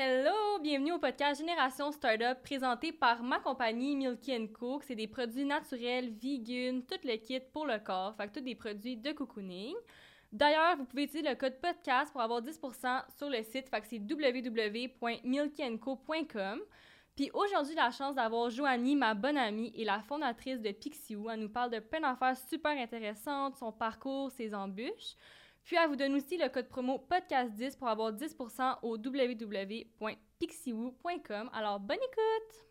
Hello, 0.00 0.60
bienvenue 0.62 0.92
au 0.92 1.00
podcast 1.00 1.40
Génération 1.40 1.90
Startup 1.90 2.40
présenté 2.44 2.92
par 2.92 3.20
ma 3.24 3.40
compagnie 3.40 3.96
Milky 3.96 4.48
Co. 4.52 4.80
C'est 4.86 4.94
des 4.94 5.08
produits 5.08 5.44
naturels, 5.44 6.12
vegan, 6.22 6.84
tout 6.84 7.00
le 7.02 7.16
kit 7.16 7.40
pour 7.52 7.66
le 7.66 7.80
corps, 7.80 8.16
que 8.16 8.28
tous 8.28 8.40
des 8.40 8.54
produits 8.54 8.96
de 8.96 9.10
cocooning. 9.10 9.74
D'ailleurs, 10.30 10.76
vous 10.76 10.84
pouvez 10.84 11.02
utiliser 11.02 11.28
le 11.28 11.34
code 11.34 11.60
podcast 11.60 12.12
pour 12.12 12.20
avoir 12.20 12.40
10% 12.40 13.06
sur 13.18 13.28
le 13.28 13.42
site, 13.42 13.68
fait 13.68 13.80
que 13.80 13.88
c'est 13.88 13.98
www.milkyenco.com. 13.98 16.60
Puis 17.16 17.30
aujourd'hui, 17.34 17.74
la 17.74 17.90
chance 17.90 18.14
d'avoir 18.14 18.50
Joanie, 18.50 18.94
ma 18.94 19.14
bonne 19.14 19.36
amie 19.36 19.72
et 19.74 19.84
la 19.84 20.00
fondatrice 20.02 20.60
de 20.60 20.70
Pixiou. 20.70 21.28
Elle 21.28 21.40
nous 21.40 21.48
parle 21.48 21.72
de 21.72 21.80
plein 21.80 22.02
d'affaires 22.02 22.36
super 22.36 22.70
intéressantes, 22.70 23.56
son 23.56 23.72
parcours, 23.72 24.30
ses 24.30 24.54
embûches. 24.54 25.16
Puis 25.68 25.76
elle 25.76 25.88
vous 25.90 25.96
donne 25.96 26.14
aussi 26.14 26.38
le 26.38 26.48
code 26.48 26.66
promo 26.66 27.04
podcast10 27.10 27.76
pour 27.76 27.88
avoir 27.88 28.10
10% 28.10 28.78
au 28.80 28.96
www.pixiwoo.com. 28.96 31.50
Alors 31.52 31.78
bonne 31.78 31.98
écoute! 31.98 32.64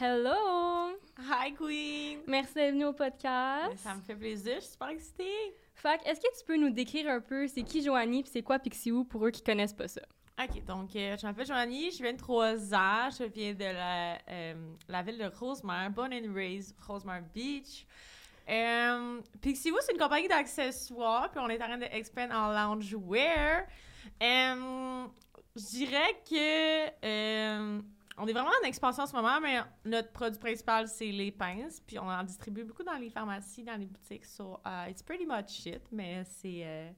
Hello! 0.00 0.92
Hi 1.18 1.52
Queen! 1.54 2.20
Merci 2.28 2.54
d'être 2.54 2.74
venue 2.74 2.84
au 2.84 2.92
podcast. 2.92 3.78
Ça 3.78 3.96
me 3.96 4.02
fait 4.02 4.14
plaisir, 4.14 4.54
je 4.54 4.60
suis 4.60 4.70
super 4.70 4.90
excitée. 4.90 5.56
Fait 5.74 6.00
est-ce 6.06 6.20
que 6.20 6.38
tu 6.38 6.44
peux 6.46 6.56
nous 6.56 6.70
décrire 6.70 7.10
un 7.10 7.20
peu 7.20 7.48
c'est 7.48 7.64
qui 7.64 7.82
Joanie 7.82 8.22
puis 8.22 8.30
c'est 8.32 8.42
quoi 8.42 8.60
Pixiwoo 8.60 9.02
pour 9.02 9.26
eux 9.26 9.32
qui 9.32 9.42
connaissent 9.42 9.74
pas 9.74 9.88
ça? 9.88 10.02
OK, 10.40 10.64
donc 10.66 10.94
euh, 10.94 11.16
je 11.20 11.26
m'appelle 11.26 11.46
Joanie, 11.46 11.90
j'ai 11.90 12.04
23 12.04 12.72
ans, 12.72 13.10
je 13.10 13.24
viens 13.24 13.54
de 13.54 13.64
la, 13.64 14.18
euh, 14.30 14.54
la 14.86 15.02
ville 15.02 15.18
de 15.18 15.24
Rosemère, 15.24 15.90
born 15.90 16.14
and 16.14 16.32
raised, 16.32 16.76
Rosemère 16.86 17.24
Beach. 17.34 17.84
Euh, 18.48 19.20
Pixiwoo, 19.40 19.78
c'est 19.80 19.94
une 19.94 19.98
compagnie 19.98 20.28
d'accessoires, 20.28 21.28
puis 21.32 21.40
on 21.40 21.48
est 21.48 21.60
en 21.60 21.66
train 21.66 21.78
d'expand 21.78 22.30
en 22.30 22.52
loungewear. 22.52 23.66
Je 24.20 25.08
dirais 25.56 26.22
que 26.30 27.78
on 28.20 28.26
est 28.26 28.32
vraiment 28.32 28.52
en 28.62 28.66
expansion 28.66 29.02
en 29.02 29.06
ce 29.08 29.16
moment, 29.16 29.40
mais 29.40 29.58
notre 29.84 30.12
produit 30.12 30.38
principal, 30.38 30.86
c'est 30.86 31.10
les 31.10 31.32
pinces, 31.32 31.80
puis 31.84 31.98
on 31.98 32.08
en 32.08 32.22
distribue 32.22 32.62
beaucoup 32.62 32.84
dans 32.84 32.96
les 32.96 33.10
pharmacies, 33.10 33.64
dans 33.64 33.76
les 33.76 33.86
boutiques. 33.86 34.24
So, 34.24 34.60
uh, 34.64 34.88
it's 34.88 35.02
pretty 35.02 35.26
much 35.26 35.50
shit, 35.50 35.82
mais 35.90 36.22
c'est 36.24 36.94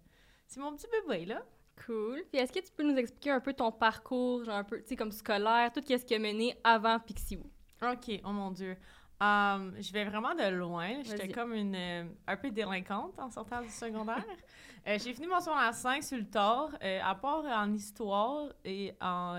c'est 0.46 0.60
mon 0.60 0.76
petit 0.76 0.88
bébé, 1.06 1.24
là. 1.24 1.42
Cool. 1.86 2.22
Puis 2.30 2.40
est-ce 2.40 2.52
que 2.52 2.58
tu 2.58 2.72
peux 2.76 2.82
nous 2.82 2.96
expliquer 2.96 3.30
un 3.30 3.40
peu 3.40 3.52
ton 3.54 3.72
parcours, 3.72 4.44
genre 4.44 4.56
un 4.56 4.64
peu, 4.64 4.80
tu 4.82 4.88
sais, 4.88 4.96
comme 4.96 5.12
scolaire, 5.12 5.72
tout 5.72 5.80
ce 5.86 6.04
qui 6.04 6.14
a 6.14 6.18
mené 6.18 6.56
avant 6.62 6.98
Pixiwoo? 6.98 7.50
OK, 7.82 8.20
oh 8.24 8.32
mon 8.32 8.50
Dieu. 8.50 8.76
Um, 9.22 9.74
je 9.78 9.92
vais 9.92 10.04
vraiment 10.04 10.34
de 10.34 10.48
loin. 10.48 11.02
J'étais 11.02 11.28
comme 11.28 11.52
une 11.52 11.74
euh, 11.74 12.04
un 12.26 12.36
peu 12.36 12.50
délinquante 12.50 13.18
en 13.18 13.30
sortant 13.30 13.60
du 13.60 13.68
secondaire. 13.68 14.24
euh, 14.88 14.98
j'ai 14.98 15.12
fini 15.12 15.26
mon 15.26 15.40
secondaire 15.40 15.74
5 15.74 16.02
sur 16.02 16.16
le 16.16 16.24
tort, 16.24 16.70
euh, 16.82 17.00
à 17.02 17.14
part 17.14 17.44
en 17.44 17.70
histoire 17.74 18.48
et 18.64 18.94
en, 19.00 19.38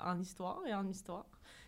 en 0.00 0.18
histoire 0.18 0.60
et 0.66 0.72
en 0.72 0.88
histoire. 0.88 1.26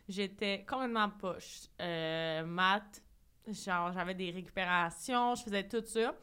J'étais 0.08 0.64
complètement 0.66 1.10
poche. 1.10 1.68
maths, 1.78 3.02
genre 3.46 3.92
j'avais 3.92 4.14
des 4.14 4.30
récupérations, 4.30 5.34
je 5.34 5.42
faisais 5.42 5.68
tout 5.68 5.84
ça. 5.84 6.14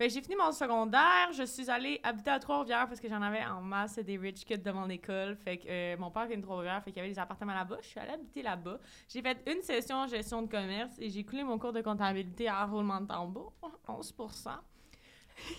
J'ai 0.00 0.20
fini 0.20 0.34
mon 0.34 0.50
secondaire, 0.50 1.30
je 1.32 1.44
suis 1.44 1.70
allée 1.70 2.00
habiter 2.02 2.30
à 2.30 2.40
Trois-Rivières 2.40 2.88
parce 2.88 3.00
que 3.00 3.08
j'en 3.08 3.22
avais 3.22 3.44
en 3.44 3.62
masse 3.62 3.96
des 4.00 4.16
rich 4.16 4.44
kids 4.44 4.58
de 4.58 4.72
mon 4.72 4.88
école. 4.88 5.36
Fait 5.36 5.58
que 5.58 5.68
euh, 5.68 5.96
mon 5.96 6.10
père 6.10 6.26
vient 6.26 6.36
de 6.36 6.42
Trois-Rivières, 6.42 6.82
fait 6.82 6.90
qu'il 6.90 6.96
y 7.00 7.04
avait 7.04 7.12
des 7.12 7.18
appartements 7.18 7.54
là-bas. 7.54 7.78
Je 7.80 7.86
suis 7.86 8.00
allée 8.00 8.10
habiter 8.12 8.42
là-bas. 8.42 8.80
J'ai 9.08 9.22
fait 9.22 9.38
une 9.46 9.62
session 9.62 9.96
en 9.98 10.06
gestion 10.08 10.42
de 10.42 10.50
commerce 10.50 10.96
et 10.98 11.08
j'ai 11.10 11.24
coulé 11.24 11.44
mon 11.44 11.60
cours 11.60 11.72
de 11.72 11.80
comptabilité 11.80 12.48
à 12.48 12.64
roulement 12.66 13.00
de 13.00 13.06
tambour, 13.06 13.52
11% 13.88 14.50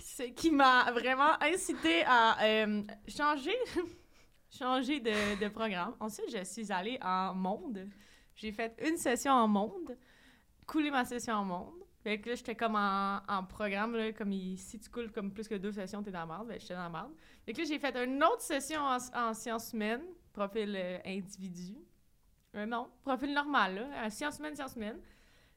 Ce 0.03 0.23
qui 0.23 0.52
m'a 0.52 0.92
vraiment 0.92 1.42
incité 1.42 2.03
à 2.05 2.44
euh, 2.44 2.83
changer, 3.08 3.55
changer 4.52 4.99
de, 4.99 5.42
de 5.42 5.47
programme. 5.47 5.95
Ensuite, 6.02 6.38
je 6.38 6.44
suis 6.44 6.73
allée 6.73 6.99
en 7.02 7.33
monde. 7.33 7.88
J'ai 8.36 8.52
fait 8.52 8.76
une 8.86 8.98
session 8.98 9.31
en 9.31 9.48
monde, 9.48 9.98
coulé 10.67 10.92
ma 10.92 11.05
session 11.05 11.36
en 11.36 11.45
monde. 11.45 11.85
Fait 12.05 12.20
que 12.20 12.30
là, 12.30 12.36
j'étais 12.36 12.54
comme 12.54 12.76
en, 12.76 13.20
en 13.27 13.43
programme, 13.45 13.95
là, 13.95 14.14
comme 14.14 14.32
si 14.32 14.80
tu 14.80 14.92
coules 14.92 15.11
comme 15.11 15.32
plus 15.32 15.48
que 15.48 15.55
deux 15.55 15.71
sessions, 15.71 16.04
t'es 16.04 16.11
dans 16.11 16.20
la 16.20 16.26
merde. 16.27 16.48
Ben, 16.48 16.60
j'étais 16.60 16.76
dans 16.76 16.83
la 16.83 16.89
merde. 16.89 17.11
Fait 17.43 17.52
que 17.52 17.58
là, 17.58 17.64
j'ai 17.67 17.80
fait 17.80 17.95
une 17.98 18.23
autre 18.23 18.43
session 18.43 18.80
en, 18.80 18.98
en 19.16 19.33
sciences 19.33 19.73
humaines, 19.73 20.04
profil 20.32 20.76
euh, 20.77 20.99
individu. 21.04 21.76
Euh, 22.54 22.67
non, 22.67 22.89
profil 23.04 23.33
normal, 23.33 23.73
là, 23.89 24.10
sciences 24.11 24.38
humaines, 24.38 24.55
sciences 24.55 24.76
humaines. 24.76 24.99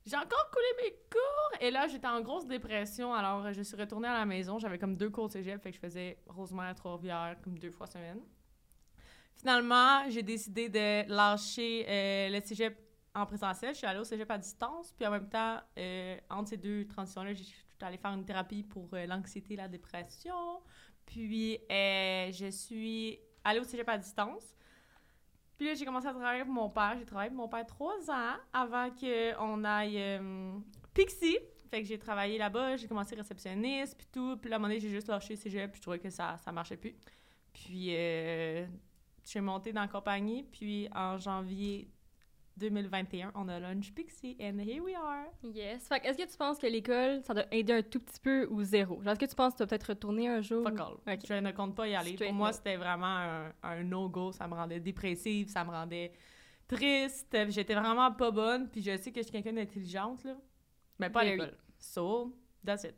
J'ai 0.06 0.16
encore 0.16 0.50
coulé 0.50 0.84
mes 0.84 0.92
cours, 1.10 1.60
et 1.60 1.70
là, 1.70 1.86
j'étais 1.86 2.06
en 2.06 2.22
grosse 2.22 2.46
dépression, 2.46 3.12
alors 3.12 3.52
je 3.52 3.60
suis 3.60 3.76
retournée 3.76 4.08
à 4.08 4.14
la 4.14 4.24
maison. 4.24 4.58
J'avais 4.58 4.78
comme 4.78 4.96
deux 4.96 5.10
cours 5.10 5.26
de 5.28 5.34
cégep, 5.34 5.62
fait 5.62 5.68
que 5.68 5.76
je 5.76 5.80
faisais 5.80 6.18
Rosemère, 6.28 6.74
Trois-Rivières, 6.74 7.36
comme 7.44 7.58
deux 7.58 7.70
fois 7.70 7.86
semaine. 7.86 8.22
Finalement, 9.36 10.08
j'ai 10.08 10.22
décidé 10.22 10.70
de 10.70 11.06
lâcher 11.12 11.84
euh, 11.86 12.30
le 12.30 12.40
cégep 12.40 12.87
en 13.18 13.26
présentiel, 13.26 13.72
je 13.72 13.78
suis 13.78 13.86
allée 13.86 13.98
au 13.98 14.04
cégep 14.04 14.30
à 14.30 14.38
distance, 14.38 14.92
puis 14.92 15.06
en 15.06 15.10
même 15.10 15.28
temps, 15.28 15.58
euh, 15.76 16.16
entre 16.30 16.50
ces 16.50 16.56
deux 16.56 16.86
transitions-là, 16.86 17.34
je 17.34 17.42
suis 17.42 17.56
allée 17.80 17.96
faire 17.96 18.12
une 18.12 18.24
thérapie 18.24 18.62
pour 18.62 18.88
euh, 18.94 19.06
l'anxiété 19.06 19.54
et 19.54 19.56
la 19.56 19.68
dépression. 19.68 20.62
Puis, 21.04 21.58
euh, 21.70 22.30
je 22.32 22.50
suis 22.50 23.18
allée 23.44 23.60
au 23.60 23.64
cégep 23.64 23.88
à 23.88 23.98
distance. 23.98 24.54
Puis 25.56 25.66
là, 25.66 25.74
j'ai 25.74 25.84
commencé 25.84 26.06
à 26.06 26.12
travailler 26.12 26.44
pour 26.44 26.52
mon 26.52 26.70
père. 26.70 26.94
J'ai 26.98 27.04
travaillé 27.04 27.30
pour 27.30 27.38
mon 27.38 27.48
père 27.48 27.66
trois 27.66 28.10
ans 28.10 28.36
avant 28.52 28.90
qu'on 28.90 29.64
aille 29.64 30.20
Pixie. 30.94 31.38
Fait 31.70 31.82
que 31.82 31.88
j'ai 31.88 31.98
travaillé 31.98 32.38
là-bas, 32.38 32.76
j'ai 32.76 32.86
commencé 32.86 33.16
réceptionniste, 33.16 33.96
puis 33.98 34.06
tout. 34.12 34.36
Puis 34.36 34.48
là, 34.48 34.56
à 34.56 34.58
un 34.58 34.60
moment 34.60 34.68
donné, 34.68 34.80
j'ai 34.80 34.88
juste 34.88 35.08
lâché 35.08 35.34
le 35.34 35.40
cégep, 35.40 35.72
puis 35.72 35.78
je 35.78 35.82
trouvais 35.82 35.98
que 35.98 36.10
ça, 36.10 36.36
ça 36.38 36.52
marchait 36.52 36.76
plus. 36.76 36.94
Puis, 37.52 37.88
je 37.88 38.66
suis 39.24 39.40
montée 39.40 39.72
dans 39.72 39.80
la 39.80 39.88
compagnie, 39.88 40.44
puis 40.44 40.88
en 40.94 41.18
janvier 41.18 41.90
2021, 42.58 43.32
on 43.34 43.48
a 43.48 43.58
Lunch 43.60 43.92
Pixie, 43.94 44.36
and 44.40 44.58
here 44.60 44.82
we 44.82 44.94
are! 44.94 45.26
Yes. 45.42 45.86
Fait 45.88 46.04
est-ce 46.04 46.18
que 46.18 46.30
tu 46.30 46.36
penses 46.36 46.58
que 46.58 46.66
l'école, 46.66 47.22
ça 47.22 47.34
doit 47.34 47.46
aider 47.52 47.72
un 47.72 47.82
tout 47.82 48.00
petit 48.00 48.20
peu 48.20 48.46
ou 48.50 48.62
zéro? 48.62 49.02
Genre, 49.02 49.12
est-ce 49.12 49.20
que 49.20 49.30
tu 49.30 49.34
penses 49.34 49.52
que 49.52 49.58
tu 49.58 49.62
vas 49.62 49.66
peut-être 49.68 49.88
retourner 49.88 50.28
un 50.28 50.40
jour? 50.40 50.64
Fuck 50.64 50.80
all. 50.80 51.18
Je 51.26 51.34
ne 51.34 51.52
compte 51.52 51.74
pas 51.74 51.88
y 51.88 51.94
aller. 51.94 52.14
Pour 52.14 52.32
moi, 52.32 52.52
c'était 52.52 52.76
vraiment 52.76 53.46
un, 53.62 53.82
no-go. 53.84 54.32
Ça 54.32 54.46
me 54.48 54.54
rendait 54.54 54.80
dépressive, 54.80 55.48
ça 55.48 55.64
me 55.64 55.70
rendait 55.70 56.12
triste. 56.66 57.36
J'étais 57.48 57.74
vraiment 57.74 58.12
pas 58.12 58.30
bonne, 58.30 58.68
puis 58.68 58.82
je 58.82 58.96
sais 58.96 59.10
que 59.12 59.20
je 59.20 59.28
suis 59.28 59.32
quelqu'un 59.32 59.52
d'intelligente, 59.52 60.24
là. 60.24 60.36
Mais 60.98 61.10
pas 61.10 61.20
à 61.20 61.24
l'école. 61.24 61.56
So, 61.78 62.36
that's 62.64 62.84
it. 62.84 62.94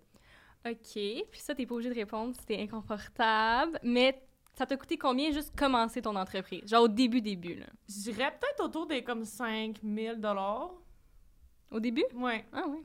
OK. 0.66 1.28
Puis 1.31 1.41
ça, 1.41 1.54
t'es 1.54 1.66
pas 1.66 1.75
obligé 1.75 1.91
de 1.91 1.94
répondre 1.94 2.34
si 2.34 2.44
t'es 2.47 2.60
inconfortable. 2.60 3.78
Mais 3.82 4.22
ça 4.60 4.66
t'a 4.66 4.76
coûté 4.76 4.98
combien 4.98 5.31
juste 5.31 5.59
commencer 5.59 6.03
ton 6.03 6.15
entreprise? 6.15 6.69
Genre 6.69 6.82
au 6.82 6.88
début, 6.88 7.22
début, 7.22 7.54
là. 7.54 7.65
Je 7.88 8.10
dirais 8.10 8.31
peut-être 8.38 8.62
autour 8.62 8.87
des 8.87 9.03
comme 9.03 9.25
5000 9.25 10.16
dollars. 10.21 10.72
Au 11.71 11.81
début? 11.81 12.04
Ouais. 12.12 12.44
Ah 12.53 12.65
oui. 12.69 12.84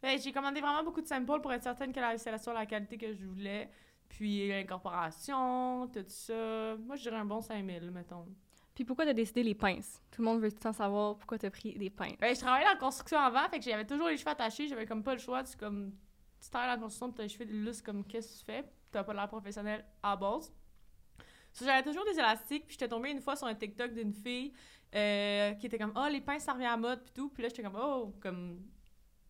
Ben, 0.00 0.18
j'ai 0.18 0.32
commandé 0.32 0.62
vraiment 0.62 0.82
beaucoup 0.82 1.02
de 1.02 1.06
samples 1.06 1.42
pour 1.42 1.52
être 1.52 1.62
certaine 1.62 1.92
que 1.92 2.00
la 2.00 2.12
installation 2.12 2.54
la 2.54 2.64
qualité 2.64 2.96
que 2.96 3.12
je 3.12 3.26
voulais. 3.26 3.68
Puis 4.08 4.48
l'incorporation, 4.48 5.90
tout 5.92 6.06
ça. 6.06 6.76
Moi, 6.78 6.96
je 6.96 7.02
dirais 7.02 7.16
un 7.16 7.26
bon 7.26 7.42
5000, 7.42 7.90
mettons. 7.90 8.24
Puis 8.74 8.86
pourquoi 8.86 9.04
t'as 9.04 9.12
décidé 9.12 9.42
les 9.42 9.54
pinces? 9.54 10.00
Tout 10.10 10.22
le 10.22 10.24
monde 10.24 10.40
veut 10.40 10.50
tout 10.50 10.56
le 10.56 10.62
temps 10.62 10.72
savoir 10.72 11.18
pourquoi 11.18 11.36
t'as 11.36 11.50
pris 11.50 11.74
des 11.74 11.90
pinces. 11.90 12.16
Ben, 12.18 12.34
je 12.34 12.40
travaillais 12.40 12.64
dans 12.64 12.72
la 12.72 12.78
construction 12.78 13.18
avant, 13.18 13.46
fait 13.50 13.58
que 13.58 13.64
j'avais 13.66 13.86
toujours 13.86 14.08
les 14.08 14.16
cheveux 14.16 14.30
attachés. 14.30 14.68
J'avais 14.68 14.86
comme 14.86 15.02
pas 15.02 15.12
le 15.12 15.20
choix. 15.20 15.44
Tu 15.44 15.54
comme... 15.58 15.92
Tu 16.40 16.48
travailles 16.48 16.68
dans 16.68 16.76
la 16.76 16.80
construction, 16.80 17.12
t'as 17.12 17.24
les 17.24 17.28
cheveux 17.28 17.44
lustres 17.44 17.84
comme 17.84 18.06
qu'est-ce 18.06 18.32
que 18.32 18.38
tu 18.38 18.44
fais? 18.46 18.64
T'as 18.90 19.04
pas 19.04 19.12
l'air 19.12 19.28
professionnel 19.28 19.84
à 20.02 20.16
base 20.16 20.50
j'avais 21.60 21.82
toujours 21.82 22.04
des 22.04 22.18
élastiques, 22.18 22.66
puis 22.66 22.74
j'étais 22.74 22.88
tombée 22.88 23.10
une 23.10 23.20
fois 23.20 23.36
sur 23.36 23.46
un 23.46 23.54
TikTok 23.54 23.92
d'une 23.92 24.12
fille 24.12 24.52
euh, 24.94 25.52
qui 25.54 25.66
était 25.66 25.78
comme 25.78 25.92
«Oh, 25.96 26.06
les 26.10 26.20
pinces, 26.20 26.44
ça 26.44 26.52
revient 26.52 26.66
à 26.66 26.76
mode, 26.76 27.02
puis 27.02 27.12
tout.» 27.14 27.28
Puis 27.34 27.42
là, 27.42 27.48
j'étais 27.48 27.62
comme 27.62 27.78
«Oh, 27.82 28.14
comme...» 28.20 28.62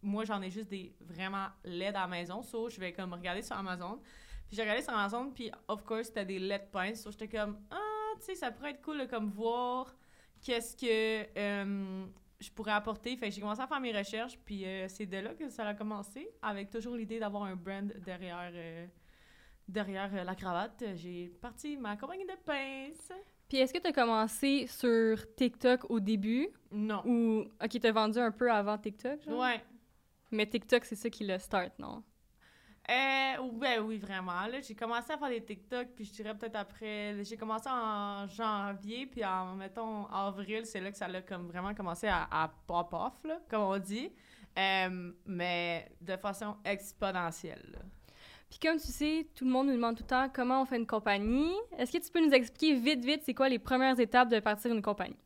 Moi, 0.02 0.24
j'en 0.24 0.40
ai 0.42 0.50
juste 0.50 0.68
des 0.68 0.94
vraiment 1.00 1.46
laides 1.64 1.96
à 1.96 2.02
la 2.02 2.06
maison, 2.06 2.42
so 2.42 2.68
je 2.68 2.78
vais 2.78 2.92
comme 2.92 3.12
regarder 3.12 3.42
sur 3.42 3.56
Amazon. 3.56 4.00
Puis 4.46 4.56
j'ai 4.56 4.62
regardé 4.62 4.82
sur 4.82 4.92
Amazon, 4.92 5.30
puis 5.30 5.50
of 5.66 5.82
course, 5.84 6.06
c'était 6.06 6.24
des 6.24 6.38
LED 6.38 6.70
pinces, 6.70 7.02
so 7.02 7.10
j'étais 7.10 7.28
comme 7.28 7.58
«Ah, 7.70 8.12
tu 8.18 8.26
sais, 8.26 8.34
ça 8.36 8.52
pourrait 8.52 8.70
être 8.70 8.82
cool 8.82 9.08
comme 9.08 9.30
voir 9.30 9.94
qu'est-ce 10.40 10.76
que... 10.76 11.26
Euh, 11.36 12.06
je 12.40 12.50
pourrais 12.50 12.72
apporter. 12.72 13.16
Fait 13.16 13.30
j'ai 13.30 13.40
commencé 13.40 13.60
à 13.60 13.66
faire 13.66 13.80
mes 13.80 13.96
recherches, 13.96 14.38
puis 14.44 14.64
euh, 14.64 14.86
c'est 14.88 15.06
de 15.06 15.16
là 15.18 15.34
que 15.34 15.48
ça 15.48 15.66
a 15.66 15.74
commencé, 15.74 16.28
avec 16.42 16.70
toujours 16.70 16.94
l'idée 16.94 17.18
d'avoir 17.18 17.44
un 17.44 17.56
brand 17.56 17.92
derrière, 18.04 18.52
derrière 19.68 20.10
euh, 20.14 20.24
la 20.24 20.34
cravate, 20.34 20.82
j'ai 20.94 21.28
parti 21.40 21.76
ma 21.76 21.96
compagnie 21.96 22.24
de 22.24 22.36
pince. 22.44 23.12
Puis 23.48 23.58
est-ce 23.58 23.72
que 23.72 23.78
tu 23.78 23.86
as 23.86 23.92
commencé 23.92 24.66
sur 24.66 25.34
TikTok 25.34 25.90
au 25.90 26.00
début? 26.00 26.48
Non. 26.70 27.02
Ou, 27.06 27.40
OK, 27.62 27.80
t'as 27.80 27.92
vendu 27.92 28.18
un 28.18 28.30
peu 28.30 28.50
avant 28.50 28.76
TikTok, 28.76 29.22
genre? 29.22 29.40
Ouais. 29.40 29.62
Mais 30.30 30.46
TikTok, 30.46 30.84
c'est 30.84 30.96
ça 30.96 31.08
qui 31.08 31.24
le 31.26 31.38
start, 31.38 31.78
non? 31.78 32.02
Euh, 32.90 33.50
ben 33.52 33.80
oui, 33.80 33.98
vraiment. 33.98 34.46
Là, 34.46 34.60
j'ai 34.60 34.74
commencé 34.74 35.12
à 35.12 35.18
faire 35.18 35.28
des 35.28 35.44
TikTok, 35.44 35.88
puis 35.94 36.04
je 36.04 36.12
dirais 36.12 36.36
peut-être 36.36 36.56
après... 36.56 37.22
J'ai 37.22 37.36
commencé 37.36 37.68
en 37.70 38.26
janvier, 38.28 39.06
puis 39.06 39.24
en, 39.24 39.54
mettons, 39.56 40.06
avril, 40.06 40.64
c'est 40.64 40.80
là 40.80 40.90
que 40.90 40.96
ça 40.96 41.06
a 41.06 41.22
comme 41.22 41.48
vraiment 41.48 41.74
commencé 41.74 42.06
à, 42.06 42.28
à 42.30 42.48
pop 42.66 42.88
off, 42.92 43.24
là, 43.24 43.40
comme 43.48 43.62
on 43.62 43.78
dit. 43.78 44.10
Euh, 44.58 45.12
mais 45.26 45.90
de 46.00 46.16
façon 46.16 46.56
exponentielle, 46.64 47.70
là. 47.72 47.78
Puis 48.50 48.58
comme 48.60 48.78
tu 48.78 48.86
sais, 48.86 49.26
tout 49.34 49.44
le 49.44 49.50
monde 49.50 49.66
nous 49.66 49.74
demande 49.74 49.96
tout 49.96 50.04
le 50.04 50.08
temps 50.08 50.28
comment 50.32 50.62
on 50.62 50.64
fait 50.64 50.76
une 50.76 50.86
compagnie. 50.86 51.52
Est-ce 51.76 51.92
que 51.92 51.98
tu 51.98 52.10
peux 52.10 52.24
nous 52.24 52.32
expliquer 52.32 52.74
vite, 52.74 53.04
vite, 53.04 53.22
c'est 53.24 53.34
quoi 53.34 53.48
les 53.48 53.58
premières 53.58 53.98
étapes 54.00 54.30
de 54.30 54.40
partir 54.40 54.72
une 54.72 54.82
compagnie? 54.82 55.16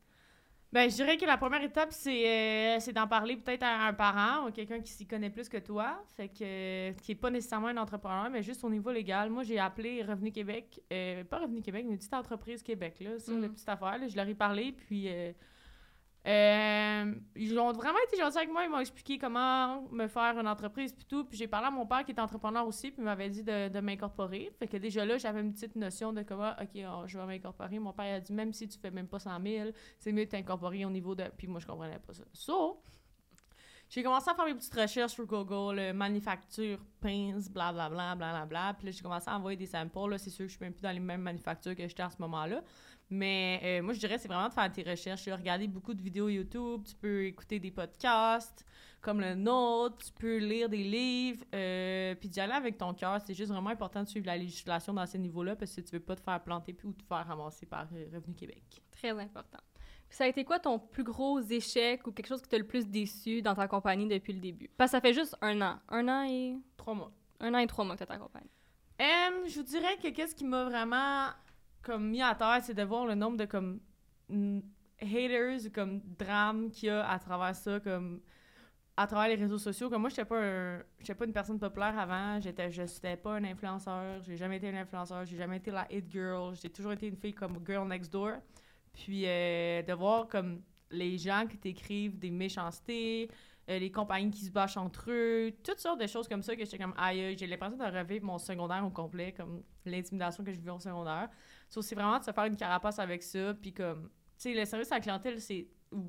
Ben, 0.73 0.89
je 0.91 0.97
dirais 0.97 1.19
que 1.19 1.27
la 1.27 1.37
première 1.37 1.63
étape, 1.63 1.93
c'est 1.93 2.79
euh, 2.79 2.93
d'en 2.93 3.07
parler 3.07 3.37
peut-être 3.37 3.63
à 3.63 3.87
un 3.87 3.93
parent 3.93 4.49
ou 4.49 4.51
quelqu'un 4.51 4.81
qui 4.81 4.91
s'y 4.91 5.07
connaît 5.07 5.29
plus 5.29 5.51
que 5.51 5.59
toi, 5.59 6.03
fait 6.17 6.29
que 6.29 6.93
qui 6.93 7.13
est 7.13 7.15
pas 7.15 7.29
nécessairement 7.29 7.69
un 7.69 7.77
entrepreneur, 7.77 8.31
mais 8.31 8.43
juste 8.43 8.65
au 8.65 8.71
niveau 8.71 8.91
légal. 8.91 9.29
Moi, 9.29 9.43
j'ai 9.43 9.59
appelé 9.59 10.03
Revenu 10.03 10.33
Québec, 10.33 10.81
euh, 10.91 11.25
pas 11.25 11.41
Revenu 11.41 11.61
Québec, 11.61 11.85
mais 11.85 11.93
une 11.93 11.99
petite 11.99 12.15
entreprise 12.15 12.63
Québec, 12.63 13.01
là, 13.01 13.11
c'est 13.19 13.33
une 13.33 13.47
mm. 13.47 13.53
petite 13.53 13.69
affaire. 13.69 13.99
je 14.09 14.17
leur 14.17 14.27
ai 14.27 14.35
parlé, 14.35 14.73
puis 14.73 15.09
euh, 16.25 17.15
ils 17.35 17.59
ont 17.59 17.73
vraiment 17.73 17.99
été 18.07 18.17
gentils 18.17 18.39
avec 18.39 18.51
moi. 18.51 18.65
Ils 18.65 18.71
m'ont 18.71 18.79
expliqué 18.79 19.19
comment 19.19 19.83
me 19.91 20.07
faire 20.07 20.39
une 20.39 20.47
entreprise 20.47 20.93
puis 20.93 21.05
tout. 21.05 21.25
Puis 21.25 21.37
j'ai 21.37 21.49
parlé 21.49 21.67
à 21.67 21.71
mon 21.71 21.87
père 21.87 22.05
qui 22.05 22.13
est 22.13 22.21
entrepreneur 22.21 22.67
aussi, 22.67 22.91
puis 22.91 23.01
il 23.03 23.05
m'avait 23.05 23.29
dit 23.29 23.43
de, 23.43 23.81
m'incorporer. 23.81 24.53
Fait 24.59 24.69
que 24.69 24.77
déjà 24.77 25.05
là, 25.05 25.19
j'avais 25.19 25.41
une 25.41 25.53
petite 25.53 25.75
notion 25.75 26.13
de 26.13 26.23
comment, 26.23 26.53
OK, 26.61 26.81
je 27.07 27.19
vais 27.19 27.27
m'incorporer. 27.27 27.79
Mon 27.79 27.93
père 27.93 28.17
a 28.17 28.21
dit, 28.21 28.33
même 28.33 28.53
si 28.53 28.69
tu 28.69 28.79
fais 28.79 28.91
même 28.91 29.09
pas 29.09 29.19
100 29.19 29.43
000, 29.43 29.71
c'est 29.99 30.13
mieux 30.13 30.25
de 30.25 30.31
t'incorporer 30.31 30.85
au 30.85 30.91
niveau 30.91 31.15
de... 31.15 31.25
Puis 31.37 31.49
moi, 31.49 31.61
je 31.61 31.67
comprenais 31.67 31.99
pas 31.99 32.15
ça. 32.15 32.25
So, 32.33 32.81
j'ai 33.93 34.03
commencé 34.03 34.31
à 34.31 34.35
faire 34.35 34.47
mes 34.47 34.55
petites 34.55 34.75
recherches 34.75 35.13
sur 35.13 35.27
Google, 35.27 35.93
manufacture, 35.93 36.79
pince, 36.99 37.51
blablabla, 37.51 38.15
blablabla. 38.15 38.73
Puis 38.79 38.87
là, 38.87 38.91
j'ai 38.91 39.03
commencé 39.03 39.29
à 39.29 39.37
envoyer 39.37 39.59
des 39.59 39.67
samples. 39.67 40.09
Là, 40.09 40.17
c'est 40.17 40.31
sûr 40.31 40.47
que 40.47 40.49
je 40.51 40.57
suis 40.57 40.65
même 40.65 40.73
plus 40.73 40.81
dans 40.81 40.93
les 40.93 40.99
mêmes 40.99 41.21
manufactures 41.21 41.77
que 41.77 41.87
j'étais 41.87 42.03
à 42.03 42.09
ce 42.09 42.17
moment-là. 42.21 42.63
Mais 43.13 43.61
euh, 43.63 43.83
moi, 43.83 43.93
je 43.93 43.99
dirais, 43.99 44.17
c'est 44.17 44.27
vraiment 44.27 44.49
de 44.49 44.55
faire 44.55 44.73
tes 44.73 44.83
recherches. 44.83 45.23
Tu 45.23 45.31
regarder 45.31 45.69
beaucoup 45.69 45.93
de 45.93 46.01
vidéos 46.01 46.31
YouTube, 46.31 46.83
tu 46.89 46.95
peux 46.95 47.27
écouter 47.27 47.61
des 47.61 47.71
podcasts 47.71 48.65
comme 49.03 49.21
le 49.21 49.35
nôtre, 49.35 49.97
tu 49.99 50.13
peux 50.13 50.39
lire 50.39 50.69
des 50.69 50.83
livres, 50.83 51.45
euh, 51.55 52.15
puis 52.15 52.29
d'y 52.29 52.41
aller 52.41 52.55
avec 52.55 52.79
ton 52.79 52.95
cœur. 52.95 53.21
C'est 53.27 53.35
juste 53.35 53.53
vraiment 53.53 53.69
important 53.69 54.03
de 54.03 54.09
suivre 54.09 54.27
la 54.27 54.39
législation 54.39 54.95
dans 54.95 55.05
ces 55.05 55.19
niveaux-là 55.19 55.57
parce 55.57 55.75
que 55.75 55.83
tu 55.83 55.91
veux 55.91 56.01
pas 56.01 56.17
te 56.17 56.23
faire 56.23 56.41
planter 56.43 56.75
ou 56.85 56.93
te 56.93 57.03
faire 57.03 57.27
ramasser 57.27 57.67
par 57.67 57.87
euh, 57.93 58.07
Revenu 58.15 58.35
Québec. 58.35 58.81
Très 58.93 59.11
important. 59.11 59.59
ça 60.09 60.25
a 60.25 60.29
été 60.29 60.45
quoi 60.45 60.59
ton 60.59 60.79
plus 60.79 61.05
gros 61.05 61.41
échec 61.41 62.07
ou 62.07 62.13
quelque 62.13 62.29
chose 62.29 62.41
qui 62.41 62.49
t'a 62.49 62.57
le 62.57 62.67
plus 62.67 62.87
déçu 62.87 63.43
dans 63.43 63.55
ta 63.55 63.69
compagnie 63.69 64.09
depuis 64.09 64.33
le 64.33 64.41
début? 64.41 64.71
Parce 64.79 64.93
que 64.93 64.97
ça 64.97 65.01
fait 65.03 65.13
juste 65.13 65.37
un 65.43 65.61
an. 65.61 65.81
Un 65.91 66.09
an 66.09 66.23
et... 66.23 66.57
Trois 66.79 66.95
mois. 66.95 67.13
Un 67.41 67.53
an 67.53 67.59
et 67.59 67.67
trois 67.67 67.85
mois 67.85 67.97
que 67.97 68.05
t'as 68.05 68.07
ta 68.07 68.19
compagnie. 68.19 68.49
je 69.01 69.55
vous 69.57 69.65
dirais 69.65 69.99
que 70.01 70.09
qu'est-ce 70.09 70.35
qui 70.35 70.45
m'a 70.45 70.65
vraiment 70.65 71.27
comme 71.83 72.11
mis 72.11 72.23
à 72.23 72.35
terre, 72.35 72.61
c'est 72.63 72.75
de 72.75 72.83
voir 72.83 73.07
le 73.07 73.15
nombre 73.15 73.37
de 73.37 73.45
comme 73.45 73.81
haters 75.01 75.67
ou 75.67 75.71
comme 75.71 76.01
drames 76.19 76.71
qu'il 76.71 76.89
y 76.89 76.91
a 76.91 77.09
à 77.09 77.19
travers 77.19 77.55
ça, 77.55 77.81
comme 77.81 78.21
à 78.97 79.07
travers 79.07 79.29
les 79.29 79.43
réseaux 79.43 79.59
sociaux. 79.59 79.91
Comme 79.91 80.03
moi, 80.03 80.11
j'étais 80.11 80.25
pas 80.25 80.79
j'étais 80.99 81.15
pas 81.15 81.25
une 81.25 81.33
personne 81.33 81.59
populaire 81.59 81.99
avant, 81.99 82.41
j'étais 82.41 82.71
j'étais 82.71 83.17
pas 83.17 83.35
un 83.35 83.45
influenceur, 83.45 84.23
j'ai 84.23 84.37
jamais 84.37 84.59
été 84.59 84.69
un 84.69 84.81
influenceur, 84.81 85.25
j'ai 85.25 85.37
jamais 85.37 85.57
été 85.59 85.71
la 85.71 85.87
hit 85.93 86.11
girl, 86.11 86.55
j'ai 86.55 86.71
toujours 86.71 86.93
été 86.93 87.07
une 87.07 87.17
fille 87.17 87.35
comme 87.35 87.59
girl 87.67 87.87
next 87.89 88.13
door. 88.13 88.33
Puis 88.93 89.25
euh, 89.27 89.83
de 89.83 89.93
voir 89.95 90.29
comme 90.29 90.63
les 90.91 91.17
gens 91.19 91.47
qui 91.49 91.57
t'écrivent 91.57 92.19
des 92.19 92.31
méchancetés, 92.31 93.31
euh, 93.69 93.79
les 93.79 93.93
compagnies 93.93 94.31
qui 94.31 94.45
se 94.45 94.51
bâchent 94.51 94.77
entre 94.77 95.11
eux, 95.11 95.53
toutes 95.63 95.79
sortes 95.79 96.01
de 96.01 96.07
choses 96.07 96.29
comme 96.29 96.43
ça 96.43 96.57
que 96.57 96.65
j'étais 96.65 96.79
comme 96.79 96.95
aïe, 96.97 97.37
j'ai 97.39 97.47
l'impression 97.47 97.79
de 97.79 97.85
revivre 97.85 98.27
mon 98.27 98.39
secondaire 98.39 98.85
au 98.85 98.91
complet, 98.91 99.33
comme 99.33 99.63
l'intimidation 99.85 100.43
que 100.43 100.53
je 100.53 100.59
vivais 100.59 100.73
au 100.73 100.81
secondaire 100.81 101.29
c'est 101.81 101.95
vraiment 101.95 102.19
de 102.19 102.25
se 102.25 102.33
faire 102.33 102.45
une 102.45 102.57
carapace 102.57 102.99
avec 102.99 103.23
ça. 103.23 103.55
Puis 103.55 103.73
comme, 103.73 104.11
tu 104.37 104.51
sais, 104.51 104.55
le 104.55 104.65
service 104.67 104.93
à 104.93 104.97
la 104.97 105.01
clientèle, 105.01 105.41
c'est, 105.41 105.69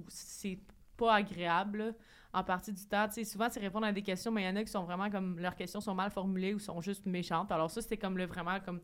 c'est 0.09 0.59
pas 0.97 1.15
agréable 1.15 1.95
en 2.33 2.43
partie 2.43 2.73
du 2.73 2.85
temps. 2.85 3.07
Tu 3.07 3.13
sais, 3.13 3.23
souvent, 3.23 3.47
c'est 3.49 3.61
répondre 3.61 3.85
à 3.85 3.93
des 3.93 4.01
questions, 4.01 4.31
mais 4.31 4.41
il 4.41 4.45
y 4.45 4.49
en 4.49 4.55
a 4.57 4.63
qui 4.63 4.71
sont 4.71 4.83
vraiment 4.83 5.09
comme, 5.09 5.39
leurs 5.39 5.55
questions 5.55 5.79
sont 5.79 5.95
mal 5.95 6.11
formulées 6.11 6.53
ou 6.53 6.59
sont 6.59 6.81
juste 6.81 7.05
méchantes. 7.05 7.51
Alors 7.51 7.71
ça, 7.71 7.81
c'était 7.81 7.97
comme 7.97 8.17
le 8.17 8.25
vraiment 8.25 8.59
comme 8.59 8.81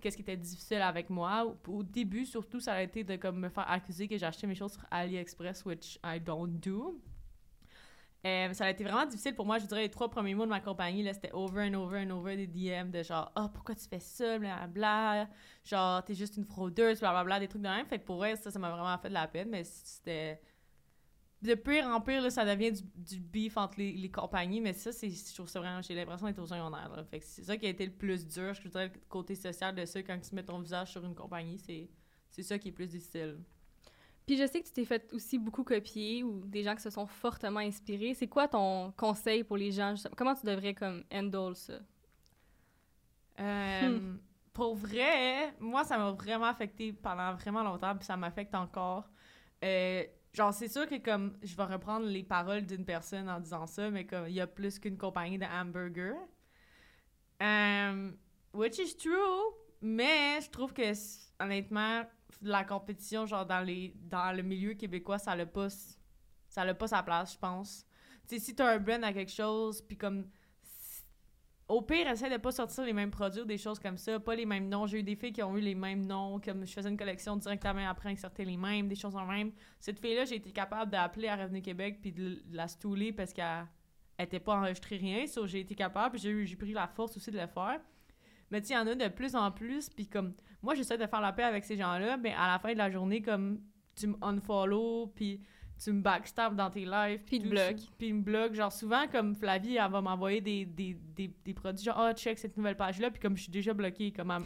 qu'est-ce 0.00 0.16
qui 0.16 0.22
était 0.22 0.36
difficile 0.36 0.82
avec 0.82 1.10
moi. 1.10 1.56
Au, 1.66 1.82
début, 1.82 2.24
surtout, 2.24 2.60
ça 2.60 2.74
a 2.74 2.82
été 2.82 3.04
de 3.04 3.16
comme 3.16 3.38
me 3.38 3.48
faire 3.48 3.70
accuser 3.70 4.08
que 4.08 4.16
j'achetais 4.16 4.46
mes 4.46 4.54
choses 4.54 4.72
sur 4.72 4.84
AliExpress, 4.90 5.64
which 5.64 5.98
I 6.04 6.18
don't 6.18 6.58
do. 6.58 7.00
Euh, 8.26 8.52
ça 8.52 8.64
a 8.64 8.70
été 8.70 8.82
vraiment 8.82 9.06
difficile 9.06 9.34
pour 9.34 9.46
moi. 9.46 9.58
Je 9.58 9.66
dirais 9.66 9.82
les 9.82 9.90
trois 9.90 10.10
premiers 10.10 10.34
mois 10.34 10.44
de 10.46 10.50
ma 10.50 10.60
compagnie, 10.60 11.02
là, 11.02 11.14
c'était 11.14 11.30
over 11.32 11.68
and 11.68 11.74
over 11.74 12.04
and 12.04 12.10
over 12.10 12.36
des 12.36 12.46
DM 12.48 12.90
de 12.90 13.02
genre, 13.02 13.30
ah, 13.36 13.48
pourquoi 13.52 13.74
tu 13.76 13.86
fais 13.88 14.00
ça, 14.00 14.38
blablabla. 14.38 15.28
Genre, 15.64 16.04
t'es 16.04 16.14
juste 16.14 16.36
une 16.36 16.44
fraudeuse, 16.44 16.98
blablabla, 16.98 17.38
des 17.40 17.48
trucs 17.48 17.62
de 17.62 17.68
même. 17.68 17.86
Fait 17.86 17.98
que 17.98 18.04
pour 18.04 18.16
vrai, 18.16 18.34
ça, 18.36 18.50
ça 18.50 18.58
m'a 18.58 18.70
vraiment 18.70 18.98
fait 18.98 19.08
de 19.08 19.14
la 19.14 19.28
peine, 19.28 19.48
mais 19.50 19.64
c'était. 19.64 20.40
De 21.40 21.54
pire 21.54 21.86
en 21.86 22.00
pire, 22.00 22.20
là, 22.20 22.30
ça 22.30 22.44
devient 22.44 22.72
du, 22.72 22.82
du 22.96 23.20
beef 23.20 23.56
entre 23.56 23.78
les, 23.78 24.10
compagnies, 24.10 24.60
mais 24.60 24.72
ça, 24.72 24.90
c'est, 24.90 25.08
je 25.08 25.34
trouve 25.34 25.48
ça 25.48 25.60
vraiment, 25.60 25.80
j'ai 25.80 25.94
l'impression 25.94 26.26
d'être 26.26 26.40
au 26.40 26.46
secondaire. 26.46 26.90
Fait 27.08 27.20
que 27.20 27.24
c'est 27.24 27.44
ça 27.44 27.56
qui 27.56 27.66
a 27.66 27.68
été 27.68 27.86
le 27.86 27.92
plus 27.92 28.26
dur. 28.26 28.54
Je 28.54 28.68
dirais 28.68 28.90
le 28.92 29.00
côté 29.08 29.36
social 29.36 29.72
de 29.72 29.84
ça, 29.84 30.02
quand 30.02 30.18
tu 30.18 30.34
mets 30.34 30.42
ton 30.42 30.58
visage 30.58 30.90
sur 30.90 31.04
une 31.04 31.14
compagnie, 31.14 31.58
c'est, 31.58 31.88
c'est 32.28 32.42
ça 32.42 32.58
qui 32.58 32.70
est 32.70 32.72
plus 32.72 32.88
difficile. 32.88 33.38
Puis 34.28 34.36
je 34.36 34.46
sais 34.46 34.60
que 34.60 34.66
tu 34.66 34.72
t'es 34.74 34.84
fait 34.84 35.10
aussi 35.14 35.38
beaucoup 35.38 35.64
copier 35.64 36.22
ou 36.22 36.44
des 36.44 36.62
gens 36.62 36.74
qui 36.74 36.82
se 36.82 36.90
sont 36.90 37.06
fortement 37.06 37.60
inspirés. 37.60 38.12
C'est 38.12 38.26
quoi 38.26 38.46
ton 38.46 38.92
conseil 38.92 39.42
pour 39.42 39.56
les 39.56 39.72
gens? 39.72 39.94
Comment 40.18 40.34
tu 40.34 40.44
devrais 40.44 40.74
comme 40.74 41.02
handle 41.10 41.56
ça? 41.56 41.78
Euh, 43.40 43.88
hmm. 43.88 44.18
Pour 44.52 44.74
vrai, 44.74 45.54
moi, 45.60 45.82
ça 45.84 45.96
m'a 45.96 46.10
vraiment 46.10 46.44
affecté 46.44 46.92
pendant 46.92 47.32
vraiment 47.36 47.62
longtemps, 47.62 47.96
puis 47.96 48.04
ça 48.04 48.18
m'affecte 48.18 48.54
encore. 48.54 49.08
Euh, 49.64 50.04
genre, 50.34 50.52
c'est 50.52 50.68
sûr 50.68 50.86
que 50.86 50.98
comme 50.98 51.38
je 51.42 51.56
vais 51.56 51.64
reprendre 51.64 52.04
les 52.04 52.22
paroles 52.22 52.66
d'une 52.66 52.84
personne 52.84 53.30
en 53.30 53.40
disant 53.40 53.66
ça, 53.66 53.88
mais 53.88 54.04
comme 54.04 54.28
il 54.28 54.34
y 54.34 54.42
a 54.42 54.46
plus 54.46 54.78
qu'une 54.78 54.98
compagnie 54.98 55.38
de 55.38 55.46
hamburgers. 55.46 56.18
Um, 57.40 58.18
which 58.52 58.78
is 58.78 58.94
true, 58.94 59.54
mais 59.80 60.38
je 60.42 60.50
trouve 60.50 60.74
que 60.74 60.92
honnêtement, 61.40 62.04
la 62.42 62.64
compétition, 62.64 63.26
genre, 63.26 63.46
dans, 63.46 63.60
les, 63.60 63.94
dans 64.04 64.36
le 64.36 64.42
milieu 64.42 64.74
québécois, 64.74 65.18
ça 65.18 65.34
n'a 65.34 65.46
pas, 65.46 65.68
ça 66.48 66.74
pas 66.74 66.88
sa 66.88 67.02
place, 67.02 67.34
je 67.34 67.38
pense. 67.38 67.86
Tu 68.28 68.36
sais, 68.36 68.44
si 68.44 68.54
t'as 68.54 68.74
un 68.74 68.78
brand 68.78 69.02
à 69.04 69.12
quelque 69.12 69.32
chose, 69.32 69.82
puis 69.82 69.96
comme... 69.96 70.28
Au 71.66 71.82
pire, 71.82 72.08
essaie 72.08 72.30
de 72.30 72.38
pas 72.38 72.50
sortir 72.50 72.84
les 72.84 72.94
mêmes 72.94 73.10
produits 73.10 73.42
ou 73.42 73.44
des 73.44 73.58
choses 73.58 73.78
comme 73.78 73.98
ça, 73.98 74.18
pas 74.18 74.34
les 74.34 74.46
mêmes 74.46 74.70
noms. 74.70 74.86
J'ai 74.86 75.00
eu 75.00 75.02
des 75.02 75.16
filles 75.16 75.34
qui 75.34 75.42
ont 75.42 75.54
eu 75.54 75.60
les 75.60 75.74
mêmes 75.74 76.06
noms, 76.06 76.40
comme 76.40 76.66
je 76.66 76.72
faisais 76.72 76.88
une 76.88 76.96
collection 76.96 77.36
directement 77.36 77.86
après, 77.86 78.08
inserter 78.08 78.46
les 78.46 78.56
mêmes, 78.56 78.88
des 78.88 78.94
choses 78.94 79.14
en 79.14 79.26
même. 79.26 79.52
Cette 79.78 80.00
fille-là, 80.00 80.24
j'ai 80.24 80.36
été 80.36 80.50
capable 80.50 80.90
d'appeler 80.90 81.28
à 81.28 81.36
Revenu 81.36 81.60
Québec 81.60 81.98
puis 82.00 82.10
de 82.10 82.42
la 82.52 82.68
stouler 82.68 83.12
parce 83.12 83.34
qu'elle 83.34 83.66
était 84.18 84.40
pas 84.40 84.56
enregistrée 84.56 84.96
rien. 84.96 85.26
So, 85.26 85.46
j'ai 85.46 85.60
été 85.60 85.74
capable, 85.74 86.18
j'ai 86.18 86.56
pris 86.56 86.72
la 86.72 86.88
force 86.88 87.18
aussi 87.18 87.30
de 87.30 87.38
le 87.38 87.46
faire. 87.46 87.80
Mais 88.50 88.60
tu 88.62 88.70
il 88.70 88.74
y 88.74 88.78
en 88.78 88.86
a 88.86 88.94
de 88.94 89.08
plus 89.08 89.34
en 89.34 89.50
plus, 89.50 89.88
puis 89.90 90.06
comme 90.06 90.34
moi, 90.62 90.74
j'essaie 90.74 90.98
de 90.98 91.06
faire 91.06 91.20
la 91.20 91.32
paix 91.32 91.44
avec 91.44 91.64
ces 91.64 91.76
gens-là, 91.76 92.16
mais 92.16 92.32
à 92.32 92.46
la 92.48 92.58
fin 92.58 92.72
de 92.72 92.78
la 92.78 92.90
journée, 92.90 93.22
comme 93.22 93.60
tu 93.94 94.08
me 94.08 94.16
unfollow, 94.22 95.12
puis 95.14 95.40
tu 95.82 95.92
me 95.92 96.02
backstab 96.02 96.56
dans 96.56 96.70
tes 96.70 96.84
lives. 96.84 97.22
Puis 97.24 97.40
te 97.40 97.48
bloques. 97.48 97.76
Puis 97.98 98.12
me 98.12 98.22
bloque. 98.22 98.54
Genre, 98.54 98.72
souvent, 98.72 99.06
comme 99.06 99.34
Flavie, 99.34 99.76
elle 99.76 99.90
va 99.90 100.00
m'envoyer 100.00 100.40
des, 100.40 100.64
des, 100.64 100.94
des, 100.94 101.28
des, 101.44 101.54
produits, 101.54 101.84
genre, 101.84 101.96
ah, 101.98 102.10
oh, 102.10 102.16
check 102.16 102.38
cette 102.38 102.56
nouvelle 102.56 102.76
page-là, 102.76 103.10
puis 103.10 103.20
comme 103.20 103.36
je 103.36 103.42
suis 103.42 103.52
déjà 103.52 103.72
bloquée, 103.72 104.12
comme, 104.12 104.44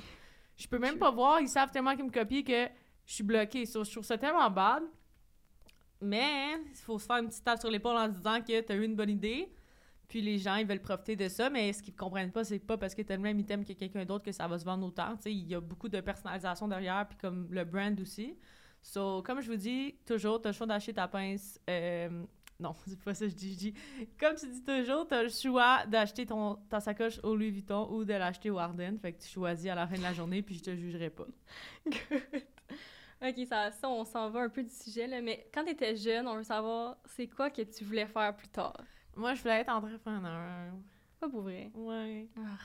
je 0.56 0.68
peux 0.68 0.78
même 0.78 0.98
pas 0.98 1.10
voir, 1.10 1.40
ils 1.40 1.48
savent 1.48 1.70
tellement 1.70 1.94
qu'ils 1.96 2.04
me 2.04 2.10
copient 2.10 2.42
que 2.42 2.68
je 3.06 3.14
suis 3.14 3.24
bloquée. 3.24 3.64
je 3.64 3.90
trouve 3.90 4.04
ça 4.04 4.18
tellement 4.18 4.50
bad. 4.50 4.82
Mais, 6.00 6.56
il 6.68 6.76
faut 6.76 6.98
se 6.98 7.06
faire 7.06 7.16
une 7.16 7.28
petite 7.28 7.44
tape 7.44 7.60
sur 7.60 7.70
l'épaule 7.70 7.96
en 7.96 8.06
se 8.08 8.16
disant 8.16 8.40
que 8.40 8.60
tu 8.60 8.72
as 8.72 8.74
eu 8.74 8.84
une 8.84 8.96
bonne 8.96 9.10
idée. 9.10 9.52
Puis 10.12 10.20
les 10.20 10.36
gens, 10.36 10.56
ils 10.56 10.66
veulent 10.66 10.82
profiter 10.82 11.16
de 11.16 11.26
ça, 11.26 11.48
mais 11.48 11.72
ce 11.72 11.82
qu'ils 11.82 11.96
comprennent 11.96 12.32
pas, 12.32 12.44
c'est 12.44 12.58
pas 12.58 12.76
parce 12.76 12.94
que 12.94 13.00
tu 13.00 13.10
as 13.14 13.16
le 13.16 13.22
même 13.22 13.40
item 13.40 13.64
que 13.64 13.72
quelqu'un 13.72 14.04
d'autre 14.04 14.22
que 14.22 14.30
ça 14.30 14.46
va 14.46 14.58
se 14.58 14.64
vendre 14.66 14.86
autant. 14.86 15.16
il 15.24 15.48
y 15.48 15.54
a 15.54 15.60
beaucoup 15.62 15.88
de 15.88 16.02
personnalisation 16.02 16.68
derrière, 16.68 17.08
puis 17.08 17.16
comme 17.16 17.48
le 17.50 17.64
brand 17.64 17.98
aussi. 17.98 18.36
So, 18.82 19.22
comme 19.22 19.40
je 19.40 19.50
vous 19.50 19.56
dis, 19.56 19.94
toujours, 20.04 20.42
tu 20.42 20.48
as 20.48 20.50
le 20.50 20.54
choix 20.54 20.66
d'acheter 20.66 20.92
ta 20.92 21.08
pince. 21.08 21.58
Euh, 21.70 22.24
non, 22.60 22.74
c'est 22.86 23.00
pas 23.00 23.14
ça 23.14 23.24
que 23.24 23.30
je 23.30 23.36
dis. 23.36 23.52
Je 23.54 23.58
dis, 23.58 23.74
comme 24.20 24.34
tu 24.34 24.46
dis 24.48 24.62
toujours, 24.62 25.08
tu 25.08 25.14
as 25.14 25.22
le 25.22 25.30
choix 25.30 25.86
d'acheter 25.86 26.26
ton, 26.26 26.56
ta 26.68 26.80
sacoche 26.80 27.18
au 27.22 27.34
Louis 27.34 27.50
Vuitton 27.50 27.88
ou 27.90 28.04
de 28.04 28.12
l'acheter 28.12 28.50
au 28.50 28.58
Arden. 28.58 28.98
Fait 28.98 29.14
que 29.14 29.22
tu 29.22 29.28
choisis 29.30 29.70
à 29.70 29.74
la 29.74 29.86
fin 29.86 29.96
de 29.96 30.02
la 30.02 30.12
journée, 30.12 30.42
puis 30.42 30.56
je 30.56 30.64
te 30.64 30.76
jugerai 30.76 31.08
pas. 31.08 31.26
Good. 31.86 32.42
OK, 33.22 33.46
ça, 33.48 33.70
ça 33.70 33.88
on 33.88 34.04
s'en 34.04 34.28
va 34.28 34.40
un 34.40 34.50
peu 34.50 34.62
du 34.62 34.74
sujet, 34.74 35.06
là, 35.06 35.22
mais 35.22 35.48
quand 35.54 35.64
tu 35.64 35.70
étais 35.70 35.96
jeune, 35.96 36.28
on 36.28 36.36
veut 36.36 36.42
savoir, 36.42 36.98
c'est 37.06 37.28
quoi 37.28 37.48
que 37.48 37.62
tu 37.62 37.82
voulais 37.82 38.06
faire 38.06 38.36
plus 38.36 38.48
tard? 38.48 38.76
Moi, 39.16 39.34
je 39.34 39.42
voulais 39.42 39.60
être 39.60 39.68
entrepreneur. 39.68 40.72
Pas 41.20 41.28
pour 41.28 41.42
vrai. 41.42 41.70
Ouais. 41.74 42.28
Ah. 42.36 42.58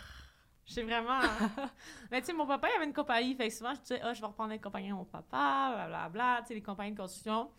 Je 0.65 0.73
sais 0.73 0.83
vraiment. 0.83 1.19
mais 2.11 2.19
tu 2.19 2.27
sais, 2.27 2.33
mon 2.33 2.45
papa, 2.45 2.67
il 2.69 2.75
avait 2.75 2.85
une 2.85 2.93
compagnie. 2.93 3.35
Fait 3.35 3.47
que 3.47 3.53
souvent, 3.53 3.73
je 3.73 3.81
disais, 3.81 3.99
ah, 4.03 4.09
oh, 4.09 4.13
je 4.13 4.19
vais 4.19 4.27
reprendre 4.27 4.51
une 4.51 4.59
compagnie 4.59 4.91
à 4.91 4.95
mon 4.95 5.05
papa, 5.05 5.71
blablabla, 5.73 6.39
tu 6.41 6.47
sais, 6.47 6.53
les 6.55 6.61
compagnies 6.61 6.91
de 6.91 6.97
construction. 6.97 7.49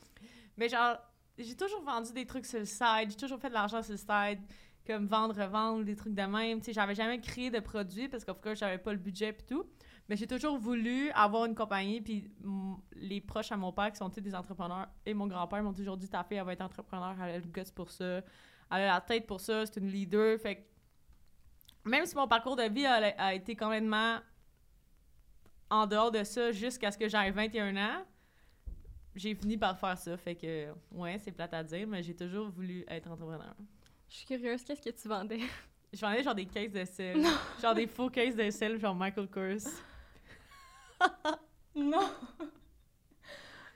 Mais 0.57 0.69
genre, 0.69 0.99
j'ai 1.39 1.57
toujours 1.57 1.83
vendu 1.83 2.13
des 2.13 2.27
trucs 2.27 2.45
sur 2.45 2.59
le 2.59 2.67
site. 2.67 3.11
J'ai 3.11 3.17
toujours 3.17 3.41
fait 3.41 3.49
de 3.49 3.55
l'argent 3.55 3.83
sur 3.83 3.93
le 3.93 3.99
site. 3.99 4.41
Comme 4.87 5.07
vendre, 5.07 5.35
revendre, 5.41 5.85
des 5.85 5.97
trucs 5.97 6.15
de 6.15 6.23
même. 6.23 6.59
Tu 6.61 6.67
sais, 6.67 6.73
j'avais 6.73 6.95
jamais 6.95 7.21
créé 7.21 7.51
de 7.51 7.61
produits 7.61 8.09
parce 8.09 8.25
qu'en 8.25 8.35
tout 8.35 8.41
cas, 8.41 8.55
j'avais 8.55 8.79
pas 8.79 8.93
le 8.93 8.99
budget 8.99 9.31
et 9.31 9.47
tout. 9.47 9.65
Mais 10.09 10.17
j'ai 10.17 10.27
toujours 10.27 10.59
voulu 10.59 11.11
avoir 11.11 11.45
une 11.45 11.55
compagnie. 11.55 12.01
Puis 12.01 12.31
les 12.95 13.21
proches 13.21 13.53
à 13.53 13.57
mon 13.57 13.73
père, 13.73 13.91
qui 13.91 13.99
sont 13.99 14.09
des 14.09 14.35
entrepreneurs, 14.35 14.89
et 15.07 15.15
mon 15.15 15.27
grand-père 15.27 15.63
m'ont 15.63 15.75
toujours 15.75 15.97
dit 15.97 16.09
ta 16.09 16.25
fille, 16.25 16.39
elle 16.39 16.45
va 16.45 16.55
être 16.55 16.63
entrepreneur, 16.63 17.15
elle 17.23 17.35
a 17.35 17.39
le 17.39 17.47
gosse 17.47 17.71
pour 17.71 17.91
ça 17.91 18.23
elle 18.71 18.83
a 18.83 18.95
la 18.95 19.01
tête 19.01 19.27
pour 19.27 19.41
ça, 19.41 19.67
c'est 19.67 19.77
une 19.81 19.89
leader. 19.89 20.39
Fait 20.41 20.67
même 21.85 22.05
si 22.07 22.15
mon 22.15 22.29
parcours 22.29 22.57
de 22.57 22.65
vie 22.65 22.87
a, 22.87 22.95
a 23.19 23.35
été 23.35 23.57
complètement 23.57 24.19
en 25.71 25.87
dehors 25.87 26.11
de 26.11 26.23
ça 26.25 26.53
jusqu'à 26.53 26.91
ce 26.91 26.99
que 26.99 27.09
j'aille 27.09 27.31
21 27.31 27.77
ans, 27.77 28.05
j'ai 29.15 29.35
fini 29.35 29.57
par 29.57 29.79
faire 29.79 29.97
ça. 29.99 30.17
Fait 30.17 30.35
que, 30.35 30.69
ouais, 30.93 31.19
c'est 31.19 31.33
plate 31.33 31.55
à 31.55 31.63
dire, 31.63 31.87
mais 31.87 32.03
j'ai 32.03 32.15
toujours 32.15 32.49
voulu 32.49 32.85
être 32.89 33.11
entrepreneur. 33.11 33.55
Je 34.09 34.17
suis 34.17 34.27
curieuse, 34.27 34.65
qu'est-ce 34.65 34.83
que 34.83 34.91
tu 34.91 35.09
vendais? 35.09 35.41
Je 35.93 36.01
vendais 36.01 36.23
genre 36.23 36.35
des 36.35 36.47
caisses 36.47 36.73
de 36.73 36.85
sel. 36.85 37.25
genre 37.63 37.75
des 37.75 37.87
faux 37.87 38.11
caisses 38.11 38.37
de 38.37 38.51
sel, 38.51 38.79
genre 38.79 38.95
Michael 38.95 39.29
Kors. 39.29 39.69
non! 41.75 42.11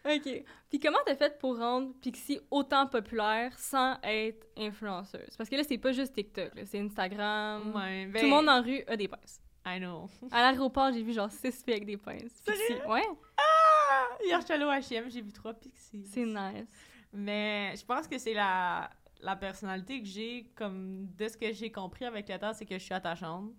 OK. 0.04 0.44
Puis 0.68 0.78
comment 0.80 0.98
t'as 1.06 1.14
fait 1.14 1.38
pour 1.38 1.56
rendre 1.58 1.92
Pixie 2.00 2.40
autant 2.50 2.86
populaire 2.86 3.56
sans 3.58 3.96
être 4.02 4.46
influenceuse? 4.56 5.36
Parce 5.36 5.48
que 5.48 5.56
là, 5.56 5.62
c'est 5.64 5.78
pas 5.78 5.92
juste 5.92 6.12
TikTok, 6.14 6.50
c'est 6.64 6.80
Instagram. 6.80 7.72
Ouais, 7.74 8.08
Tout 8.12 8.24
le 8.24 8.28
monde 8.30 8.48
en 8.48 8.62
rue 8.62 8.82
a 8.86 8.96
des 8.96 9.08
pinces. 9.08 9.40
I 9.64 9.78
know. 9.78 10.08
À 10.32 10.40
l'aéroport, 10.40 10.90
j'ai 10.92 11.02
vu 11.02 11.12
genre 11.12 11.30
six 11.30 11.62
filles 11.62 11.74
avec 11.74 11.86
des 11.86 11.96
pinces. 11.96 12.42
Pixie. 12.44 12.74
Ouais. 12.88 13.04
Ah! 13.36 14.08
Hier, 14.24 14.40
je 14.40 14.44
suis 14.44 14.54
allée 14.54 14.64
au 14.64 14.70
H&M, 14.70 15.08
j'ai 15.08 15.22
vu 15.22 15.32
trois 15.32 15.54
Pixies. 15.54 16.04
C'est 16.06 16.24
nice. 16.24 16.66
Mais 17.12 17.74
je 17.76 17.84
pense 17.84 18.08
que 18.08 18.18
c'est 18.18 18.34
la, 18.34 18.90
la 19.20 19.36
personnalité 19.36 20.00
que 20.00 20.08
j'ai, 20.08 20.50
comme 20.56 21.06
de 21.16 21.28
ce 21.28 21.36
que 21.36 21.52
j'ai 21.52 21.70
compris 21.70 22.04
avec 22.06 22.28
le 22.28 22.38
temps, 22.38 22.52
c'est 22.52 22.66
que 22.66 22.74
je 22.76 22.82
suis 22.82 22.94
attachante. 22.94 23.52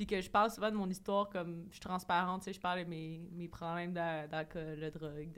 Puis 0.00 0.06
que 0.06 0.18
je 0.18 0.30
parle 0.30 0.50
souvent 0.50 0.70
de 0.70 0.76
mon 0.76 0.88
histoire 0.88 1.28
comme 1.28 1.66
je 1.68 1.72
suis 1.72 1.80
transparente, 1.80 2.40
tu 2.40 2.44
sais, 2.46 2.52
je 2.54 2.58
parle 2.58 2.84
de 2.84 2.88
mes, 2.88 3.28
mes 3.32 3.48
problèmes 3.48 3.92
d'alcool, 3.92 4.80
de 4.80 4.88
drogue, 4.88 5.28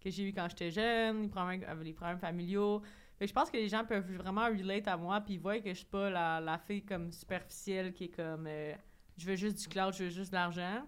que 0.00 0.08
j'ai 0.08 0.22
eu 0.22 0.32
quand 0.32 0.48
j'étais 0.48 0.70
jeune, 0.70 1.20
les 1.20 1.28
problèmes, 1.28 1.62
euh, 1.68 1.82
les 1.82 1.92
problèmes 1.92 2.18
familiaux. 2.18 2.80
Fait 3.18 3.26
je 3.26 3.34
pense 3.34 3.50
que 3.50 3.58
les 3.58 3.68
gens 3.68 3.84
peuvent 3.84 4.10
vraiment 4.14 4.46
relate 4.46 4.88
à 4.88 4.96
moi, 4.96 5.20
puis 5.20 5.34
ils 5.34 5.40
voient 5.40 5.60
que 5.60 5.68
je 5.68 5.74
suis 5.74 5.84
pas 5.84 6.08
la, 6.08 6.40
la 6.40 6.56
fille 6.56 6.82
comme 6.82 7.12
superficielle 7.12 7.92
qui 7.92 8.04
est 8.04 8.16
comme 8.16 8.46
euh, 8.46 8.72
je 9.18 9.26
veux 9.26 9.36
juste 9.36 9.60
du 9.60 9.68
cloud, 9.68 9.92
je 9.92 10.04
veux 10.04 10.08
juste 10.08 10.30
de 10.30 10.36
l'argent. 10.36 10.86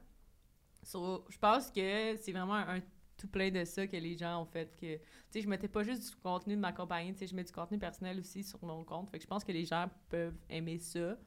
je 0.82 1.38
pense 1.38 1.70
que 1.70 2.16
c'est 2.16 2.32
vraiment 2.32 2.54
un, 2.54 2.80
tout 3.18 3.28
plein 3.28 3.50
de 3.50 3.66
ça 3.66 3.86
que 3.86 3.98
les 3.98 4.16
gens 4.16 4.40
ont 4.40 4.46
fait 4.46 4.74
que 4.80 4.96
tu 4.96 5.02
sais 5.28 5.42
je 5.42 5.48
mettais 5.50 5.68
pas 5.68 5.82
juste 5.82 6.08
du 6.08 6.16
contenu 6.22 6.56
de 6.56 6.60
ma 6.60 6.72
compagnie, 6.72 7.12
tu 7.12 7.18
sais 7.18 7.26
je 7.26 7.34
mets 7.34 7.44
du 7.44 7.52
contenu 7.52 7.78
personnel 7.78 8.18
aussi 8.18 8.42
sur 8.42 8.64
mon 8.64 8.82
compte. 8.82 9.10
Fait 9.10 9.18
que 9.18 9.24
je 9.24 9.28
pense 9.28 9.44
que 9.44 9.52
les 9.52 9.66
gens 9.66 9.90
peuvent 10.08 10.38
aimer 10.48 10.78
ça. 10.78 11.18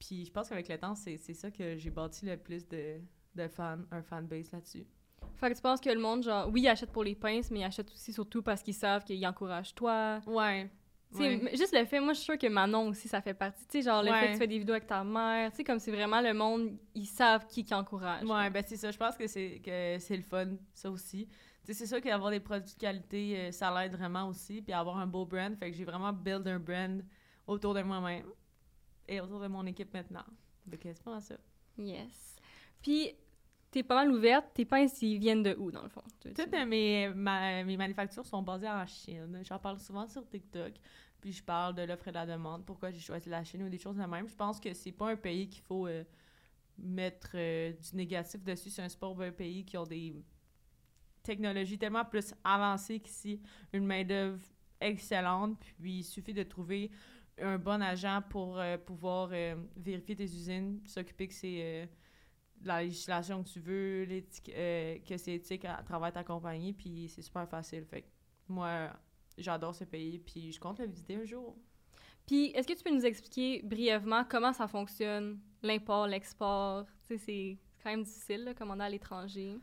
Puis 0.00 0.24
je 0.24 0.32
pense 0.32 0.48
qu'avec 0.48 0.68
le 0.68 0.78
temps, 0.78 0.94
c'est 0.94 1.18
ça 1.18 1.50
que 1.50 1.76
j'ai 1.76 1.90
bâti 1.90 2.26
le 2.26 2.36
plus 2.36 2.66
de, 2.66 2.96
de 3.34 3.48
fans, 3.48 3.78
un 3.92 4.02
fanbase 4.02 4.50
là-dessus. 4.50 4.86
Fait 5.36 5.50
que 5.50 5.54
tu 5.54 5.62
penses 5.62 5.80
que 5.80 5.90
le 5.90 6.00
monde, 6.00 6.22
genre, 6.22 6.48
oui, 6.48 6.62
il 6.62 6.68
achète 6.68 6.90
pour 6.90 7.04
les 7.04 7.14
pinces, 7.14 7.50
mais 7.50 7.60
il 7.60 7.64
achète 7.64 7.90
aussi 7.92 8.12
surtout 8.12 8.42
parce 8.42 8.62
qu'ils 8.62 8.74
savent 8.74 9.04
qu'ils 9.04 9.24
encouragent 9.26 9.74
toi. 9.74 10.20
Ouais. 10.26 10.70
Juste 11.52 11.74
le 11.76 11.84
fait, 11.84 12.00
moi, 12.00 12.12
je 12.12 12.18
suis 12.18 12.24
sûre 12.26 12.38
que 12.38 12.46
Manon 12.46 12.88
aussi, 12.88 13.08
ça 13.08 13.20
fait 13.20 13.34
partie. 13.34 13.66
Tu 13.66 13.78
sais, 13.78 13.82
genre, 13.82 14.02
le 14.02 14.12
fait 14.12 14.28
que 14.28 14.32
tu 14.32 14.38
fais 14.38 14.46
des 14.46 14.58
vidéos 14.58 14.74
avec 14.74 14.86
ta 14.86 15.04
mère, 15.04 15.50
tu 15.50 15.58
sais, 15.58 15.64
comme 15.64 15.78
c'est 15.78 15.90
vraiment 15.90 16.20
le 16.20 16.32
monde, 16.32 16.78
ils 16.94 17.06
savent 17.06 17.46
qui, 17.46 17.64
qui 17.64 17.74
encourage. 17.74 18.24
Ouais, 18.24 18.48
ben 18.48 18.64
c'est 18.66 18.76
ça. 18.76 18.90
Je 18.90 18.98
pense 18.98 19.16
que 19.16 19.26
c'est 19.26 19.60
que 19.62 19.96
c'est 19.98 20.16
le 20.16 20.22
fun, 20.22 20.56
ça 20.72 20.90
aussi. 20.90 21.26
Tu 21.26 21.34
sais, 21.66 21.74
c'est 21.74 21.86
sûr 21.86 22.00
qu'avoir 22.00 22.30
des 22.30 22.40
produits 22.40 22.74
de 22.74 22.80
qualité, 22.80 23.36
euh, 23.36 23.52
ça 23.52 23.70
l'aide 23.74 23.92
vraiment 23.92 24.28
aussi. 24.28 24.62
Puis 24.62 24.72
avoir 24.72 24.98
un 24.98 25.06
beau 25.06 25.26
brand. 25.26 25.54
Fait 25.58 25.70
que 25.70 25.76
j'ai 25.76 25.84
vraiment 25.84 26.12
build 26.12 26.46
un 26.46 26.58
brand 26.58 27.02
autour 27.46 27.74
de 27.74 27.82
moi-même 27.82 28.24
et 29.08 29.20
autour 29.20 29.40
de 29.40 29.48
mon 29.48 29.64
équipe 29.66 29.92
maintenant. 29.92 30.24
Donc, 30.66 30.80
c'est 30.82 31.02
pas 31.02 31.20
ça. 31.20 31.36
Yes. 31.78 32.36
Puis, 32.82 33.12
t'es 33.70 33.82
pas 33.82 33.96
mal 33.96 34.12
ouverte. 34.12 34.46
Tes 34.54 34.64
pinces, 34.64 35.00
ils 35.02 35.18
viennent 35.18 35.42
de 35.42 35.54
où, 35.58 35.70
dans 35.70 35.82
le 35.82 35.88
fond? 35.88 36.02
Toutes 36.20 36.52
mes, 36.66 37.08
mes 37.08 37.76
manufactures 37.76 38.26
sont 38.26 38.42
basées 38.42 38.68
en 38.68 38.86
Chine. 38.86 39.40
J'en 39.42 39.58
parle 39.58 39.78
souvent 39.78 40.06
sur 40.06 40.26
TikTok. 40.28 40.74
Puis, 41.20 41.32
je 41.32 41.42
parle 41.42 41.74
de 41.74 41.82
l'offre 41.82 42.08
et 42.08 42.10
de 42.10 42.16
la 42.16 42.26
demande. 42.26 42.64
Pourquoi 42.64 42.90
j'ai 42.90 43.00
choisi 43.00 43.28
la 43.28 43.44
Chine 43.44 43.62
ou 43.62 43.68
des 43.68 43.78
choses 43.78 43.96
de 43.96 44.04
même. 44.04 44.28
Je 44.28 44.36
pense 44.36 44.58
que 44.60 44.72
c'est 44.72 44.92
pas 44.92 45.10
un 45.10 45.16
pays 45.16 45.48
qu'il 45.48 45.62
faut 45.62 45.86
euh, 45.86 46.04
mettre 46.78 47.32
euh, 47.34 47.72
du 47.72 47.96
négatif 47.96 48.42
dessus. 48.42 48.70
C'est 48.70 48.82
un 48.82 48.88
sport 48.88 49.20
un 49.20 49.32
pays 49.32 49.64
qui 49.64 49.76
ont 49.76 49.84
des 49.86 50.14
technologies 51.22 51.78
tellement 51.78 52.04
plus 52.04 52.34
avancées 52.42 53.00
qu'ici. 53.00 53.40
Une 53.72 53.84
main-d'œuvre 53.86 54.40
excellente. 54.80 55.58
Puis, 55.78 55.98
il 55.98 56.04
suffit 56.04 56.32
de 56.32 56.42
trouver 56.42 56.90
un 57.40 57.58
bon 57.58 57.82
agent 57.82 58.22
pour 58.28 58.58
euh, 58.58 58.76
pouvoir 58.78 59.30
euh, 59.32 59.56
vérifier 59.76 60.16
tes 60.16 60.24
usines, 60.24 60.80
s'occuper 60.84 61.28
que 61.28 61.34
c'est 61.34 61.58
euh, 61.60 61.86
la 62.62 62.82
législation 62.82 63.42
que 63.42 63.48
tu 63.48 63.60
veux, 63.60 64.06
que 64.06 65.16
c'est 65.16 65.34
éthique 65.34 65.64
à, 65.64 65.82
travers 65.82 66.12
ta 66.12 66.24
compagnie, 66.24 66.72
puis 66.72 67.08
c'est 67.08 67.22
super 67.22 67.48
facile. 67.48 67.84
Fait 67.84 68.04
moi, 68.48 68.90
j'adore 69.38 69.74
ce 69.74 69.84
pays, 69.84 70.18
puis 70.18 70.52
je 70.52 70.60
compte 70.60 70.78
le 70.78 70.86
visiter 70.86 71.16
un 71.16 71.24
jour. 71.24 71.56
Puis, 72.26 72.46
est-ce 72.48 72.68
que 72.68 72.74
tu 72.74 72.84
peux 72.84 72.94
nous 72.94 73.06
expliquer 73.06 73.62
brièvement 73.62 74.24
comment 74.24 74.52
ça 74.52 74.68
fonctionne, 74.68 75.40
l'import, 75.62 76.06
l'export? 76.06 76.86
Tu 77.06 77.16
sais, 77.16 77.18
c'est 77.18 77.58
quand 77.82 77.90
même 77.90 78.02
difficile, 78.02 78.44
là, 78.44 78.54
commander 78.54 78.84
à 78.84 78.88
l'étranger. 78.88 79.56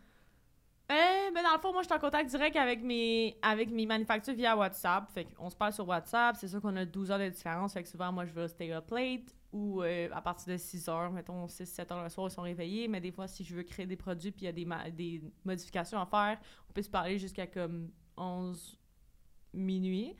Euh, 0.89 1.32
dans 1.34 1.53
le 1.53 1.60
fond, 1.60 1.74
moi, 1.74 1.82
je 1.82 1.88
suis 1.88 1.96
en 1.96 2.00
contact 2.00 2.29
direct 2.29 2.56
avec 2.56 2.82
mes, 2.82 3.38
avec 3.41 3.70
mes 3.70 3.86
manufactures 3.86 4.34
via 4.34 4.56
WhatsApp. 4.56 5.10
Fait 5.12 5.25
qu'on 5.25 5.50
se 5.50 5.56
parle 5.56 5.74
sur 5.74 5.88
WhatsApp. 5.88 6.38
C'est 6.38 6.48
sûr 6.48 6.62
qu'on 6.62 6.75
a 6.77 6.86
12 6.86 7.12
heures 7.12 7.20
de 7.20 7.27
différence. 7.29 7.74
Fait 7.74 7.84
que 7.84 7.89
souvent, 7.89 8.12
moi, 8.12 8.25
je 8.25 8.32
veux 8.32 8.48
stay 8.48 8.72
up 8.72 8.89
late 8.91 9.36
ou 9.51 9.82
euh, 9.82 10.08
à 10.13 10.22
partir 10.22 10.53
de 10.53 10.58
6 10.58 10.88
heures, 10.89 11.12
mettons 11.12 11.46
6-7 11.46 11.94
heures 11.94 12.03
le 12.03 12.10
soir, 12.10 12.27
ils 12.27 12.32
sont 12.32 12.41
réveillés. 12.41 12.88
Mais 12.88 13.01
des 13.01 13.12
fois, 13.12 13.27
si 13.27 13.44
je 13.44 13.56
veux 13.56 13.63
créer 13.63 13.86
des 13.86 13.98
produits 13.98 14.32
puis 14.32 14.44
il 14.44 14.46
y 14.46 14.48
a 14.48 14.51
des, 14.51 14.91
des 14.91 15.22
modifications 15.44 16.00
à 16.00 16.06
faire, 16.06 16.39
on 16.70 16.74
peut 16.74 16.82
se 16.82 16.89
parler 16.89 17.17
jusqu'à 17.17 17.48
comme 17.48 17.91
11 18.15 18.77
minuit. 19.53 20.15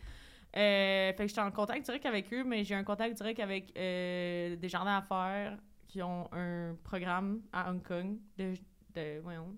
Euh, 0.56 1.14
fait 1.14 1.16
que 1.18 1.28
je 1.28 1.34
suis 1.34 1.42
en 1.42 1.52
contact 1.52 1.86
direct 1.86 2.06
avec 2.06 2.34
eux, 2.34 2.44
mais 2.44 2.64
j'ai 2.64 2.76
un 2.76 2.84
contact 2.84 3.16
direct 3.16 3.40
avec 3.40 3.72
euh, 3.78 4.56
des 4.56 4.70
jardins 4.70 5.00
d'affaires 5.00 5.58
qui 5.88 6.02
ont 6.02 6.28
un 6.32 6.76
programme 6.84 7.42
à 7.52 7.70
Hong 7.70 7.84
Kong 7.84 8.18
de, 8.38 8.54
de 8.96 9.20
voyons, 9.20 9.56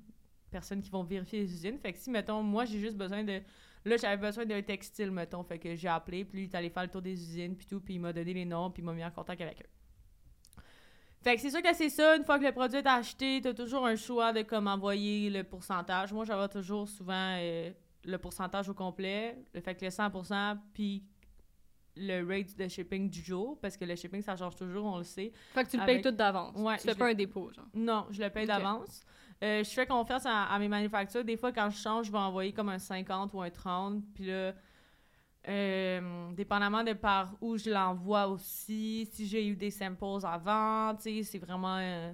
personnes 0.50 0.82
qui 0.82 0.90
vont 0.90 1.04
vérifier 1.04 1.40
les 1.40 1.54
usines. 1.54 1.78
Fait 1.80 1.94
que 1.94 2.00
si, 2.00 2.10
mettons, 2.10 2.42
moi, 2.44 2.66
j'ai 2.66 2.80
juste 2.80 2.98
besoin 2.98 3.24
de... 3.24 3.42
Là, 3.86 3.98
j'avais 3.98 4.18
besoin 4.18 4.46
d'un 4.46 4.62
textile, 4.62 5.12
mettons. 5.12 5.44
Fait 5.44 5.58
que 5.58 5.76
j'ai 5.76 5.88
appelé, 5.88 6.26
puis 6.26 6.40
lui, 6.40 6.46
il 6.46 6.50
est 6.50 6.56
allé 6.56 6.70
faire 6.70 6.84
le 6.84 6.90
tour 6.90 7.02
des 7.02 7.14
usines, 7.14 7.56
puis 7.56 7.66
tout, 7.66 7.80
puis 7.80 7.96
il 7.96 8.00
m'a 8.00 8.12
donné 8.12 8.34
les 8.34 8.46
noms, 8.46 8.70
puis 8.70 8.82
il 8.82 8.86
m'a 8.86 8.94
mis 8.94 9.06
en 9.06 9.12
contact 9.12 9.42
avec 9.42 9.62
eux. 9.62 9.70
Fait 11.22 11.36
que 11.36 11.42
c'est 11.42 11.50
sûr 11.50 11.62
que 11.62 11.74
c'est 11.74 11.90
ça, 11.90 12.16
une 12.16 12.24
fois 12.24 12.40
que 12.40 12.46
le 12.46 12.52
produit 12.52 12.78
est 12.78 12.88
acheté, 12.88 13.42
t'as 13.42 13.54
toujours 13.54 13.86
un 13.86 13.96
choix 13.96 14.32
de 14.32 14.42
comment 14.42 14.72
envoyer 14.72 15.30
le 15.30 15.44
pourcentage. 15.44 16.14
Moi, 16.14 16.24
j'avais 16.24 16.48
toujours 16.48 16.88
souvent 16.88 17.36
euh, 17.38 17.72
le 18.06 18.18
pourcentage 18.18 18.70
au 18.70 18.74
complet, 18.74 19.38
le 19.54 19.60
fait 19.60 19.76
que 19.76 19.84
le 19.84 19.92
100%, 19.92 20.58
puis 20.74 21.04
le 21.98 22.26
rate 22.26 22.56
de 22.58 22.68
shipping 22.70 23.10
du 23.10 23.22
jour, 23.22 23.60
parce 23.60 23.76
que 23.76 23.84
le 23.84 23.96
shipping, 23.96 24.22
ça 24.22 24.38
change 24.38 24.56
toujours, 24.56 24.86
on 24.86 24.98
le 25.00 25.04
sait. 25.04 25.34
Fait 25.54 25.66
que 25.66 25.70
tu 25.70 25.78
le 25.78 25.86
payes 25.86 26.02
tout 26.02 26.12
d'avance. 26.12 26.56
Ouais, 26.56 26.78
tu 26.78 26.88
fais 26.88 26.96
pas 26.96 27.10
un 27.10 27.14
dépôt, 27.14 27.52
genre. 27.52 27.68
Non, 27.74 28.08
je 28.12 28.22
le 28.22 28.30
paye 28.30 28.48
d'avance. 28.48 29.04
Euh, 29.42 29.64
je 29.64 29.70
fais 29.70 29.86
confiance 29.86 30.24
à, 30.26 30.58
mes 30.60 30.68
manufactures. 30.68 31.24
Des 31.24 31.38
fois, 31.38 31.52
quand 31.52 31.70
je 31.70 31.78
change, 31.78 32.08
je 32.08 32.12
vais 32.12 32.18
envoyer 32.18 32.52
comme 32.52 32.70
un 32.70 32.80
50 32.80 33.34
ou 33.34 33.42
un 33.42 33.50
30. 33.50 34.04
Puis 34.14 34.26
là, 34.26 34.54
euh, 35.48 36.32
dépendamment 36.34 36.84
de 36.84 36.94
par 36.94 37.36
où 37.40 37.58
je 37.58 37.70
l'envoie 37.70 38.28
aussi, 38.28 39.08
si 39.12 39.28
j'ai 39.28 39.48
eu 39.48 39.56
des 39.56 39.72
samples 39.72 40.26
avant, 40.26 40.94
tu 40.96 41.04
sais, 41.04 41.24
c'est 41.24 41.40
vraiment... 41.40 41.78
Euh, 41.78 42.12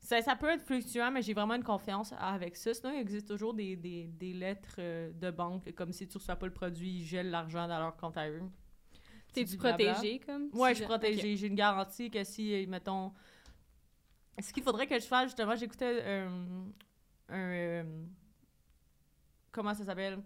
ça, 0.00 0.20
ça, 0.22 0.34
peut 0.34 0.48
être 0.48 0.62
fluctuant, 0.62 1.10
mais 1.10 1.22
j'ai 1.22 1.34
vraiment 1.34 1.54
une 1.54 1.64
confiance 1.64 2.14
avec 2.18 2.56
ça. 2.56 2.72
Sinon, 2.74 2.92
il 2.94 3.00
existe 3.00 3.28
toujours 3.28 3.54
des, 3.54 3.76
des, 3.76 4.06
des 4.06 4.32
lettres 4.32 4.76
de 4.78 5.30
banque, 5.30 5.72
comme 5.74 5.92
si 5.92 6.08
tu 6.08 6.16
reçois 6.16 6.36
pas 6.36 6.46
le 6.46 6.52
produit, 6.52 6.88
ils 6.88 7.04
gèlent 7.04 7.30
l'argent 7.30 7.68
dans 7.68 7.78
leur 7.78 7.96
compte 7.96 8.16
à 8.16 8.28
eux. 8.28 8.42
T'es-tu 9.32 9.56
protégé, 9.56 10.18
comme? 10.20 10.48
Ouais, 10.52 10.70
je 10.70 10.76
suis 10.76 10.84
protégée. 10.84 11.36
J'ai 11.36 11.46
une 11.46 11.54
garantie 11.54 12.10
que 12.10 12.24
si, 12.24 12.66
mettons, 12.68 13.12
ce 14.42 14.52
qu'il 14.52 14.62
faudrait 14.62 14.86
que 14.86 14.98
je 14.98 15.06
fasse, 15.06 15.24
justement, 15.24 15.56
j'écoutais 15.56 16.02
euh, 16.02 16.28
un. 17.28 17.34
Euh, 17.34 17.84
comment 19.52 19.74
ça 19.74 19.84
s'appelle? 19.84 20.18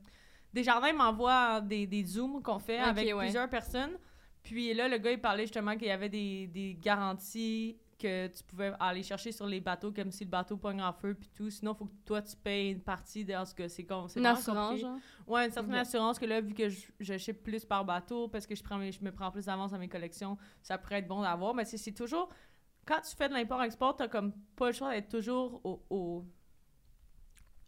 Desjardins 0.53 0.93
m'envoie 0.93 1.61
des, 1.61 1.87
des 1.87 2.05
Zooms 2.05 2.43
qu'on 2.43 2.59
fait 2.59 2.79
avec 2.79 3.15
plusieurs 3.17 3.49
personnes. 3.49 3.99
Puis 4.43 4.73
là, 4.75 4.89
le 4.89 4.99
gars, 4.99 5.11
il 5.11 5.21
parlait 5.21 5.45
justement 5.45 5.73
qu'il 5.73 5.89
y 5.89 5.91
avait 5.91 6.11
des, 6.11 6.47
des, 6.47 6.75
garanties 6.75 7.79
que 7.99 8.27
tu 8.27 8.45
pouvais 8.45 8.73
aller 8.79 9.03
chercher 9.03 9.33
sur 9.33 9.47
les 9.47 9.61
bateaux, 9.61 9.91
comme 9.91 10.11
si 10.11 10.25
le 10.25 10.31
bateau 10.31 10.59
pogne 10.59 10.83
en 10.83 10.93
feu, 10.93 11.15
puis 11.15 11.31
tout. 11.35 11.49
Sinon, 11.49 11.73
il 11.73 11.79
faut 11.79 11.87
que 11.87 11.95
toi, 12.05 12.21
tu 12.21 12.37
payes 12.37 12.73
une 12.73 12.83
partie 12.83 13.25
de 13.25 13.33
ce 13.45 13.55
que 13.55 13.67
c'est 13.69 13.85
comme. 13.85 14.07
Une 14.15 14.27
assurance, 14.27 14.79
genre? 14.79 14.99
Ouais, 15.27 15.47
une 15.47 15.53
certaine 15.53 15.75
assurance 15.75 16.19
que 16.19 16.27
là, 16.27 16.41
vu 16.43 16.53
que 16.53 16.69
je, 16.69 16.87
je 17.01 17.33
plus 17.33 17.65
par 17.65 17.85
bateau, 17.85 18.29
parce 18.29 18.47
que 18.47 18.55
je, 18.55 18.63
prends, 18.63 18.79
je 18.79 19.03
me 19.03 19.11
prends 19.11 19.31
plus 19.31 19.47
d'avance 19.47 19.71
dans 19.71 19.79
mes 19.79 19.89
collections, 19.89 20.37
ça 20.63 20.77
pourrait 20.77 20.99
être 20.99 21.09
bon 21.09 21.23
d'avoir. 21.23 21.55
Mais 21.55 21.65
c'est 21.65 21.93
toujours 21.93 22.29
quand 22.87 23.01
tu 23.01 23.15
fais 23.17 23.29
de 23.29 23.35
l'import-export, 23.35 23.97
t'as 23.97 24.09
comme 24.09 24.33
pas 24.57 24.69
le 24.69 24.73
choix 24.73 24.93
d'être 24.93 25.09
toujours 25.09 25.61
au, 25.65 26.25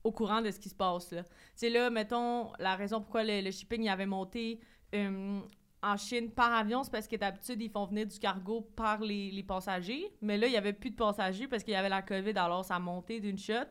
au, 0.02 0.12
courant 0.12 0.40
de 0.40 0.50
ce 0.50 0.58
qui 0.58 0.68
se 0.68 0.74
passe. 0.74 1.10
Là. 1.12 1.24
C'est 1.54 1.70
là, 1.70 1.90
mettons, 1.90 2.52
la 2.58 2.76
raison 2.76 3.00
pourquoi 3.00 3.24
le, 3.24 3.50
shipping 3.50 3.82
y 3.82 3.88
avait 3.88 4.06
monté 4.06 4.60
euh, 4.94 5.40
en 5.82 5.96
Chine 5.96 6.30
par 6.30 6.52
avion, 6.52 6.82
c'est 6.84 6.92
parce 6.92 7.08
que 7.08 7.16
d'habitude, 7.16 7.60
ils 7.60 7.70
font 7.70 7.86
venir 7.86 8.06
du 8.06 8.18
cargo 8.18 8.60
par 8.76 9.00
les, 9.00 9.30
les 9.30 9.42
passagers. 9.42 10.12
Mais 10.22 10.38
là, 10.38 10.46
il 10.46 10.52
y 10.52 10.56
avait 10.56 10.72
plus 10.72 10.90
de 10.90 10.96
passagers 10.96 11.48
parce 11.48 11.62
qu'il 11.62 11.72
y 11.72 11.76
avait 11.76 11.88
la 11.88 12.02
COVID, 12.02 12.36
alors 12.36 12.64
ça 12.64 12.76
a 12.76 12.78
monté 12.78 13.20
d'une 13.20 13.38
shot. 13.38 13.66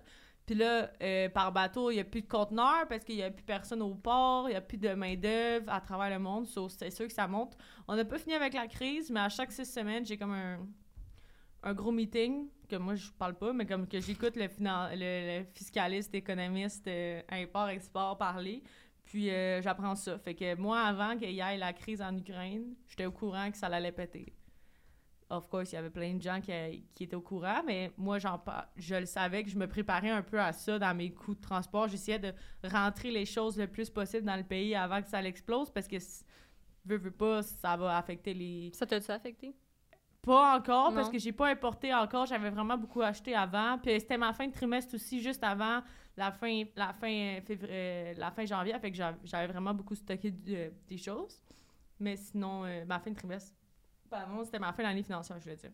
Puis 0.45 0.55
là, 0.55 0.91
euh, 1.01 1.27
par 1.29 1.51
bateau, 1.51 1.89
il 1.89 1.95
n'y 1.95 2.01
a 2.01 2.03
plus 2.03 2.21
de 2.21 2.27
conteneurs 2.27 2.87
parce 2.87 3.03
qu'il 3.03 3.15
n'y 3.15 3.23
a 3.23 3.31
plus 3.31 3.43
personne 3.43 3.81
au 3.81 3.95
port, 3.95 4.47
il 4.47 4.51
n'y 4.51 4.57
a 4.57 4.61
plus 4.61 4.77
de 4.77 4.93
main-d'œuvre 4.93 5.65
à 5.71 5.81
travers 5.81 6.09
le 6.11 6.19
monde. 6.19 6.45
c'est 6.45 6.91
sûr 6.91 7.07
que 7.07 7.13
ça 7.13 7.27
monte. 7.27 7.57
On 7.87 7.95
n'a 7.95 8.05
pas 8.05 8.19
fini 8.19 8.35
avec 8.35 8.53
la 8.53 8.67
crise, 8.67 9.09
mais 9.09 9.21
à 9.21 9.29
chaque 9.29 9.51
six 9.51 9.65
semaines, 9.65 10.05
j'ai 10.05 10.17
comme 10.17 10.33
un, 10.33 10.59
un 11.65 11.73
gros 11.73 11.91
meeting 11.91 12.47
que 12.69 12.75
moi, 12.75 12.95
je 12.95 13.11
parle 13.11 13.35
pas, 13.35 13.53
mais 13.53 13.65
comme 13.65 13.87
que 13.87 13.99
j'écoute 13.99 14.35
le, 14.35 14.47
le, 14.59 15.43
fiscaliste, 15.53 16.13
économiste, 16.15 16.87
euh, 16.87 17.21
import-export 17.29 18.17
parler. 18.17 18.63
Puis 19.03 19.29
euh, 19.29 19.61
j'apprends 19.61 19.95
ça. 19.95 20.17
Fait 20.17 20.33
que 20.33 20.55
moi, 20.55 20.79
avant 20.81 21.17
qu'il 21.17 21.31
y 21.31 21.39
ait 21.39 21.57
la 21.57 21.73
crise 21.73 22.01
en 22.01 22.15
Ukraine, 22.15 22.75
j'étais 22.87 23.05
au 23.05 23.11
courant 23.11 23.51
que 23.51 23.57
ça 23.57 23.67
allait 23.67 23.91
péter. 23.91 24.33
Of 25.29 25.47
course, 25.49 25.71
il 25.71 25.75
y 25.75 25.77
avait 25.77 25.89
plein 25.89 26.13
de 26.13 26.21
gens 26.21 26.39
qui, 26.39 26.51
qui 26.93 27.03
étaient 27.03 27.15
au 27.15 27.21
courant, 27.21 27.63
mais 27.65 27.91
moi, 27.97 28.19
j'en 28.19 28.39
je 28.75 28.95
le 28.95 29.07
savais 29.07 29.43
que 29.43 29.49
je 29.49 29.57
me 29.57 29.67
préparais 29.67 30.11
un 30.11 30.21
peu 30.21 30.39
à 30.39 30.53
ça 30.53 30.77
dans 30.77 30.95
mes 30.95 31.11
coûts 31.11 31.33
de 31.33 31.41
transport. 31.41 31.87
J'essayais 31.87 32.19
de 32.19 32.33
rentrer 32.63 33.09
les 33.09 33.25
choses 33.25 33.57
le 33.57 33.67
plus 33.67 33.89
possible 33.89 34.23
dans 34.23 34.35
le 34.35 34.43
pays 34.43 34.75
avant 34.75 35.01
que 35.01 35.07
ça 35.07 35.21
l'explose 35.21 35.71
parce 35.71 35.87
que, 35.87 35.97
veux, 36.85 36.97
veux 36.97 37.11
pas, 37.11 37.41
ça 37.41 37.75
va 37.75 37.97
affecter 37.97 38.35
les... 38.35 38.71
Ça 38.73 38.85
t'a-tu 38.85 39.09
affecté? 39.09 39.55
Pas 40.25 40.57
encore, 40.57 40.91
parce 40.91 41.09
que 41.09 41.19
j'ai 41.19 41.31
pas 41.31 41.49
importé 41.49 41.93
encore. 41.93 42.25
J'avais 42.25 42.49
vraiment 42.49 42.77
beaucoup 42.77 43.01
acheté 43.01 43.35
avant. 43.35 43.77
Puis 43.77 43.99
c'était 43.99 44.17
ma 44.17 44.33
fin 44.33 44.47
de 44.47 44.51
trimestre 44.51 44.95
aussi, 44.95 45.21
juste 45.21 45.43
avant 45.43 45.81
la 46.17 46.31
fin, 46.31 46.63
la 46.75 46.93
fin, 46.93 47.39
février, 47.45 47.71
euh, 47.71 48.13
la 48.17 48.31
fin 48.31 48.43
janvier. 48.43 48.73
Fait 48.79 48.91
que 48.91 48.97
j'avais 48.97 49.47
vraiment 49.47 49.73
beaucoup 49.75 49.93
stocké 49.93 50.31
des 50.31 50.97
choses. 50.97 51.39
Mais 51.99 52.15
sinon, 52.15 52.65
euh, 52.65 52.85
ma 52.85 52.99
fin 52.99 53.11
de 53.11 53.15
trimestre, 53.15 53.53
pardon, 54.09 54.43
c'était 54.43 54.57
ma 54.57 54.73
fin 54.73 54.81
d'année 54.81 55.03
financière, 55.03 55.39
je 55.39 55.47
veux 55.47 55.55
dire. 55.55 55.71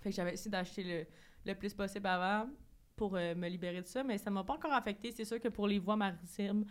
Fait 0.00 0.10
que 0.10 0.14
j'avais 0.14 0.34
essayé 0.34 0.52
d'acheter 0.52 0.84
le, 0.84 1.06
le, 1.44 1.58
plus 1.58 1.74
possible 1.74 2.06
avant 2.06 2.48
pour 2.94 3.16
euh, 3.16 3.34
me 3.34 3.48
libérer 3.48 3.82
de 3.82 3.86
ça. 3.86 4.04
Mais 4.04 4.18
ça 4.18 4.30
m'a 4.30 4.44
pas 4.44 4.54
encore 4.54 4.72
affecté. 4.72 5.10
C'est 5.10 5.24
sûr 5.24 5.40
que 5.40 5.48
pour 5.48 5.66
les 5.66 5.80
voies 5.80 5.96
maritimes, 5.96 6.64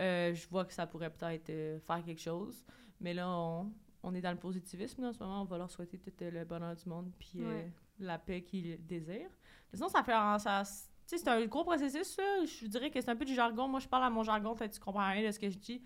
je 0.00 0.48
vois 0.48 0.64
que 0.64 0.72
ça 0.72 0.84
pourrait 0.86 1.10
peut-être 1.10 1.80
faire 1.86 2.02
quelque 2.04 2.20
chose. 2.20 2.64
Mais 3.00 3.14
là, 3.14 3.28
on, 3.28 3.70
on 4.02 4.14
est 4.14 4.20
dans 4.20 4.30
le 4.30 4.38
positivisme 4.38 5.04
en 5.04 5.12
ce 5.12 5.18
moment. 5.22 5.42
On 5.42 5.44
va 5.44 5.58
leur 5.58 5.70
souhaiter 5.70 5.98
tout 5.98 6.12
le 6.20 6.44
bonheur 6.44 6.74
du 6.74 6.88
monde 6.88 7.10
puis 7.18 7.40
la 7.98 8.18
paix 8.18 8.42
qu'ils 8.42 8.84
désirent. 8.86 9.30
sinon, 9.72 9.88
ça 9.88 10.02
fait... 10.02 10.12
Ça, 10.40 11.16
c'est 11.18 11.28
un 11.28 11.44
gros 11.46 11.64
processus, 11.64 12.14
ça. 12.14 12.44
Je 12.44 12.66
dirais 12.68 12.88
que 12.88 13.00
c'est 13.00 13.10
un 13.10 13.16
peu 13.16 13.24
du 13.24 13.34
jargon. 13.34 13.66
Moi, 13.66 13.80
je 13.80 13.88
parle 13.88 14.04
à 14.04 14.10
mon 14.10 14.22
jargon, 14.22 14.54
peut-être 14.54 14.74
tu 14.74 14.80
comprends 14.80 15.10
rien 15.10 15.26
de 15.26 15.32
ce 15.32 15.40
que 15.40 15.50
je 15.50 15.58
dis. 15.58 15.82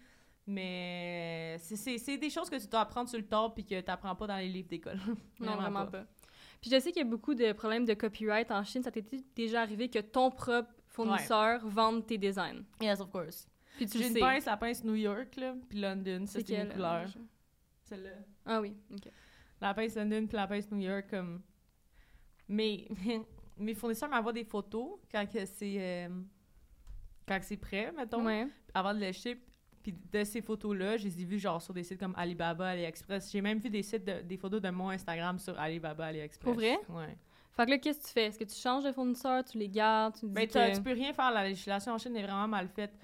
Mais 0.47 1.56
c'est 1.59 2.18
des 2.18 2.28
choses 2.28 2.50
que 2.50 2.61
tu 2.61 2.66
dois 2.66 2.80
apprendre 2.80 3.09
sur 3.09 3.18
le 3.18 3.25
top 3.25 3.54
puis 3.54 3.64
que 3.64 3.80
tu 3.80 3.87
n'apprends 3.87 4.14
pas 4.14 4.26
dans 4.26 4.37
les 4.37 4.49
livres 4.49 4.68
d'école. 4.68 4.99
non, 5.40 5.56
vraiment 5.56 5.87
pas. 5.87 6.04
Puis 6.61 6.71
je 6.71 6.78
sais 6.78 6.92
qu'il 6.92 7.02
y 7.02 7.06
a 7.06 7.09
beaucoup 7.09 7.35
de 7.35 7.52
problèmes 7.52 7.87
de 7.87 7.94
copyright 7.94 8.50
en 8.50 8.62
Chine. 8.64 8.83
Ça 8.83 8.90
t'est 8.90 9.04
déjà 9.35 9.62
arrivé 9.62 9.88
que 9.88 9.99
ton 9.99 10.30
propre 10.30 10.71
fournisseur 10.88 11.66
vende 11.66 12.06
tes 12.06 12.18
designs? 12.18 12.62
Yes, 12.80 13.00
of 13.00 13.11
course. 13.11 13.49
Puis 13.76 13.87
tu 13.87 13.99
J'ai 13.99 14.09
une 14.09 14.18
pince, 14.18 14.44
la 14.44 14.56
pince 14.56 14.85
New 14.85 14.94
York, 14.94 15.37
là, 15.37 15.54
puis 15.68 15.80
London. 15.80 16.25
C'est 16.26 16.49
une 16.50 16.68
couleur. 16.68 17.09
Celle-là. 17.94 18.10
Ah 18.46 18.60
oui, 18.60 18.76
OK. 18.92 19.10
La 19.60 19.74
pince 19.74 19.94
London 19.96 20.26
puis 20.26 20.36
la 20.36 20.46
pince 20.46 20.70
New 20.70 20.78
York, 20.78 21.06
comme... 21.08 21.42
Mais 22.48 22.86
mes 23.56 23.74
fournisseurs 23.74 24.08
m'envoient 24.08 24.32
des 24.32 24.44
photos 24.44 24.98
quand 25.10 25.24
c'est 25.32 25.76
euh, 25.78 26.08
quand 27.26 27.38
c'est 27.42 27.56
prêt, 27.56 27.92
mettons, 27.96 28.26
avant 28.74 28.94
de 28.94 28.98
les 28.98 29.12
ship. 29.12 29.40
Puis 29.82 29.94
de 30.12 30.24
ces 30.24 30.40
photos-là, 30.40 30.96
je 30.96 31.04
les 31.04 31.20
ai 31.20 31.24
vues 31.24 31.38
genre 31.38 31.60
sur 31.60 31.74
des 31.74 31.82
sites 31.82 32.00
comme 32.00 32.14
Alibaba, 32.16 32.68
AliExpress. 32.68 33.30
J'ai 33.30 33.42
même 33.42 33.58
vu 33.58 33.68
des 33.68 33.82
sites 33.82 34.04
des 34.04 34.36
photos 34.38 34.62
de 34.62 34.70
mon 34.70 34.88
Instagram 34.88 35.38
sur 35.38 35.58
Alibaba, 35.58 36.06
AliExpress. 36.06 36.44
Pour 36.44 36.54
vrai? 36.54 36.78
Ouais. 36.88 37.18
Fait 37.52 37.66
que 37.66 37.70
là, 37.70 37.78
qu'est-ce 37.78 38.00
que 38.00 38.06
tu 38.06 38.12
fais? 38.12 38.24
Est-ce 38.24 38.38
que 38.38 38.44
tu 38.44 38.56
changes 38.56 38.84
de 38.84 38.92
fournisseur, 38.92 39.44
tu 39.44 39.58
les 39.58 39.68
gardes, 39.68 40.14
tu 40.18 40.26
dis 40.26 40.32
ben, 40.32 40.48
que... 40.48 40.74
tu 40.74 40.82
peux 40.82 40.92
rien 40.92 41.12
faire. 41.12 41.30
La 41.30 41.44
législation 41.44 41.92
en 41.92 41.98
Chine 41.98 42.16
est 42.16 42.22
vraiment 42.22 42.48
mal 42.48 42.68
faite 42.68 42.98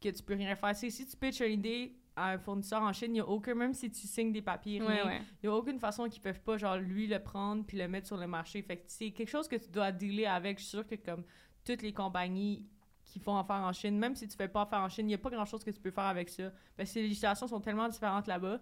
que 0.00 0.08
tu 0.08 0.22
peux 0.22 0.34
rien 0.34 0.54
faire. 0.54 0.74
si 0.74 1.06
tu 1.06 1.16
pitches 1.16 1.40
une 1.40 1.52
idée 1.52 1.99
à 2.20 2.32
un 2.32 2.38
fournisseur 2.38 2.82
en 2.82 2.92
Chine, 2.92 3.10
il 3.10 3.14
n'y 3.14 3.20
a 3.20 3.26
aucun, 3.26 3.54
même 3.54 3.72
si 3.72 3.90
tu 3.90 4.06
signes 4.06 4.32
des 4.32 4.42
papiers, 4.42 4.76
il 4.76 5.22
n'y 5.42 5.48
a 5.48 5.54
aucune 5.54 5.78
façon 5.78 6.08
qu'ils 6.08 6.20
peuvent 6.20 6.40
pas, 6.40 6.56
genre, 6.56 6.76
lui 6.76 7.06
le 7.06 7.18
prendre 7.18 7.64
puis 7.64 7.78
le 7.78 7.88
mettre 7.88 8.06
sur 8.06 8.16
le 8.16 8.26
marché. 8.26 8.62
Fait 8.62 8.76
que 8.76 8.84
c'est 8.86 9.10
quelque 9.10 9.28
chose 9.28 9.48
que 9.48 9.56
tu 9.56 9.70
dois 9.70 9.90
dealer 9.92 10.26
avec. 10.26 10.58
Je 10.58 10.64
suis 10.64 10.70
sûre 10.70 10.86
que, 10.86 10.96
comme 10.96 11.24
toutes 11.64 11.82
les 11.82 11.92
compagnies 11.92 12.66
qui 13.04 13.18
font 13.18 13.36
affaire 13.36 13.56
en 13.56 13.72
Chine, 13.72 13.98
même 13.98 14.14
si 14.14 14.28
tu 14.28 14.36
fais 14.36 14.48
pas 14.48 14.62
affaire 14.62 14.80
en 14.80 14.88
Chine, 14.88 15.06
il 15.06 15.08
n'y 15.08 15.14
a 15.14 15.18
pas 15.18 15.30
grand-chose 15.30 15.64
que 15.64 15.70
tu 15.70 15.80
peux 15.80 15.90
faire 15.90 16.04
avec 16.04 16.28
ça. 16.28 16.52
Parce 16.76 16.92
que 16.92 16.98
les 16.98 17.08
législations 17.08 17.46
sont 17.46 17.60
tellement 17.60 17.88
différentes 17.88 18.26
là-bas 18.26 18.60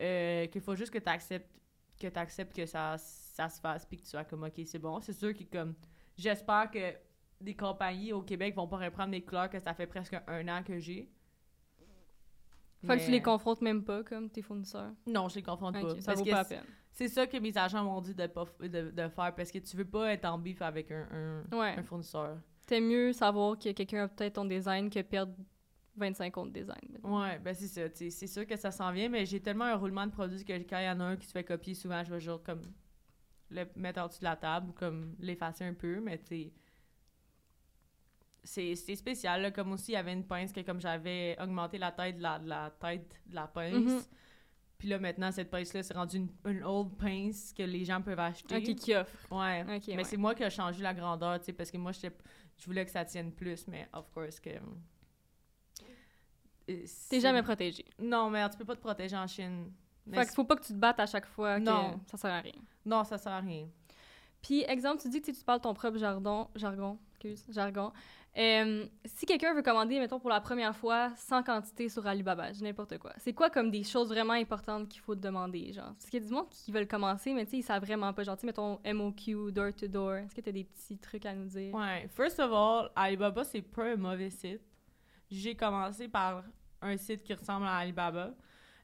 euh, 0.00 0.46
qu'il 0.46 0.60
faut 0.60 0.76
juste 0.76 0.92
que 0.92 0.98
tu 0.98 1.08
acceptes 1.08 1.50
que 1.98 2.06
tu 2.06 2.18
acceptes 2.18 2.54
que 2.54 2.64
ça, 2.64 2.96
ça 2.96 3.48
se 3.48 3.60
fasse 3.60 3.84
puis 3.84 3.96
que 3.96 4.02
tu 4.02 4.08
sois 4.08 4.22
comme 4.22 4.44
OK, 4.44 4.60
c'est 4.66 4.78
bon. 4.78 5.00
C'est 5.00 5.12
sûr 5.12 5.34
que 5.34 5.42
comme 5.42 5.74
j'espère 6.16 6.70
que 6.70 6.94
des 7.40 7.54
compagnies 7.54 8.12
au 8.12 8.22
Québec 8.22 8.54
vont 8.54 8.68
pas 8.68 8.78
reprendre 8.78 9.10
des 9.10 9.22
couleurs 9.22 9.50
que 9.50 9.58
ça 9.58 9.74
fait 9.74 9.86
presque 9.86 10.16
un 10.26 10.48
an 10.48 10.62
que 10.62 10.78
j'ai. 10.78 11.10
Fait 12.86 12.98
que 12.98 13.04
tu 13.04 13.10
les 13.10 13.22
confrontes 13.22 13.60
même 13.60 13.84
pas, 13.84 14.04
comme 14.04 14.30
tes 14.30 14.42
fournisseurs? 14.42 14.92
Non, 15.06 15.28
je 15.28 15.36
les 15.36 15.42
confronte 15.42 15.80
pas. 15.80 16.00
Ça 16.00 16.14
vaut 16.14 16.24
pas 16.24 16.30
la 16.30 16.44
peine. 16.44 16.64
C'est 16.92 17.08
ça 17.08 17.26
que 17.26 17.36
mes 17.36 17.56
agents 17.56 17.84
m'ont 17.84 18.00
dit 18.00 18.14
de, 18.14 18.26
pas, 18.26 18.44
de, 18.60 18.90
de, 18.90 19.08
faire, 19.08 19.34
parce 19.34 19.52
que 19.52 19.58
tu 19.58 19.76
veux 19.76 19.84
pas 19.84 20.12
être 20.12 20.24
en 20.24 20.38
bif 20.38 20.62
avec 20.62 20.90
un, 20.90 21.06
un, 21.52 21.60
un 21.60 21.82
fournisseur. 21.82 22.38
C'est 22.66 22.80
mieux 22.80 23.12
savoir 23.12 23.58
que 23.58 23.70
quelqu'un 23.72 24.04
a 24.04 24.08
peut-être 24.08 24.34
ton 24.34 24.44
design 24.44 24.90
que 24.90 25.00
perdre 25.00 25.32
25 25.96 26.36
autres 26.36 26.52
designs. 26.52 26.98
Ouais, 27.02 27.38
ben 27.38 27.54
c'est 27.54 27.66
ça. 27.66 27.82
C'est 27.94 28.26
sûr 28.26 28.46
que 28.46 28.56
ça 28.56 28.70
s'en 28.70 28.92
vient, 28.92 29.08
mais 29.08 29.26
j'ai 29.26 29.40
tellement 29.40 29.64
un 29.64 29.76
roulement 29.76 30.06
de 30.06 30.12
produits 30.12 30.44
que 30.44 30.52
quand 30.52 30.78
il 30.78 30.86
y 30.86 30.88
en 30.88 31.00
a 31.00 31.04
un 31.04 31.16
qui 31.16 31.26
se 31.26 31.32
fait 31.32 31.44
copier, 31.44 31.74
souvent, 31.74 32.02
je 32.04 32.12
vais 32.12 32.20
genre 32.20 32.42
comme 32.42 32.62
le 33.50 33.64
mettre 33.76 34.00
en 34.00 34.06
dessous 34.08 34.20
de 34.20 34.24
la 34.24 34.36
table 34.36 34.70
ou 34.70 34.72
comme 34.72 35.14
l'effacer 35.18 35.64
un 35.64 35.74
peu, 35.74 36.00
mais 36.00 36.18
tu 36.18 36.52
c'est 38.48 38.96
spécial. 38.96 39.42
Là. 39.42 39.50
Comme 39.50 39.72
aussi, 39.72 39.92
il 39.92 39.94
y 39.94 39.96
avait 39.96 40.12
une 40.12 40.24
pince 40.24 40.52
que 40.52 40.60
comme 40.60 40.80
j'avais 40.80 41.36
augmenté 41.40 41.78
la 41.78 41.92
taille 41.92 42.14
de 42.14 42.22
la, 42.22 42.38
la 42.38 42.70
tête 42.70 43.20
de 43.26 43.34
la 43.34 43.46
pince. 43.46 43.74
Mm-hmm. 43.74 44.08
Puis 44.78 44.88
là, 44.88 44.98
maintenant, 44.98 45.30
cette 45.32 45.50
pince-là, 45.50 45.82
c'est 45.82 45.94
rendu 45.94 46.28
une, 46.46 46.64
old 46.64 46.96
pince 46.96 47.52
que 47.52 47.64
les 47.64 47.84
gens 47.84 48.00
peuvent 48.00 48.18
acheter. 48.18 48.56
OK, 48.56 48.74
qui 48.76 48.94
offre. 48.94 49.12
Ouais. 49.30 49.64
mais 49.64 50.04
c'est 50.04 50.16
moi 50.16 50.34
qui 50.34 50.44
ai 50.44 50.50
changé 50.50 50.82
la 50.82 50.94
grandeur, 50.94 51.38
tu 51.40 51.46
sais, 51.46 51.52
parce 51.52 51.70
que 51.70 51.76
moi, 51.76 51.90
je 51.92 52.08
voulais 52.64 52.84
que 52.84 52.90
ça 52.90 53.04
tienne 53.04 53.32
plus, 53.32 53.66
mais 53.66 53.88
of 53.92 54.08
course 54.12 54.38
que... 54.38 54.50
Euh, 56.70 56.84
T'es 57.10 57.20
jamais 57.20 57.42
protégé. 57.42 57.84
Non, 57.98 58.30
mais 58.30 58.48
tu 58.50 58.56
peux 58.56 58.64
pas 58.64 58.76
te 58.76 58.80
protéger 58.80 59.16
en 59.16 59.26
Chine. 59.26 59.72
Fait 60.12 60.24
qu'il 60.24 60.34
faut 60.34 60.44
pas 60.44 60.54
que 60.54 60.64
tu 60.64 60.72
te 60.74 60.78
battes 60.78 61.00
à 61.00 61.06
chaque 61.06 61.26
fois. 61.26 61.58
Non. 61.58 62.00
ça 62.06 62.16
sert 62.16 62.30
à 62.32 62.40
rien. 62.40 62.52
Non, 62.84 63.04
ça 63.04 63.18
sert 63.18 63.32
à 63.32 63.40
rien. 63.40 63.68
Puis, 64.40 64.62
exemple, 64.68 65.02
tu 65.02 65.08
dis 65.08 65.20
que 65.20 65.30
tu 65.30 65.44
parles 65.44 65.60
ton 65.60 65.74
propre 65.74 65.98
jargon, 65.98 66.48
jargon, 66.54 66.98
excuse, 67.10 67.44
jargon. 67.50 67.92
Euh, 68.36 68.86
si 69.04 69.26
quelqu'un 69.26 69.54
veut 69.54 69.62
commander, 69.62 69.98
mettons, 69.98 70.20
pour 70.20 70.30
la 70.30 70.40
première 70.40 70.76
fois, 70.76 71.10
sans 71.16 71.42
quantité 71.42 71.88
sur 71.88 72.06
Alibaba, 72.06 72.52
n'importe 72.60 72.98
quoi, 72.98 73.12
c'est 73.18 73.32
quoi 73.32 73.50
comme 73.50 73.70
des 73.70 73.82
choses 73.82 74.08
vraiment 74.08 74.34
importantes 74.34 74.88
qu'il 74.88 75.00
faut 75.00 75.14
demander, 75.14 75.72
genre? 75.72 75.94
Parce 75.94 76.10
qu'il 76.10 76.22
y 76.22 76.24
a 76.24 76.26
du 76.26 76.32
monde 76.32 76.48
qui 76.50 76.70
veulent 76.70 76.86
commencer, 76.86 77.32
mais 77.32 77.44
tu 77.44 77.52
sais, 77.52 77.56
ils 77.58 77.62
savent 77.62 77.84
vraiment 77.84 78.12
pas. 78.12 78.22
Genre, 78.22 78.36
tu 78.36 78.46
mettons, 78.46 78.78
MOQ, 78.84 79.50
door 79.50 79.72
to 79.74 79.88
door. 79.88 80.14
Est-ce 80.16 80.34
que 80.34 80.40
tu 80.40 80.50
as 80.50 80.52
des 80.52 80.64
petits 80.64 80.98
trucs 80.98 81.26
à 81.26 81.34
nous 81.34 81.46
dire? 81.46 81.74
Ouais. 81.74 82.08
First 82.14 82.38
of 82.38 82.52
all, 82.52 82.90
Alibaba, 82.94 83.42
c'est 83.44 83.62
pas 83.62 83.92
un 83.92 83.96
mauvais 83.96 84.30
site. 84.30 84.60
J'ai 85.30 85.54
commencé 85.54 86.08
par 86.08 86.44
un 86.80 86.96
site 86.96 87.22
qui 87.22 87.34
ressemble 87.34 87.66
à 87.66 87.76
Alibaba. 87.78 88.34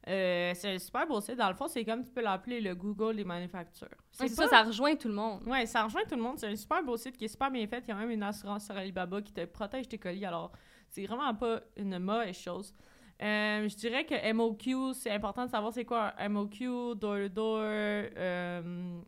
Euh, 0.06 0.52
c'est 0.54 0.74
un 0.74 0.78
super 0.78 1.06
beau 1.06 1.20
site. 1.20 1.36
Dans 1.36 1.48
le 1.48 1.54
fond, 1.54 1.66
c'est 1.66 1.84
comme 1.84 2.04
tu 2.04 2.10
peux 2.10 2.20
l'appeler 2.20 2.60
le 2.60 2.74
Google 2.74 3.16
des 3.16 3.24
manufactures. 3.24 3.88
C'est 4.12 4.28
ça, 4.28 4.48
ça 4.48 4.62
rejoint 4.62 4.94
tout 4.96 5.08
le 5.08 5.14
monde. 5.14 5.42
Oui, 5.46 5.66
ça 5.66 5.84
rejoint 5.84 6.04
tout 6.04 6.16
le 6.16 6.22
monde. 6.22 6.38
C'est 6.38 6.48
un 6.48 6.56
super 6.56 6.82
beau 6.82 6.96
site 6.96 7.16
qui 7.16 7.24
est 7.24 7.28
super 7.28 7.50
bien 7.50 7.66
fait. 7.66 7.82
Il 7.86 7.88
y 7.88 7.92
a 7.92 7.96
même 7.96 8.10
une 8.10 8.22
assurance 8.22 8.66
sur 8.66 8.76
Alibaba 8.76 9.22
qui 9.22 9.32
te 9.32 9.44
protège 9.46 9.88
tes 9.88 9.98
colis. 9.98 10.26
Alors, 10.26 10.52
c'est 10.88 11.06
vraiment 11.06 11.34
pas 11.34 11.60
une 11.76 11.98
mauvaise 11.98 12.36
chose. 12.36 12.74
Euh, 13.22 13.68
je 13.68 13.76
dirais 13.76 14.04
que 14.04 14.32
MOQ, 14.32 14.92
c'est 14.94 15.10
important 15.10 15.46
de 15.46 15.50
savoir 15.50 15.72
c'est 15.72 15.84
quoi 15.84 16.12
un 16.18 16.28
MOQ, 16.28 16.96
door-to-door, 16.96 17.60
euh, 17.62 19.00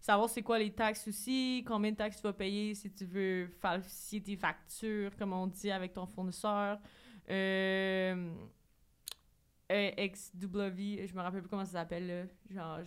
savoir 0.00 0.28
c'est 0.28 0.42
quoi 0.42 0.58
les 0.58 0.72
taxes 0.72 1.06
aussi, 1.06 1.64
combien 1.66 1.92
de 1.92 1.96
taxes 1.96 2.16
tu 2.16 2.22
vas 2.24 2.32
payer 2.32 2.74
si 2.74 2.92
tu 2.92 3.04
veux 3.04 3.46
falsifier 3.60 4.20
tes 4.20 4.36
factures, 4.36 5.16
comme 5.16 5.32
on 5.32 5.46
dit, 5.46 5.70
avec 5.70 5.92
ton 5.92 6.06
fournisseur. 6.06 6.78
Euh, 7.30 8.32
XW, 9.72 11.06
je 11.06 11.14
me 11.14 11.20
rappelle 11.20 11.40
plus 11.40 11.48
comment 11.48 11.64
ça 11.64 11.72
s'appelle, 11.72 12.28
Genre, 12.50 12.80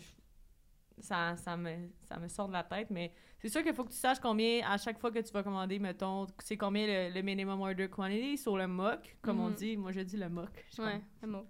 ça, 0.99 1.35
ça, 1.35 1.57
me, 1.57 1.89
ça 2.03 2.17
me 2.17 2.27
sort 2.27 2.47
de 2.47 2.53
la 2.53 2.63
tête, 2.63 2.89
mais 2.89 3.11
c'est 3.39 3.49
sûr 3.49 3.63
qu'il 3.63 3.73
faut 3.73 3.83
que 3.83 3.91
tu 3.91 3.97
saches 3.97 4.19
combien, 4.19 4.65
à 4.67 4.77
chaque 4.77 4.99
fois 4.99 5.11
que 5.11 5.19
tu 5.19 5.31
vas 5.31 5.43
commander, 5.43 5.79
mettons, 5.79 6.27
c'est 6.39 6.57
combien 6.57 7.09
le, 7.09 7.21
minimum 7.21 7.61
order 7.61 7.89
quantity 7.89 8.37
sur 8.37 8.57
le 8.57 8.67
MOC, 8.67 9.17
comme 9.21 9.39
on 9.39 9.49
mhm. 9.49 9.55
dit. 9.55 9.77
Moi, 9.77 9.91
je 9.91 10.01
dis 10.01 10.17
le 10.17 10.29
MOC. 10.29 10.49
Ouais, 10.79 11.01
le 11.21 11.27
MOC. 11.27 11.47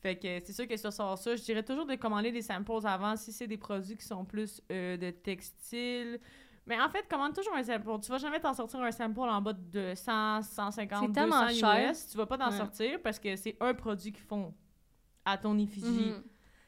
Fait 0.00 0.16
que 0.16 0.38
c'est 0.44 0.52
sûr 0.52 0.68
que 0.68 0.76
sur 0.76 0.92
ça, 0.92 1.14
je 1.16 1.42
dirais 1.42 1.64
toujours 1.64 1.84
de 1.84 1.96
commander 1.96 2.30
des 2.30 2.42
samples 2.42 2.72
avant 2.84 3.16
si 3.16 3.32
c'est 3.32 3.48
des 3.48 3.56
produits 3.56 3.96
qui 3.96 4.06
sont 4.06 4.24
plus 4.24 4.62
euh, 4.70 4.96
de 4.96 5.10
textile. 5.10 6.20
Mais 6.66 6.80
en 6.80 6.88
fait, 6.88 7.08
commande 7.08 7.34
toujours 7.34 7.54
un 7.54 7.62
sample. 7.62 7.98
Tu 8.02 8.10
vas 8.10 8.18
jamais 8.18 8.38
t'en 8.38 8.54
sortir 8.54 8.80
un 8.80 8.92
sample 8.92 9.20
en 9.20 9.40
bas 9.40 9.54
de 9.54 9.94
100, 9.94 10.42
150, 10.42 11.12
200 11.12 11.48
US. 11.90 12.08
Tu 12.08 12.16
vas 12.16 12.26
pas 12.26 12.38
t'en 12.38 12.50
sortir 12.52 13.00
parce 13.02 13.18
que 13.18 13.34
c'est 13.36 13.56
un 13.60 13.74
produit 13.74 14.12
qu'ils 14.12 14.22
font 14.22 14.54
à 15.30 15.38
ton 15.38 15.58
effigie. 15.58 16.12
Mhm. 16.12 16.22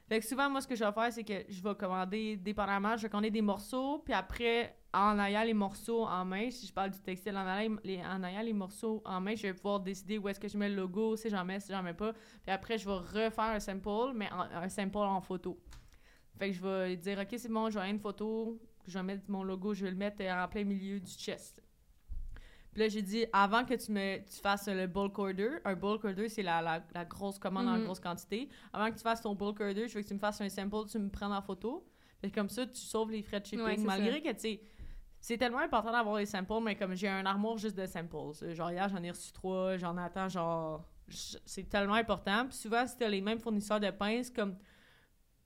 Fait 0.08 0.18
que 0.18 0.26
souvent, 0.26 0.50
moi, 0.50 0.60
ce 0.60 0.66
que 0.66 0.74
je 0.74 0.84
vais 0.84 0.92
faire, 0.92 1.12
c'est 1.12 1.22
que 1.22 1.44
je 1.48 1.62
vais 1.62 1.74
commander, 1.76 2.36
dépendamment, 2.36 2.96
je 2.96 3.02
vais 3.02 3.08
commander 3.08 3.30
des 3.30 3.42
morceaux, 3.42 4.00
puis 4.00 4.12
après, 4.12 4.76
en 4.92 5.18
ayant 5.20 5.44
les 5.44 5.54
morceaux 5.54 6.04
en 6.04 6.24
main, 6.24 6.50
si 6.50 6.66
je 6.66 6.72
parle 6.72 6.90
du 6.90 6.98
textile, 7.00 7.36
en 7.36 7.46
ayant 7.46 7.76
les, 7.84 8.02
en 8.02 8.24
ayant 8.24 8.42
les 8.42 8.52
morceaux 8.52 9.02
en 9.04 9.20
main, 9.20 9.36
je 9.36 9.42
vais 9.42 9.54
pouvoir 9.54 9.78
décider 9.78 10.18
où 10.18 10.28
est-ce 10.28 10.40
que 10.40 10.48
je 10.48 10.58
mets 10.58 10.68
le 10.68 10.74
logo, 10.74 11.14
si 11.14 11.30
j'en 11.30 11.44
mets, 11.44 11.60
si 11.60 11.70
j'en 11.70 11.82
mets 11.82 11.94
pas. 11.94 12.12
Puis 12.12 12.50
après, 12.50 12.76
je 12.76 12.86
vais 12.86 12.96
refaire 12.96 13.44
un 13.44 13.60
sample, 13.60 14.12
mais 14.14 14.28
un 14.30 14.68
sample 14.68 14.98
en 14.98 15.20
photo. 15.20 15.60
Fait 16.38 16.48
que 16.50 16.56
je 16.56 16.60
vais 16.60 16.96
dire, 16.96 17.18
OK, 17.20 17.28
c'est 17.36 17.48
bon, 17.48 17.70
je 17.70 17.78
vais 17.78 17.88
une 17.88 18.00
photo, 18.00 18.60
je 18.88 18.98
vais 18.98 19.04
mettre 19.04 19.22
mon 19.28 19.44
logo, 19.44 19.74
je 19.74 19.84
vais 19.84 19.90
le 19.92 19.96
mettre 19.96 20.24
en 20.24 20.48
plein 20.48 20.64
milieu 20.64 20.98
du 20.98 21.12
chest. 21.12 21.62
Puis 22.72 22.80
là, 22.80 22.88
j'ai 22.88 23.02
dit, 23.02 23.26
avant 23.32 23.64
que 23.64 23.74
tu, 23.74 23.90
me, 23.90 24.18
tu 24.18 24.40
fasses 24.40 24.68
le 24.68 24.86
bulk 24.86 25.18
order, 25.18 25.58
un 25.64 25.74
bulk 25.74 26.04
order, 26.04 26.28
c'est 26.28 26.42
la, 26.42 26.82
la, 26.94 27.04
grosse 27.04 27.38
commande 27.38 27.66
en 27.66 27.76
mhm. 27.76 27.84
grosse 27.84 28.00
quantité. 28.00 28.48
Avant 28.72 28.90
que 28.90 28.96
tu 28.96 29.02
fasses 29.02 29.22
ton 29.22 29.34
bulk 29.34 29.60
order, 29.60 29.88
je 29.88 29.94
veux 29.94 30.02
que 30.02 30.08
tu 30.08 30.14
me 30.14 30.20
fasses 30.20 30.40
un 30.40 30.48
sample, 30.48 30.88
tu 30.88 30.98
me 30.98 31.08
prends 31.08 31.34
en 31.34 31.42
photo. 31.42 31.84
Puis 32.22 32.30
comme 32.30 32.48
ça, 32.48 32.66
tu 32.66 32.80
sauves 32.80 33.10
les 33.10 33.22
frais 33.22 33.40
de 33.40 33.46
shipping. 33.46 33.84
malgré 33.84 34.22
que, 34.22 34.30
tu 34.32 34.40
sais, 34.40 34.60
c'est 35.20 35.36
tellement 35.36 35.58
important 35.58 35.92
d'avoir 35.92 36.16
les 36.16 36.26
samples, 36.26 36.62
mais 36.62 36.76
comme 36.76 36.94
j'ai 36.94 37.08
un 37.08 37.26
armoire 37.26 37.58
juste 37.58 37.76
de 37.76 37.86
samples. 37.86 38.54
Genre, 38.54 38.70
hier, 38.70 38.88
j'en 38.88 39.02
ai 39.02 39.10
reçu 39.10 39.32
trois, 39.32 39.76
j'en 39.76 39.96
attends, 39.96 40.28
genre. 40.28 40.84
C'est 41.08 41.68
tellement 41.68 41.94
important. 41.94 42.46
Puis 42.46 42.56
souvent, 42.56 42.86
si 42.86 42.96
t'as 42.96 43.08
les 43.08 43.20
mêmes 43.20 43.40
fournisseurs 43.40 43.80
de 43.80 43.90
pinces, 43.90 44.30
comme 44.30 44.56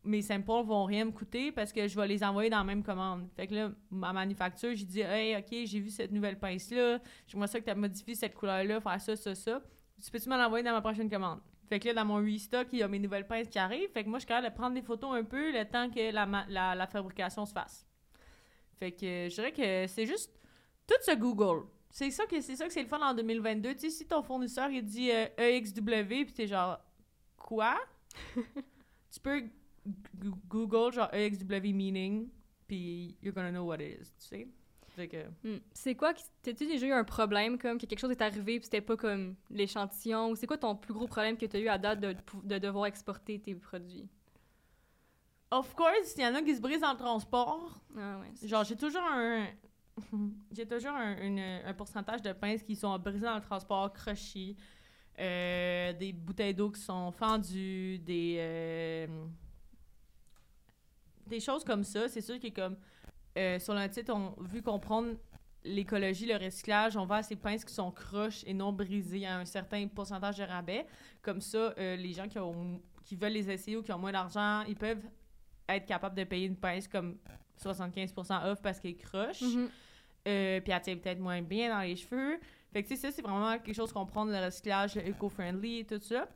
mes 0.05 0.23
samples 0.23 0.67
vont 0.67 0.85
rien 0.85 1.07
me 1.07 1.11
coûter 1.11 1.51
parce 1.53 1.73
que 1.73 1.89
je 1.89 1.97
vais 1.97 2.07
les 2.07 2.23
envoyer 2.23 2.51
dans 2.51 2.59
la 2.59 2.65
même 2.65 2.83
commande. 2.83 3.29
Fait 3.35 3.47
que 3.47 3.55
là, 3.55 3.71
ma 3.91 4.13
manufacture, 4.13 4.75
j'ai 4.75 4.85
dit 4.85 5.01
Hey, 5.01 5.37
OK, 5.37 5.67
j'ai 5.67 5.81
vu 5.81 5.91
cette 5.91 6.13
nouvelle 6.13 6.39
pince-là, 6.39 7.01
j'aimerais 7.27 7.49
ça 7.49 7.61
que 7.61 7.65
tu 7.65 7.71
as 7.71 7.75
modifié 7.75 8.15
cette 8.15 8.35
couleur-là, 8.35 8.81
faire 8.81 9.01
ça, 9.01 9.17
ça, 9.17 9.35
ça. 9.35 9.63
Tu 10.03 10.11
peux-tu 10.11 10.29
m'en 10.29 10.37
envoyer 10.37 10.65
dans 10.65 10.73
ma 10.73 10.81
prochaine 10.81 11.09
commande? 11.09 11.41
Fait 11.69 11.81
que 11.81 11.89
là, 11.89 11.95
dans 11.95 12.05
mon 12.05 12.17
restock, 12.17 12.69
il 12.73 12.81
y 12.81 12.83
a 12.83 12.89
mes 12.89 12.99
nouvelles 12.99 13.27
pinces 13.27 13.49
qui 13.49 13.59
arrivent. 13.59 13.91
Fait 13.91 14.05
que 14.05 14.09
moi, 14.09 14.19
je 14.19 14.25
suis 14.25 14.29
capable 14.29 14.49
de 14.49 14.55
prendre 14.55 14.75
des 14.75 14.83
photos 14.83 15.17
un 15.17 15.25
peu 15.25 15.51
le 15.51 15.65
temps 15.65 15.89
que 15.89 16.13
la, 16.13 16.75
la, 16.75 16.87
fabrication 16.87 17.47
se 17.47 17.53
fasse. 17.53 17.87
Fait 18.79 18.93
que 18.93 19.29
je 19.31 19.35
dirais 19.35 19.53
que 19.53 19.87
c'est 19.87 20.07
juste 20.07 20.31
tout 20.87 20.95
ce 21.01 21.15
Google. 21.17 21.67
C'est 21.91 22.11
ça 22.11 22.27
que 22.27 22.41
c'est 22.41 22.57
ça 22.57 22.67
que 22.67 22.73
c'est 22.73 22.83
le 22.83 22.89
fun 22.89 23.01
en 23.01 23.15
2022. 23.15 23.75
Tu 23.75 23.81
sais, 23.81 23.91
si 23.91 24.07
ton 24.07 24.23
fournisseur 24.23 24.69
il 24.69 24.85
dit 24.85 25.11
EXW 25.11 25.39
euh, 25.39 26.05
puis 26.25 26.33
t'es 26.35 26.47
genre 26.47 26.79
quoi? 27.37 27.77
tu 28.37 29.21
peux 29.23 29.45
Google 30.49 30.93
genre 30.93 31.09
EXW 31.13 31.73
meaning, 31.75 32.29
puis 32.67 33.17
you're 33.23 33.35
gonna 33.35 33.51
know 33.51 33.65
what 33.65 33.81
it 33.81 34.01
is, 34.01 34.13
tu 34.19 34.29
sais? 34.29 34.49
Hmm. 34.97 35.59
C'est 35.73 35.95
quoi, 35.95 36.13
t'as-tu 36.43 36.67
déjà 36.67 36.87
eu 36.87 36.93
un 36.93 37.05
problème, 37.05 37.59
comme 37.59 37.79
que 37.79 37.87
quelque 37.87 37.99
chose 37.99 38.13
est 38.13 38.23
arrivé 38.23 38.59
puis 38.59 38.65
c'était 38.65 38.81
pas 38.81 38.97
comme 38.97 39.35
l'échantillon, 39.51 40.31
ou 40.31 40.37
c'est 40.37 40.47
quoi 40.47 40.59
ton 40.59 40.77
plus 40.77 40.95
gros 40.95 41.07
problème 41.07 41.37
que 41.37 41.47
t'as 41.47 41.59
eu 41.59 41.69
à 41.69 41.79
date 41.79 42.01
de, 42.01 42.15
de 42.45 42.59
devoir 42.59 42.87
exporter 42.87 43.41
tes 43.41 43.55
produits? 43.55 44.09
Of 45.51 45.75
course, 45.75 46.15
il 46.17 46.23
y 46.23 46.27
en 46.27 46.35
a 46.35 46.43
qui 46.43 46.55
se 46.55 46.61
brisent 46.61 46.81
dans 46.81 46.93
le 46.93 46.99
transport. 46.99 47.81
Ah 47.97 48.21
ouais, 48.21 48.49
genre, 48.49 48.65
j'ai 48.65 48.77
toujours 48.77 49.03
un... 49.03 49.47
j'ai 50.53 50.67
toujours 50.67 50.93
un, 50.93 51.39
un, 51.65 51.75
pourcentage 51.75 52.23
de 52.23 52.33
pinces 52.33 52.63
qui 52.63 52.75
sont 52.75 52.99
brisées 52.99 53.27
dans 53.27 53.37
le 53.37 53.43
transport, 53.43 53.93
crochis, 53.93 54.57
euh, 55.19 55.93
des 55.93 56.13
bouteilles 56.13 56.55
d'eau 56.55 56.71
qui 56.71 56.81
sont 56.81 57.13
fendues, 57.13 57.99
des... 57.99 58.37
Euh, 58.39 59.27
des 61.27 61.41
choses 61.41 61.65
comme 61.65 61.85
ça, 61.85 62.09
c'est 62.09 62.21
sûr 62.21 62.39
que 62.39 62.49
comme 62.49 62.77
euh, 63.37 63.59
sur 63.59 63.75
le 63.75 63.89
titre, 63.89 64.13
on, 64.15 64.35
vu 64.43 64.63
qu'on 64.63 64.79
prend 64.79 65.05
l'écologie, 65.65 66.27
le 66.27 66.37
recyclage, 66.37 66.97
on 66.97 67.07
va 67.07 67.17
à 67.17 67.23
ces 67.23 67.37
pinces 67.37 67.65
qui 67.65 67.73
sont 67.73 67.91
croches 67.91 68.45
et 68.47 68.55
non 68.55 68.73
brisées 68.73 69.27
à 69.27 69.39
un 69.39 69.45
certain 69.45 69.87
pourcentage 69.89 70.37
de 70.37 70.45
rabais. 70.45 70.87
Comme 71.23 71.41
ça, 71.41 71.75
euh, 71.79 71.97
les 71.97 72.13
gens 72.13 72.29
qui, 72.29 72.39
ont, 72.39 72.81
qui 73.05 73.17
veulent 73.17 73.33
les 73.33 73.51
essayer 73.51 73.77
ou 73.77 73.83
qui 73.83 73.93
ont 73.93 73.99
moins 73.99 74.13
d'argent, 74.13 74.63
ils 74.69 74.77
peuvent 74.77 75.03
être 75.69 75.87
capables 75.87 76.15
de 76.15 76.25
payer 76.25 76.47
une 76.47 76.57
pince 76.57 76.87
comme 76.87 77.17
75% 77.63 78.51
off 78.51 78.61
parce 78.61 78.79
qu'elle 78.79 78.93
est 78.93 78.95
croche. 78.95 79.41
Mm-hmm. 79.41 79.69
Euh, 80.27 80.61
puis 80.61 80.73
elle 80.73 80.81
tient 80.81 80.97
peut-être 80.97 81.21
moins 81.21 81.43
bien 81.43 81.71
dans 81.71 81.81
les 81.81 81.97
cheveux. 81.97 82.39
Fait 82.73 82.83
que, 82.83 82.89
tu 82.89 82.97
sais, 82.97 83.03
ça, 83.03 83.13
c'est 83.13 83.23
vraiment 83.23 83.53
quelque 83.59 83.75
chose 83.75 83.93
qu'on 83.93 84.07
prend, 84.07 84.25
le 84.25 84.45
recyclage, 84.45 84.97
éco-friendly, 84.97 85.85
tout 85.87 86.01
ça. 86.01 86.29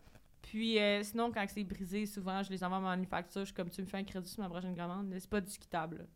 Puis 0.42 0.78
euh, 0.78 1.02
sinon, 1.02 1.30
quand 1.32 1.44
c'est 1.48 1.64
brisé, 1.64 2.06
souvent, 2.06 2.42
je 2.42 2.50
les 2.50 2.62
envoie 2.64 2.78
à 2.78 2.80
ma 2.80 2.88
manufacture. 2.90 3.42
Je 3.42 3.46
suis 3.46 3.54
comme, 3.54 3.70
tu 3.70 3.82
me 3.82 3.86
fais 3.86 3.98
un 3.98 4.04
crédit 4.04 4.28
sur 4.28 4.42
ma 4.42 4.48
prochaine 4.48 4.76
commande. 4.76 5.14
C'est 5.18 5.30
pas 5.30 5.40
discutable. 5.40 6.06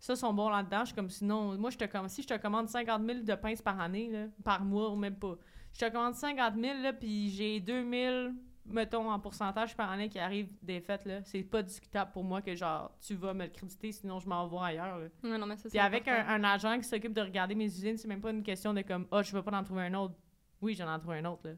Ça, 0.00 0.14
sont 0.14 0.32
bons 0.32 0.48
là-dedans. 0.48 0.80
Je 0.80 0.86
suis 0.86 0.94
comme, 0.94 1.10
sinon, 1.10 1.58
moi, 1.58 1.70
je 1.70 1.78
te 1.78 1.84
commande, 1.84 2.10
si 2.10 2.22
je 2.22 2.28
te 2.28 2.36
commande 2.36 2.68
50 2.68 3.04
000 3.04 3.20
de 3.20 3.34
pinces 3.34 3.62
par 3.62 3.80
année, 3.80 4.10
là, 4.10 4.26
par 4.44 4.64
mois 4.64 4.90
ou 4.90 4.96
même 4.96 5.16
pas. 5.16 5.36
Je 5.72 5.80
te 5.80 5.90
commande 5.90 6.14
50 6.14 6.54
000, 6.54 6.82
là, 6.82 6.92
puis 6.92 7.30
j'ai 7.30 7.60
2 7.60 7.90
000, 7.90 8.28
mettons, 8.66 9.10
en 9.10 9.18
pourcentage 9.18 9.76
par 9.76 9.90
année 9.90 10.08
qui 10.08 10.18
arrivent 10.18 10.52
des 10.62 10.80
fêtes, 10.80 11.04
là. 11.04 11.22
C'est 11.24 11.42
pas 11.42 11.62
discutable 11.62 12.12
pour 12.12 12.24
moi 12.24 12.42
que, 12.42 12.54
genre, 12.54 12.96
tu 13.00 13.14
vas 13.14 13.34
me 13.34 13.44
le 13.44 13.50
créditer, 13.50 13.92
sinon 13.92 14.20
je 14.20 14.28
m'envoie 14.28 14.66
ailleurs, 14.66 14.98
là. 14.98 15.38
non, 15.38 15.46
mais 15.46 15.56
ça, 15.56 15.68
Puis 15.68 15.78
avec 15.78 16.06
un, 16.06 16.44
agent 16.44 16.78
qui 16.78 16.84
s'occupe 16.84 17.12
de 17.12 17.20
regarder 17.20 17.54
mes 17.54 17.66
usines, 17.66 17.96
c'est 17.96 18.08
même 18.08 18.20
pas 18.20 18.30
une 18.30 18.42
question 18.42 18.72
de 18.72 18.82
comme, 18.82 19.06
oh, 19.10 19.22
je 19.22 19.32
veux 19.32 19.42
pas 19.42 19.56
en 19.56 19.64
trouver 19.64 19.82
un 19.82 19.94
autre. 19.94 20.14
Oui, 20.60 20.74
j'en 20.74 20.92
ai 20.94 20.98
trouvé 20.98 21.18
un 21.18 21.24
autre, 21.24 21.48
là. 21.48 21.54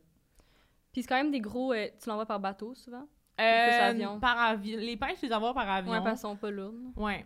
Puis 0.93 1.03
c'est 1.03 1.09
quand 1.09 1.17
même 1.17 1.31
des 1.31 1.41
gros. 1.41 1.73
Euh, 1.73 1.89
tu 2.03 2.09
l'envoies 2.09 2.27
par 2.27 2.41
bateau 2.41 2.75
souvent? 2.75 3.07
Euh, 3.41 3.89
avion? 3.91 4.21
Par 4.21 4.39
avion. 4.39 4.79
Les 4.79 4.97
pêches, 4.97 5.19
je 5.23 5.27
les 5.27 5.33
envoie 5.33 5.55
par 5.55 5.69
avion. 5.69 5.93
Ouais, 5.93 5.99
parce 5.99 6.11
qu'elles 6.11 6.31
sont 6.31 6.37
pas 6.37 6.51
lourdes. 6.51 6.93
Ouais. 6.97 7.25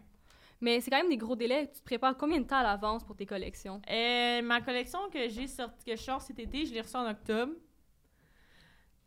Mais 0.61 0.81
c'est 0.81 0.90
quand 0.90 0.98
même 0.98 1.09
des 1.09 1.16
gros 1.16 1.37
délais. 1.37 1.68
Tu 1.72 1.81
te 1.81 1.85
prépares 1.85 2.16
combien 2.16 2.40
de 2.40 2.46
temps 2.46 2.57
à 2.57 2.62
l'avance 2.62 3.05
pour 3.05 3.16
tes 3.16 3.27
collections? 3.27 3.83
Euh, 3.90 4.42
ma 4.42 4.61
collection 4.61 4.98
que 5.12 5.29
j'ai 5.29 5.46
sorti, 5.46 5.85
que 5.85 5.96
je 5.96 6.03
sors 6.03 6.22
cet 6.22 6.38
été, 6.38 6.64
je 6.64 6.72
l'ai 6.72 6.81
reçue 6.81 6.96
en 6.96 7.09
octobre. 7.11 7.53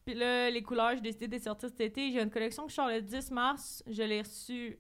Puis 0.05 0.13
là, 0.13 0.49
les 0.49 0.61
couleurs, 0.61 0.91
j'ai 0.95 1.01
décidé 1.01 1.27
de 1.27 1.31
les 1.33 1.39
sortir 1.39 1.69
cet 1.69 1.81
été. 1.81 2.11
J'ai 2.11 2.21
une 2.21 2.29
collection 2.29 2.63
que 2.65 2.69
je 2.69 2.75
sors 2.75 2.87
le 2.87 3.01
10 3.01 3.31
mars. 3.31 3.83
Je 3.87 4.03
l'ai 4.03 4.21
reçue 4.21 4.77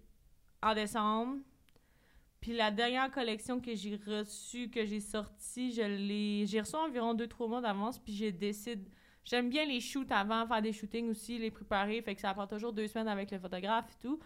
en 0.61 0.73
décembre. 0.73 1.37
Puis 2.39 2.55
la 2.55 2.71
dernière 2.71 3.09
collection 3.11 3.59
que 3.59 3.73
j'ai 3.75 3.99
reçue, 4.07 4.69
que 4.69 4.85
j'ai 4.85 4.99
sortie, 4.99 5.71
je 5.71 5.81
l'ai... 5.81 6.45
J'ai 6.45 6.61
reçu 6.61 6.75
environ 6.75 7.13
2-3 7.13 7.49
mois 7.49 7.61
d'avance. 7.61 7.99
Puis 7.99 8.13
j'ai 8.13 8.31
décidé 8.31 8.83
J'aime 9.27 9.49
bien 9.49 9.65
les 9.65 9.81
shoots 9.81 10.09
avant, 10.09 10.47
faire 10.47 10.61
des 10.61 10.71
shootings 10.71 11.09
aussi, 11.09 11.37
les 11.37 11.51
préparer. 11.51 12.01
Fait 12.01 12.15
que 12.15 12.21
ça 12.21 12.33
prend 12.33 12.47
toujours 12.47 12.71
deux 12.71 12.87
semaines 12.87 13.09
avec 13.09 13.29
le 13.29 13.37
photographe 13.39 13.85
et 13.91 14.07
tout. 14.07 14.19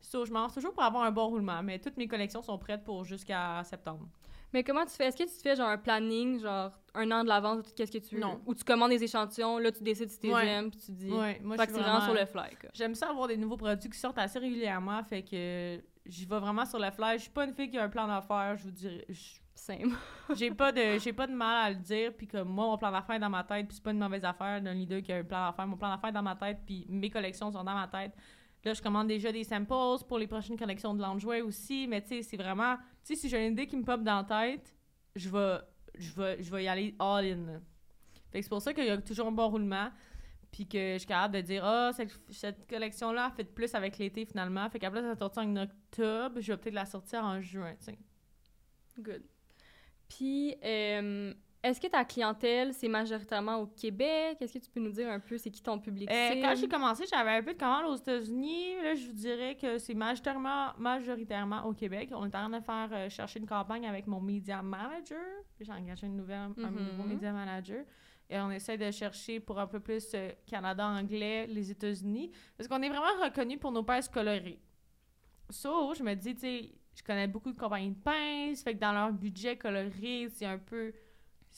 So, 0.00 0.24
je 0.24 0.32
m'en 0.32 0.48
toujours 0.48 0.72
pour 0.72 0.84
avoir 0.84 1.02
un 1.02 1.10
bon 1.10 1.26
roulement, 1.26 1.62
mais 1.64 1.80
toutes 1.80 1.96
mes 1.96 2.06
collections 2.06 2.42
sont 2.42 2.56
prêtes 2.56 2.84
pour 2.84 3.04
jusqu'à 3.04 3.64
septembre. 3.64 4.06
Mais 4.52 4.62
comment 4.62 4.84
tu 4.84 4.92
fais? 4.92 5.06
Est-ce 5.06 5.16
que 5.16 5.24
tu 5.24 5.36
te 5.36 5.42
fais 5.42 5.56
genre 5.56 5.68
un 5.68 5.78
planning, 5.78 6.38
genre 6.40 6.70
un 6.94 7.10
an 7.10 7.24
de 7.24 7.28
l'avance, 7.28 7.72
qu'est-ce 7.74 7.90
que 7.90 7.98
tu? 7.98 8.18
Non. 8.18 8.40
Ou 8.46 8.54
tu 8.54 8.62
commandes 8.62 8.90
des 8.90 9.02
échantillons, 9.02 9.58
là 9.58 9.72
tu 9.72 9.82
décides 9.82 10.10
si 10.10 10.20
tu 10.20 10.32
ouais. 10.32 10.46
aimes, 10.46 10.70
puis 10.70 10.78
tu 10.78 10.92
dis. 10.92 11.10
Ouais, 11.10 11.40
moi 11.42 11.56
je 11.58 11.62
suis 11.64 11.72
vraiment 11.72 12.00
sur 12.00 12.14
le 12.14 12.24
fly. 12.24 12.56
J'aime 12.72 12.94
ça 12.94 13.10
avoir 13.10 13.26
des 13.26 13.36
nouveaux 13.36 13.56
produits 13.56 13.90
qui 13.90 13.98
sortent 13.98 14.18
assez 14.18 14.38
régulièrement, 14.38 15.02
fait 15.02 15.24
que 15.24 15.82
j'y 16.06 16.24
vais 16.24 16.38
vraiment 16.38 16.64
sur 16.64 16.78
le 16.78 16.90
fly. 16.92 17.18
Je 17.18 17.22
suis 17.22 17.32
pas 17.32 17.44
une 17.44 17.52
fille 17.52 17.68
qui 17.68 17.78
a 17.78 17.82
un 17.82 17.88
plan 17.88 18.06
d'affaires, 18.06 18.56
je 18.56 18.62
vous 18.62 18.70
dirais. 18.70 19.04
j'ai 20.36 20.50
pas 20.50 20.70
de 20.70 20.98
j'ai 20.98 21.12
pas 21.12 21.26
de 21.26 21.32
mal 21.32 21.66
à 21.66 21.70
le 21.70 21.76
dire 21.76 22.12
puis 22.16 22.26
que 22.26 22.42
moi 22.42 22.66
mon 22.66 22.78
plan 22.78 22.92
d'affaires 22.92 23.16
est 23.16 23.20
dans 23.20 23.30
ma 23.30 23.42
tête 23.42 23.66
puis 23.66 23.76
c'est 23.76 23.82
pas 23.82 23.90
une 23.90 23.98
mauvaise 23.98 24.24
affaire 24.24 24.60
d'un 24.60 24.74
leader 24.74 25.02
qui 25.02 25.12
a 25.12 25.16
un 25.16 25.24
plan 25.24 25.46
d'affaires 25.46 25.66
mon 25.66 25.76
plan 25.76 25.90
d'affaires 25.90 26.10
est 26.10 26.12
dans 26.12 26.22
ma 26.22 26.36
tête 26.36 26.58
puis 26.66 26.86
mes 26.88 27.10
collections 27.10 27.50
sont 27.50 27.64
dans 27.64 27.74
ma 27.74 27.88
tête. 27.88 28.12
Là 28.64 28.74
je 28.74 28.82
commande 28.82 29.08
déjà 29.08 29.32
des 29.32 29.44
samples 29.44 29.72
pour 30.08 30.18
les 30.18 30.26
prochaines 30.26 30.58
collections 30.58 30.92
de 30.94 31.00
loungewear 31.00 31.44
aussi 31.44 31.86
mais 31.86 32.02
tu 32.02 32.08
sais 32.08 32.22
c'est 32.22 32.36
vraiment 32.36 32.76
tu 33.04 33.14
sais 33.14 33.16
si 33.16 33.28
j'ai 33.28 33.46
une 33.46 33.52
idée 33.52 33.66
qui 33.66 33.76
me 33.76 33.84
pop 33.84 34.02
dans 34.02 34.24
la 34.28 34.50
tête 34.50 34.74
je 35.14 35.28
vais 35.28 35.58
je 35.98 36.12
vais 36.12 36.42
je 36.42 36.50
vais 36.50 36.64
y 36.64 36.68
aller 36.68 36.94
all 36.98 37.24
in 37.24 37.60
fait 38.30 38.40
que 38.40 38.44
c'est 38.44 38.50
pour 38.50 38.60
ça 38.60 38.74
qu'il 38.74 38.84
y 38.84 38.90
a 38.90 38.98
toujours 38.98 39.28
un 39.28 39.32
bon 39.32 39.48
roulement 39.48 39.90
puis 40.50 40.66
que 40.66 40.94
je 40.94 40.98
suis 40.98 41.06
capable 41.06 41.34
de 41.34 41.40
dire 41.40 41.64
ah 41.64 41.90
cette, 41.92 42.66
collection 42.68 43.12
là 43.12 43.30
fait 43.30 43.44
plus 43.44 43.74
avec 43.74 43.98
l'été 43.98 44.24
finalement. 44.24 44.68
Fait 44.70 44.78
qu'après 44.78 45.02
ça 45.02 45.14
sortir 45.14 45.42
en 45.42 45.56
octobre 45.56 46.40
je 46.40 46.52
vais 46.52 46.58
peut-être 46.58 46.74
la 46.74 46.86
sortir 46.86 47.24
en 47.24 47.40
juin 47.40 47.74
tu 47.78 47.84
sais. 47.84 47.98
Good 48.98 49.35
puis, 50.08 50.54
euh, 50.64 51.32
est-ce 51.62 51.80
que 51.80 51.88
ta 51.88 52.04
clientèle, 52.04 52.72
c'est 52.72 52.88
majoritairement 52.88 53.56
au 53.56 53.66
Québec? 53.66 54.36
Est-ce 54.40 54.54
que 54.54 54.58
tu 54.64 54.70
peux 54.70 54.80
nous 54.80 54.92
dire 54.92 55.08
un 55.10 55.18
peu 55.18 55.36
c'est 55.36 55.50
qui 55.50 55.62
ton 55.62 55.78
public 55.78 56.08
euh, 56.10 56.40
Quand 56.40 56.54
j'ai 56.54 56.68
commencé, 56.68 57.04
j'avais 57.10 57.30
un 57.30 57.42
peu 57.42 57.54
de 57.54 57.58
commandes 57.58 57.86
aux 57.86 57.96
États-Unis. 57.96 58.76
Là, 58.82 58.94
je 58.94 59.06
vous 59.06 59.12
dirais 59.12 59.56
que 59.60 59.78
c'est 59.78 59.94
majoritairement, 59.94 60.72
majoritairement 60.78 61.64
au 61.64 61.72
Québec. 61.72 62.10
On 62.12 62.24
est 62.24 62.36
en 62.36 62.48
train 62.48 62.50
de 62.50 62.64
faire 62.64 62.88
euh, 62.92 63.08
chercher 63.08 63.40
une 63.40 63.46
campagne 63.46 63.86
avec 63.86 64.06
mon 64.06 64.20
media 64.20 64.62
manager. 64.62 65.18
J'ai 65.60 65.72
engagé 65.72 66.06
une 66.06 66.16
nouvelle, 66.16 66.38
un 66.38 66.50
mm-hmm. 66.50 66.92
nouveau 66.92 67.02
media 67.02 67.32
manager. 67.32 67.84
Et 68.28 68.38
on 68.38 68.50
essaie 68.50 68.76
de 68.76 68.90
chercher 68.90 69.40
pour 69.40 69.58
un 69.58 69.66
peu 69.66 69.80
plus 69.80 70.14
Canada 70.46 70.86
anglais, 70.86 71.46
les 71.46 71.70
États-Unis. 71.70 72.30
Parce 72.56 72.68
qu'on 72.68 72.82
est 72.82 72.88
vraiment 72.88 73.22
reconnu 73.22 73.56
pour 73.56 73.72
nos 73.72 73.84
pinces 73.84 74.08
colorées. 74.08 74.60
So, 75.50 75.94
je 75.94 76.02
me 76.02 76.14
dis, 76.14 76.34
tu 76.34 76.40
sais, 76.40 76.70
je 76.96 77.02
connais 77.04 77.28
beaucoup 77.28 77.52
de 77.52 77.58
compagnies 77.58 77.90
de 77.90 78.00
pinces, 78.00 78.62
fait 78.62 78.74
que 78.74 78.80
dans 78.80 78.92
leur 78.92 79.12
budget 79.12 79.56
coloré, 79.56 80.28
c'est 80.30 80.46
un 80.46 80.58
peu. 80.58 80.92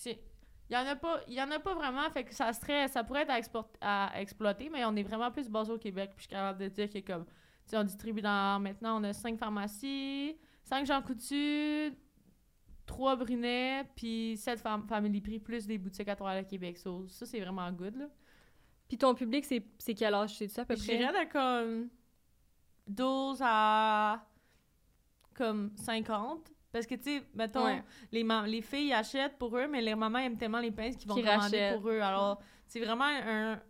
Il 0.07 0.75
y 0.75 0.77
en 0.77 0.87
a 0.87 0.97
pas 0.97 1.21
il 1.29 1.35
y 1.35 1.43
en 1.43 1.51
a 1.51 1.59
pas 1.59 1.75
vraiment 1.75 2.11
fait 2.11 2.25
que 2.25 2.35
ça 2.35 2.53
serait 2.53 2.89
ça 2.89 3.03
pourrait 3.03 3.27
être 3.27 3.65
à, 3.81 4.21
exploiter 4.21 4.69
mais 4.69 4.85
on 4.85 4.95
est 4.97 5.03
vraiment 5.03 5.31
plus 5.31 5.49
basé 5.49 5.73
au 5.73 5.79
Québec 5.79 6.11
puis 6.15 6.25
je 6.25 6.29
suis 6.29 6.31
capable 6.31 6.59
de 6.59 6.69
dire 6.69 6.91
que 6.91 6.99
comme 6.99 7.25
tu 7.67 7.75
on 7.75 7.85
distribue 7.85 8.21
dans 8.21 8.61
maintenant 8.61 9.01
on 9.01 9.05
a 9.05 9.15
cinq 9.15 9.39
pharmacies 9.39 10.37
cinq 10.63 10.85
Jean 10.85 11.01
Coutu 11.01 11.97
trois 12.85 13.17
Brunet 13.17 13.85
puis 13.97 14.37
sept 14.37 14.61
Family 14.61 15.23
Prix 15.23 15.41
plus 15.41 15.67
des 15.67 15.79
boutiques 15.79 16.09
à 16.09 16.17
le 16.37 16.45
Québec 16.45 16.77
ça 16.77 17.25
c'est 17.25 17.41
vraiment 17.41 17.73
good 17.73 17.97
là 17.97 18.09
puis 18.89 18.99
ton 18.99 19.15
public 19.15 19.47
c'est 19.47 19.95
quel 19.95 20.13
âge 20.13 20.37
c'est 20.37 20.49
ça 20.49 20.63
à 20.63 20.65
peu 20.67 20.75
près? 20.75 20.85
je 20.85 20.99
dirais 20.99 21.25
de 21.25 21.33
comme 21.33 21.89
12 22.89 23.39
à 23.43 24.23
comme 25.39 25.71
50. 25.77 26.53
Parce 26.71 26.87
que, 26.87 26.97
tu 26.97 27.05
sais, 27.05 27.23
mettons, 27.35 27.67
les, 28.13 28.27
les 28.47 28.63
filles 28.63 28.93
achètent 28.93 29.39
pour 29.39 29.57
eux, 29.57 29.67
mais 29.69 29.81
les 29.81 29.95
mamans 29.95 30.19
aiment 30.19 30.37
tellement 30.37 30.61
les 30.61 30.71
pinces 30.71 30.97
qu'ils 30.97 31.09
vont 31.09 31.15
commander 31.15 31.73
pour 31.75 31.89
eux. 31.89 32.01
Alors, 32.01 32.43
c'est 32.67 32.81
vraiment 32.81 33.05
un... 33.05 33.61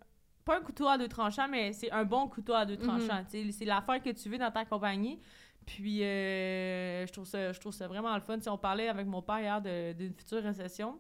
Pas 0.45 0.59
un 0.59 0.63
couteau 0.63 0.89
à 0.89 0.97
deux 0.97 1.09
tranchants, 1.09 1.47
mais 1.47 1.75
c'est 1.75 1.91
un 1.93 2.05
bon 2.05 2.27
couteau 2.27 2.55
à 2.55 2.65
deux 2.65 2.77
mhm. 2.77 2.83
tranchants. 2.83 3.23
C'est 3.29 3.65
l'affaire 3.67 4.03
que 4.03 4.11
tu 4.11 4.31
veux 4.31 4.39
dans 4.39 4.51
ta 4.51 4.65
compagnie. 4.65 5.21
Puis, 5.67 6.03
euh, 6.03 7.07
je, 7.07 7.13
trouve 7.13 7.27
ça, 7.27 7.53
je 7.53 7.61
trouve 7.61 7.75
ça 7.75 7.87
vraiment 7.87 8.15
le 8.15 8.23
fun. 8.23 8.41
Si 8.41 8.49
on 8.49 8.57
parlait 8.57 8.89
avec 8.89 9.07
mon 9.07 9.21
père 9.21 9.41
hier 9.41 9.61
d'une 9.95 10.15
future 10.15 10.43
récession 10.43 10.99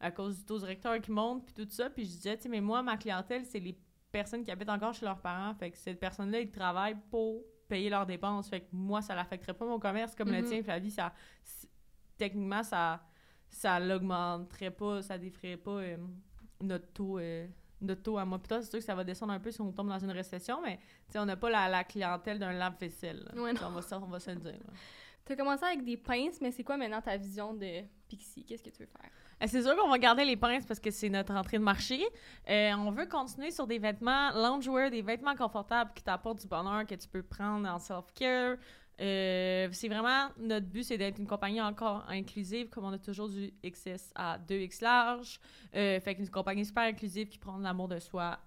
à 0.00 0.10
cause 0.10 0.38
du 0.38 0.44
taux 0.44 0.58
directeur 0.58 1.00
qui 1.00 1.12
monte, 1.12 1.44
puis 1.44 1.54
tout 1.54 1.70
ça. 1.70 1.88
Puis 1.90 2.04
je 2.04 2.10
disais, 2.10 2.36
tu 2.36 2.44
sais, 2.44 2.48
mais 2.48 2.60
moi, 2.60 2.82
ma 2.82 2.96
clientèle, 2.96 3.44
c'est 3.44 3.60
les 3.60 3.78
personnes 4.10 4.44
qui 4.44 4.50
habitent 4.50 4.68
encore 4.68 4.92
chez 4.92 5.04
leurs 5.04 5.20
parents. 5.20 5.54
Fait 5.54 5.70
que 5.70 5.78
cette 5.78 6.00
personne-là, 6.00 6.40
ils 6.40 6.50
travaillent 6.50 6.98
pour 7.10 7.42
payer 7.68 7.90
leurs 7.90 8.06
dépenses. 8.06 8.48
Fait 8.48 8.60
que 8.60 8.66
moi, 8.72 9.02
ça 9.02 9.14
l'affecterait 9.14 9.54
pas 9.54 9.66
mon 9.66 9.78
commerce 9.78 10.14
comme 10.14 10.30
le 10.30 10.40
mhm. 10.40 10.48
tien, 10.48 10.62
Flavie. 10.62 10.90
Ça, 10.90 11.12
techniquement, 12.16 12.62
ça 12.62 13.00
ça 13.50 13.80
l'augmenterait 13.80 14.70
pas, 14.70 15.02
ça 15.02 15.18
défrayerait 15.18 15.56
pas 15.56 15.70
euh, 15.70 15.96
notre 16.60 16.86
taux. 16.92 17.18
Euh, 17.18 17.46
notre 17.80 18.02
taux 18.02 18.18
à 18.18 18.24
moi. 18.24 18.40
Putain, 18.40 18.60
c'est 18.60 18.70
sûr 18.70 18.80
que 18.80 18.84
ça 18.84 18.94
va 18.96 19.04
descendre 19.04 19.32
un 19.32 19.38
peu 19.38 19.52
si 19.52 19.60
on 19.60 19.70
tombe 19.70 19.88
dans 19.88 19.98
une 20.00 20.10
récession, 20.10 20.60
mais 20.60 20.80
on 21.14 21.24
n'a 21.24 21.36
pas 21.36 21.48
la, 21.48 21.68
la, 21.68 21.84
clientèle 21.84 22.36
d'un 22.36 22.52
lave-vaisselle. 22.52 23.30
on, 23.36 23.42
va, 23.44 23.98
on 24.02 24.06
va 24.06 24.18
se 24.18 24.30
le 24.30 24.40
dire. 24.40 24.58
Tu 25.24 25.32
as 25.32 25.36
commencé 25.36 25.64
avec 25.64 25.84
des 25.84 25.96
pinces, 25.96 26.40
mais 26.40 26.50
c'est 26.50 26.64
quoi 26.64 26.76
maintenant 26.76 27.00
ta 27.00 27.16
vision 27.16 27.54
de 27.54 27.84
Pixie? 28.08 28.44
Qu'est-ce 28.44 28.64
que 28.64 28.70
tu 28.70 28.80
veux 28.82 28.88
faire? 28.88 29.10
Euh, 29.42 29.46
c'est 29.48 29.62
sûr 29.62 29.76
qu'on 29.76 29.88
va 29.88 29.98
garder 29.98 30.24
les 30.24 30.36
pinces 30.36 30.64
parce 30.66 30.80
que 30.80 30.90
c'est 30.90 31.08
notre 31.08 31.32
entrée 31.34 31.58
de 31.58 31.62
marché. 31.62 32.00
Euh, 32.48 32.72
on 32.74 32.90
veut 32.90 33.06
continuer 33.06 33.50
sur 33.50 33.66
des 33.66 33.78
vêtements 33.78 34.30
loungewear, 34.32 34.90
des 34.90 35.02
vêtements 35.02 35.36
confortables 35.36 35.92
qui 35.94 36.02
t'apportent 36.02 36.40
du 36.40 36.48
bonheur, 36.48 36.86
que 36.86 36.94
tu 36.94 37.08
peux 37.08 37.22
prendre 37.22 37.68
en 37.68 37.78
self-care. 37.78 38.56
Euh, 39.00 39.68
c'est 39.70 39.86
vraiment 39.86 40.30
notre 40.38 40.66
but, 40.66 40.82
c'est 40.82 40.98
d'être 40.98 41.20
une 41.20 41.26
compagnie 41.28 41.62
encore 41.62 42.04
inclusive, 42.08 42.68
comme 42.68 42.84
on 42.84 42.92
a 42.92 42.98
toujours 42.98 43.28
du 43.28 43.52
XS 43.64 44.10
à 44.16 44.38
2X 44.38 44.82
large. 44.82 45.40
fait 45.72 46.16
qu'une 46.16 46.28
compagnie 46.28 46.64
super 46.64 46.82
inclusive 46.82 47.28
qui 47.28 47.38
prend 47.38 47.58
l'amour 47.58 47.86
de 47.86 48.00
soi, 48.00 48.40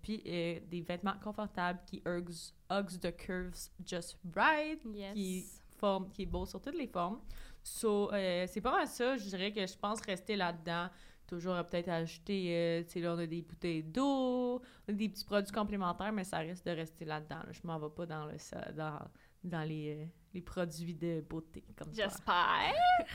puis 0.00 0.22
des 0.24 0.84
vêtements 0.86 1.12
confortables 1.22 1.80
qui 1.84 2.02
hugs, 2.06 2.52
hugs 2.70 2.98
the 3.02 3.14
curves 3.14 3.68
just 3.84 4.16
right, 4.34 4.80
qui 5.12 5.44
forme, 5.78 6.08
qui 6.10 6.22
est 6.22 6.26
beau 6.26 6.44
sur 6.44 6.60
toutes 6.60 6.76
les 6.76 6.86
formes. 6.86 7.20
So, 7.68 8.12
euh, 8.12 8.46
c'est 8.48 8.60
pas 8.60 8.72
mal 8.72 8.86
ça. 8.86 9.16
Je 9.16 9.24
dirais 9.24 9.52
que 9.52 9.66
je 9.66 9.76
pense 9.76 10.00
rester 10.00 10.36
là-dedans. 10.36 10.88
Toujours 11.26 11.54
peut-être 11.66 11.90
ajouter, 11.90 12.48
euh, 12.48 12.82
tu 12.84 12.92
sais, 12.92 13.00
là, 13.00 13.14
on 13.14 13.18
a 13.18 13.26
des 13.26 13.42
bouteilles 13.42 13.82
d'eau, 13.82 14.62
des 14.88 15.10
petits 15.10 15.24
produits 15.24 15.52
complémentaires, 15.52 16.10
mais 16.10 16.24
ça 16.24 16.38
risque 16.38 16.64
de 16.64 16.70
rester 16.70 17.04
là-dedans. 17.04 17.42
Je 17.50 17.60
m'en 17.64 17.78
vais 17.78 17.90
pas 17.94 18.06
dans, 18.06 18.24
le, 18.24 18.36
dans, 18.72 18.98
dans 19.44 19.62
les, 19.68 19.94
euh, 19.94 20.06
les 20.32 20.40
produits 20.40 20.94
de 20.94 21.20
beauté 21.28 21.62
comme 21.76 21.92
ça. 21.92 22.04
J'espère! 22.04 22.74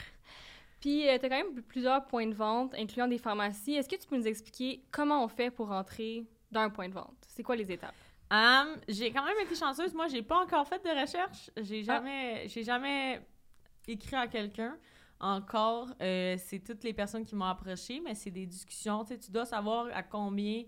Puis, 0.79 1.03
tu 1.03 1.09
as 1.09 1.17
quand 1.17 1.29
même 1.29 1.61
plusieurs 1.63 2.05
points 2.05 2.27
de 2.27 2.35
vente, 2.35 2.75
incluant 2.75 3.07
des 3.07 3.17
pharmacies. 3.17 3.75
Est-ce 3.75 3.89
que 3.89 3.95
tu 3.95 4.07
peux 4.07 4.17
nous 4.17 4.27
expliquer 4.27 4.83
comment 4.91 5.23
on 5.23 5.27
fait 5.27 5.49
pour 5.49 5.71
entrer 5.71 6.27
dans 6.51 6.61
un 6.61 6.69
point 6.69 6.89
de 6.89 6.93
vente? 6.93 7.25
C'est 7.27 7.41
quoi 7.41 7.55
les 7.55 7.71
étapes? 7.71 7.95
Um, 8.29 8.77
j'ai 8.87 9.11
quand 9.11 9.25
même 9.25 9.39
été 9.43 9.55
chanceuse. 9.55 9.93
Moi, 9.93 10.07
j'ai 10.07 10.21
pas 10.21 10.37
encore 10.37 10.67
fait 10.67 10.83
de 10.83 10.89
recherche. 10.89 11.49
J'ai 11.57 11.81
ah. 11.87 11.95
jamais, 11.95 12.47
j'ai 12.47 12.63
jamais 12.63 13.21
écrit 13.88 14.15
à 14.15 14.28
quelqu'un. 14.28 14.78
Encore, 15.19 15.89
euh, 16.02 16.36
c'est 16.38 16.60
toutes 16.60 16.84
les 16.84 16.93
personnes 16.93 17.24
qui 17.24 17.36
m'ont 17.36 17.46
approché, 17.46 18.02
mais 18.04 18.13
c'est 18.13 18.32
des 18.32 18.46
discussions. 18.46 19.06
Tu 19.06 19.32
dois 19.32 19.46
savoir 19.46 19.88
à 19.93 20.04
combien. 20.04 20.63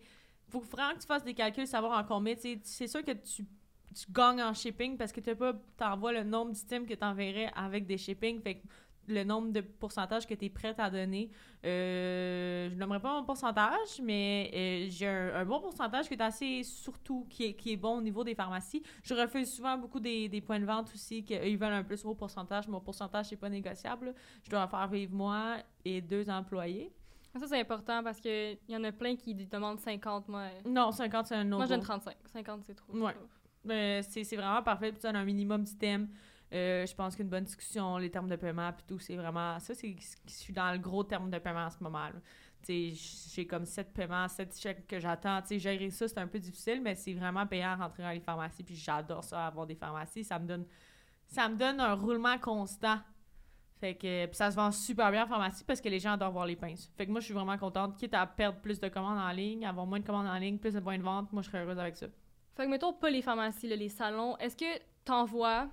faut 0.50 0.62
vraiment 0.62 0.94
que 0.94 1.02
tu 1.02 1.08
fasses 1.08 1.24
des 1.24 1.34
calculs, 1.34 1.68
savoir 1.68 2.00
en 2.00 2.04
combien. 2.06 2.36
C'est 2.64 2.88
sûr 2.88 3.04
que 3.04 3.12
tu, 3.12 3.46
tu, 3.94 4.12
gagnes 4.12 4.42
en 4.42 4.54
shipping 4.54 4.98
parce 4.98 5.12
que 5.12 5.20
tu 5.20 5.36
pas 5.36 5.54
t'envoies 5.76 6.14
le 6.14 6.24
nombre 6.24 6.52
d'items 6.52 6.88
que 6.88 6.94
tu 6.94 7.04
enverrais 7.04 7.52
avec 7.56 7.86
des 7.86 7.98
shipping. 7.98 8.40
Fait 8.42 8.56
que 8.56 8.68
le 9.08 9.24
nombre 9.24 9.52
de 9.52 9.62
pourcentages 9.62 10.26
que 10.26 10.34
tu 10.34 10.46
es 10.46 10.50
prête 10.50 10.80
à 10.80 10.90
donner. 10.90 11.30
Euh, 11.66 12.70
je 12.70 12.76
n'aimerais 12.76 13.00
pas 13.00 13.14
mon 13.14 13.26
pourcentage, 13.26 14.02
mais 14.02 14.52
euh, 14.54 14.88
j'ai 14.90 15.08
un, 15.08 15.46
bon 15.46 15.60
pourcentage 15.60 16.08
qui 16.08 16.14
est 16.14 16.22
assez, 16.22 16.64
surtout, 16.64 17.26
qui 17.30 17.46
est, 17.46 17.54
qui 17.54 17.74
est 17.74 17.78
bon 17.78 17.98
au 17.98 18.02
niveau 18.02 18.24
des 18.24 18.36
pharmacies. 18.36 18.84
Je 19.04 19.14
refuse 19.14 19.54
souvent 19.54 19.78
beaucoup 19.78 20.00
des, 20.00 20.30
des 20.30 20.42
points 20.42 20.60
de 20.60 20.66
vente 20.66 20.92
aussi, 20.94 21.24
qu'ils 21.24 21.58
veulent 21.58 21.74
un 21.74 21.84
plus 21.84 22.04
haut 22.06 22.16
pourcentage. 22.16 22.68
Mon 22.68 22.80
pourcentage, 22.80 23.28
c'est 23.28 23.36
pas 23.36 23.50
négociable. 23.50 24.14
Je 24.44 24.50
dois 24.50 24.64
en 24.64 24.68
faire 24.68 24.88
vivre 24.88 25.14
moi 25.14 25.58
et 25.84 26.02
deux 26.02 26.30
employés. 26.30 26.92
Ça, 27.40 27.48
c'est 27.48 27.60
important 27.60 28.02
parce 28.02 28.20
qu'il 28.20 28.58
y 28.70 28.76
en 28.76 28.84
a 28.84 28.92
plein 28.92 29.16
qui 29.16 29.34
demandent 29.36 29.80
50, 29.80 30.30
moi. 30.30 30.44
Non, 30.66 30.92
50, 30.92 31.28
c'est 31.28 31.36
un 31.36 31.48
autre. 31.48 31.58
Moi, 31.58 31.66
j'aime 31.66 31.82
35. 31.82 32.16
50, 32.32 32.64
c'est 32.64 32.76
trop. 32.76 32.94
Ouais. 32.94 33.14
Mais 33.66 34.04
c'est 34.04 34.24
vraiment 34.36 34.64
parfait. 34.64 34.94
Tu 34.94 35.06
as 35.06 35.10
un 35.10 35.26
minimum 35.26 35.64
d'items. 35.64 36.08
Euh, 36.54 36.86
je 36.86 36.94
pense 36.94 37.16
qu'une 37.16 37.28
bonne 37.28 37.44
discussion, 37.44 37.98
les 37.98 38.10
termes 38.10 38.30
de 38.30 38.36
paiement, 38.36 38.72
puis 38.72 38.86
tout, 38.88 39.00
c'est 39.00 39.16
vraiment. 39.16 39.60
Ça, 39.60 39.74
c'est. 39.74 39.96
Je 40.28 40.32
suis 40.32 40.54
dans 40.54 40.72
le 40.72 40.78
gros 40.78 41.04
terme 41.04 41.30
de 41.30 41.40
paiement 41.40 41.66
en 41.66 41.70
ce 41.70 41.82
moment. 41.82 42.08
J'ai 42.68 43.46
comme 43.48 43.66
sept 43.66 43.94
paiements, 43.94 44.28
sept 44.28 44.58
chèques 44.60 44.88
que 44.88 45.00
j'attends. 45.00 45.42
Gérer 45.50 45.90
ça, 45.90 46.08
c'est 46.08 46.18
un 46.18 46.28
peu 46.28 46.40
difficile, 46.40 46.82
mais 46.82 46.96
c'est 46.96 47.14
vraiment 47.14 47.46
payant 47.46 47.70
à 47.70 47.76
rentrer 47.76 48.04
dans 48.04 48.12
les 48.12 48.20
pharmacies. 48.20 48.64
Puis 48.64 48.76
j'adore 48.76 49.24
ça, 49.24 49.48
avoir 49.48 49.68
des 49.68 49.76
pharmacies. 49.76 50.24
Ça 50.24 50.40
me 50.40 50.48
donne, 50.48 50.66
ça 51.28 51.50
me 51.50 51.56
donne 51.56 51.80
un 51.80 51.94
roulement 51.94 52.38
constant. 52.40 53.00
Fait 53.80 53.94
que 53.96 54.26
puis 54.26 54.36
ça 54.36 54.50
se 54.50 54.56
vend 54.56 54.72
super 54.72 55.12
bien 55.12 55.26
en 55.26 55.28
pharmacie 55.28 55.64
parce 55.66 55.82
que 55.82 55.90
les 55.90 56.00
gens 56.00 56.14
adorent 56.14 56.32
voir 56.32 56.46
les 56.46 56.56
pinces. 56.56 56.90
Fait 56.96 57.06
que 57.06 57.12
moi, 57.12 57.20
je 57.20 57.26
suis 57.26 57.34
vraiment 57.34 57.58
contente. 57.58 57.98
Quitte 57.98 58.14
à 58.14 58.26
perdre 58.26 58.60
plus 58.60 58.80
de 58.80 58.88
commandes 58.88 59.20
en 59.20 59.32
ligne, 59.32 59.66
avoir 59.66 59.86
moins 59.86 60.00
de 60.00 60.06
commandes 60.06 60.28
en 60.28 60.38
ligne, 60.38 60.58
plus 60.58 60.74
de 60.74 60.80
points 60.80 60.98
de 60.98 61.04
vente, 61.04 61.32
moi, 61.34 61.42
je 61.42 61.50
serais 61.50 61.62
heureuse 61.62 61.80
avec 61.80 61.98
ça. 61.98 62.08
Fait 62.56 62.66
que, 62.66 62.70
mettons, 62.70 62.94
pas 62.94 63.10
les 63.10 63.22
pharmacies, 63.22 63.68
les 63.68 63.90
salons. 63.90 64.38
Est-ce 64.38 64.56
que 64.56 64.82
t'envoies 65.04 65.68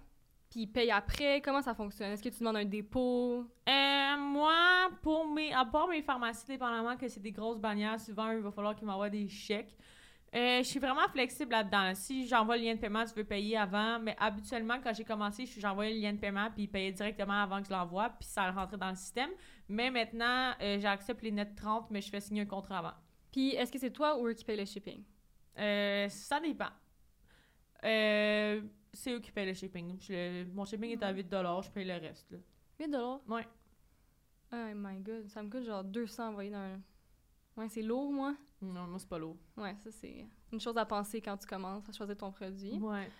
puis 0.53 0.65
ils 0.65 0.67
payent 0.67 0.91
après? 0.91 1.41
Comment 1.41 1.63
ça 1.63 1.73
fonctionne? 1.73 2.11
Est-ce 2.13 2.23
que 2.23 2.29
tu 2.29 2.41
demandes 2.41 2.59
un 2.59 2.67
dépôt? 2.67 3.47
Euh, 3.67 4.17
moi, 4.19 4.91
pour 5.01 5.27
mes, 5.27 5.51
à 5.55 5.65
part 5.65 5.89
mes 5.89 6.03
pharmacies, 6.03 6.45
dépendamment 6.47 6.95
que 6.95 7.09
c'est 7.09 7.23
des 7.23 7.33
grosses 7.33 7.59
bannières, 7.59 7.99
souvent, 7.99 8.31
il 8.33 8.41
va 8.41 8.51
falloir 8.51 8.77
qu'ils 8.77 8.87
m'envoient 8.87 9.09
des 9.09 9.27
chèques. 9.29 9.75
Euh, 10.35 10.59
je 10.59 10.69
suis 10.69 10.79
vraiment 10.79 11.09
flexible 11.11 11.53
là-dedans. 11.53 11.95
Si 11.95 12.27
j'envoie 12.27 12.59
le 12.59 12.65
lien 12.65 12.75
de 12.75 12.81
paiement, 12.81 13.03
tu 13.07 13.15
veux 13.15 13.25
payer 13.25 13.57
avant. 13.57 13.99
Mais 13.99 14.15
habituellement, 14.19 14.79
quand 14.85 14.93
j'ai 14.93 15.05
commencé, 15.05 15.47
j'envoyais 15.47 15.95
le 15.95 16.01
lien 16.01 16.13
de 16.13 16.19
paiement 16.19 16.51
puis 16.51 16.65
ils 16.65 16.69
payaient 16.69 16.93
directement 16.93 17.43
avant 17.43 17.61
que 17.63 17.69
je 17.69 17.73
l'envoie 17.73 18.11
puis 18.11 18.29
ça 18.29 18.51
rentrait 18.51 18.77
dans 18.77 18.91
le 18.91 18.97
système. 18.97 19.31
Mais 19.71 19.91
maintenant, 19.91 20.53
euh, 20.61 20.79
j'accepte 20.79 21.23
les 21.23 21.33
net 21.33 21.55
30, 21.57 21.91
mais 21.91 22.03
je 22.03 22.11
fais 22.11 22.21
signer 22.21 22.43
un 22.43 22.47
contrat 22.47 22.79
avant. 22.79 22.95
Puis 23.31 23.55
est-ce 23.55 23.73
que 23.73 23.79
c'est 23.79 23.91
toi 23.91 24.19
ou 24.19 24.27
eux 24.27 24.35
qui 24.35 24.45
paye 24.45 24.59
le 24.59 24.67
shipping? 24.67 25.03
Euh, 25.59 26.09
ça 26.11 26.41
dépend. 26.41 26.71
Euh, 27.85 28.61
c'est 28.93 29.13
eux 29.13 29.21
qui 29.21 29.33
payent 29.33 29.47
le 29.47 29.55
shipping. 29.55 29.99
mon 30.53 30.65
shipping 30.65 30.91
est 30.91 31.03
à 31.03 31.13
8 31.13 31.27
je 31.31 31.71
paye 31.71 31.85
le 31.85 31.95
reste. 31.95 32.31
Là. 32.31 32.39
8 32.81 32.97
Ouais. 33.29 33.47
Oh 34.53 34.57
my 34.75 34.99
god, 35.01 35.29
ça 35.29 35.43
me 35.43 35.49
coûte 35.49 35.65
genre 35.65 35.83
200 35.83 36.29
envoyer 36.29 36.51
dans 36.51 36.59
un. 36.59 36.81
Ouais, 37.57 37.69
c'est 37.69 37.83
lourd, 37.83 38.13
moi. 38.13 38.35
Non, 38.61 38.87
moi, 38.87 38.99
c'est 38.99 39.09
pas 39.09 39.19
lourd. 39.19 39.37
Ouais, 39.57 39.75
ça, 39.83 39.91
c'est 39.91 40.27
une 40.53 40.61
chose 40.61 40.77
à 40.77 40.85
penser 40.85 41.21
quand 41.21 41.37
tu 41.37 41.47
commences 41.47 41.89
à 41.89 41.93
choisir 41.93 42.17
ton 42.17 42.31
produit. 42.31 42.79
Ouais. 42.79 43.11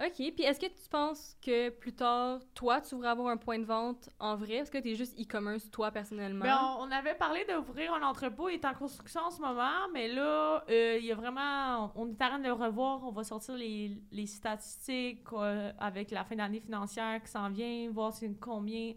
OK. 0.00 0.14
Puis 0.16 0.42
est-ce 0.42 0.58
que 0.58 0.66
tu 0.66 0.88
penses 0.90 1.36
que 1.40 1.68
plus 1.68 1.94
tard, 1.94 2.40
toi, 2.54 2.80
tu 2.80 2.94
voudrais 2.94 3.10
avoir 3.10 3.28
un 3.28 3.36
point 3.36 3.58
de 3.58 3.64
vente 3.64 4.08
en 4.18 4.34
vrai? 4.34 4.54
Est-ce 4.54 4.70
que 4.70 4.78
tu 4.78 4.90
es 4.90 4.94
juste 4.94 5.18
e-commerce, 5.20 5.70
toi, 5.70 5.90
personnellement? 5.90 6.44
Ben, 6.44 6.76
on, 6.78 6.90
avait 6.90 7.14
parlé 7.14 7.44
d'ouvrir 7.44 7.92
un 7.94 8.02
entrepôt. 8.02 8.48
Il 8.48 8.54
est 8.54 8.64
en 8.64 8.74
construction 8.74 9.20
en 9.20 9.30
ce 9.30 9.40
moment, 9.40 9.88
mais 9.92 10.08
là, 10.08 10.64
euh, 10.68 10.98
il 10.98 11.04
y 11.04 11.12
a 11.12 11.14
vraiment... 11.14 11.92
On, 11.94 12.08
est 12.08 12.22
en 12.22 12.28
train 12.28 12.38
de 12.38 12.44
le 12.44 12.52
revoir. 12.52 13.04
On 13.04 13.12
va 13.12 13.22
sortir 13.22 13.54
les, 13.54 14.02
les 14.10 14.26
statistiques 14.26 15.26
euh, 15.32 15.70
avec 15.78 16.10
la 16.10 16.24
fin 16.24 16.36
d'année 16.36 16.60
financière 16.60 17.22
qui 17.22 17.30
s'en 17.30 17.50
vient, 17.50 17.90
voir 17.90 18.12
combien 18.40 18.94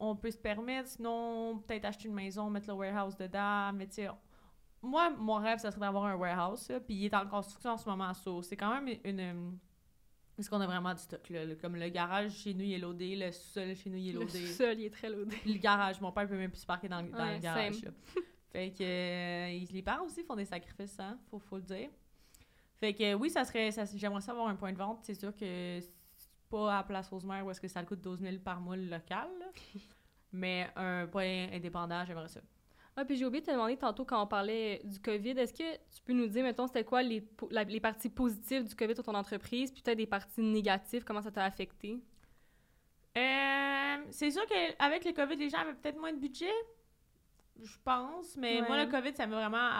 on 0.00 0.16
peut 0.16 0.30
se 0.30 0.38
permettre. 0.38 0.88
Sinon, 0.88 1.58
peut-être 1.58 1.84
acheter 1.84 2.08
une 2.08 2.14
maison, 2.14 2.48
mettre 2.50 2.68
le 2.68 2.74
warehouse 2.74 3.16
dedans. 3.16 3.72
Mais 3.74 3.86
tu 3.86 3.96
sais, 3.96 4.08
moi, 4.82 5.10
mon 5.10 5.34
rêve, 5.34 5.58
ça 5.58 5.70
serait 5.70 5.82
d'avoir 5.82 6.06
un 6.06 6.16
warehouse. 6.16 6.72
Puis 6.86 6.96
il 6.96 7.04
est 7.04 7.14
en 7.14 7.26
construction 7.26 7.72
en 7.72 7.76
ce 7.76 7.88
moment. 7.88 8.12
c'est 8.42 8.56
quand 8.56 8.80
même 8.80 8.96
une 9.04 9.58
est-ce 10.40 10.50
qu'on 10.50 10.60
a 10.60 10.66
vraiment 10.66 10.92
du 10.92 11.00
stock, 11.00 11.28
là? 11.30 11.40
Comme 11.60 11.76
le 11.76 11.88
garage 11.88 12.32
chez 12.32 12.54
nous, 12.54 12.64
il 12.64 12.72
est 12.72 12.78
loadé, 12.78 13.16
le 13.16 13.30
sous-sol 13.30 13.76
chez 13.76 13.90
nous, 13.90 13.98
il 13.98 14.08
est 14.08 14.12
loadé. 14.12 14.40
Le 14.40 14.46
sous-sol, 14.46 14.78
il 14.78 14.86
est 14.86 14.90
très 14.90 15.08
loadé. 15.08 15.36
le 15.46 15.58
garage, 15.58 16.00
mon 16.00 16.12
père 16.12 16.28
peut 16.28 16.36
même 16.36 16.50
plus 16.50 16.60
se 16.60 16.66
parquer 16.66 16.88
dans, 16.88 17.02
dans 17.02 17.32
le 17.32 17.38
garage. 17.38 17.80
fait 18.52 18.70
que 18.72 18.82
euh, 18.82 19.66
les 19.70 19.82
parents 19.82 20.06
aussi 20.06 20.22
font 20.24 20.36
des 20.36 20.44
sacrifices, 20.44 20.98
hein? 20.98 21.18
Faut, 21.30 21.38
faut 21.38 21.56
le 21.56 21.62
dire. 21.62 21.90
Fait 22.78 22.94
que 22.94 23.14
oui, 23.14 23.30
ça 23.30 23.44
serait. 23.44 23.70
Ça, 23.70 23.84
J'aimerais 23.94 24.22
savoir 24.22 24.48
un 24.48 24.56
point 24.56 24.72
de 24.72 24.78
vente. 24.78 25.00
C'est 25.02 25.14
sûr 25.14 25.36
que 25.36 25.78
c'est 25.80 25.92
pas 26.48 26.78
à 26.78 26.82
Place 26.82 27.08
Rosemère 27.08 27.44
où 27.44 27.50
est-ce 27.50 27.60
que 27.60 27.68
ça 27.68 27.82
coûte 27.84 28.00
12 28.00 28.20
000 28.20 28.36
par 28.38 28.60
mois 28.60 28.76
le 28.76 28.86
local. 28.86 29.28
Mais 30.32 30.70
un 30.76 31.06
point 31.06 31.48
indépendant, 31.52 32.04
j'aimerais 32.06 32.28
ça. 32.28 32.40
Ah, 32.96 33.04
puis 33.04 33.16
j'ai 33.16 33.24
oublié 33.24 33.40
de 33.40 33.46
te 33.46 33.52
demander 33.52 33.76
tantôt 33.76 34.04
quand 34.04 34.22
on 34.22 34.26
parlait 34.26 34.82
du 34.84 34.98
COVID, 35.00 35.30
est-ce 35.30 35.54
que 35.54 35.76
tu 35.76 36.02
peux 36.04 36.12
nous 36.12 36.26
dire, 36.26 36.42
mettons, 36.42 36.66
c'était 36.66 36.84
quoi 36.84 37.02
les, 37.02 37.26
les 37.68 37.80
parties 37.80 38.10
positives 38.10 38.64
du 38.64 38.74
COVID 38.74 38.94
sur 38.94 39.04
ton 39.04 39.14
entreprise, 39.14 39.70
puis 39.70 39.82
peut-être 39.82 39.98
des 39.98 40.06
parties 40.06 40.42
négatives, 40.42 41.04
comment 41.04 41.22
ça 41.22 41.30
t'a 41.30 41.44
affecté? 41.44 42.02
Euh, 43.16 43.96
c'est 44.10 44.30
sûr 44.30 44.42
qu'avec 44.46 45.04
le 45.04 45.12
COVID, 45.12 45.36
les 45.36 45.48
gens 45.48 45.58
avaient 45.58 45.74
peut-être 45.74 45.98
moins 45.98 46.12
de 46.12 46.18
budget, 46.18 46.52
je 47.62 47.76
pense, 47.84 48.36
mais 48.36 48.60
moi, 48.62 48.84
le 48.84 48.90
COVID, 48.90 49.14
ça 49.14 49.26
m'a 49.26 49.36
vraiment 49.36 49.70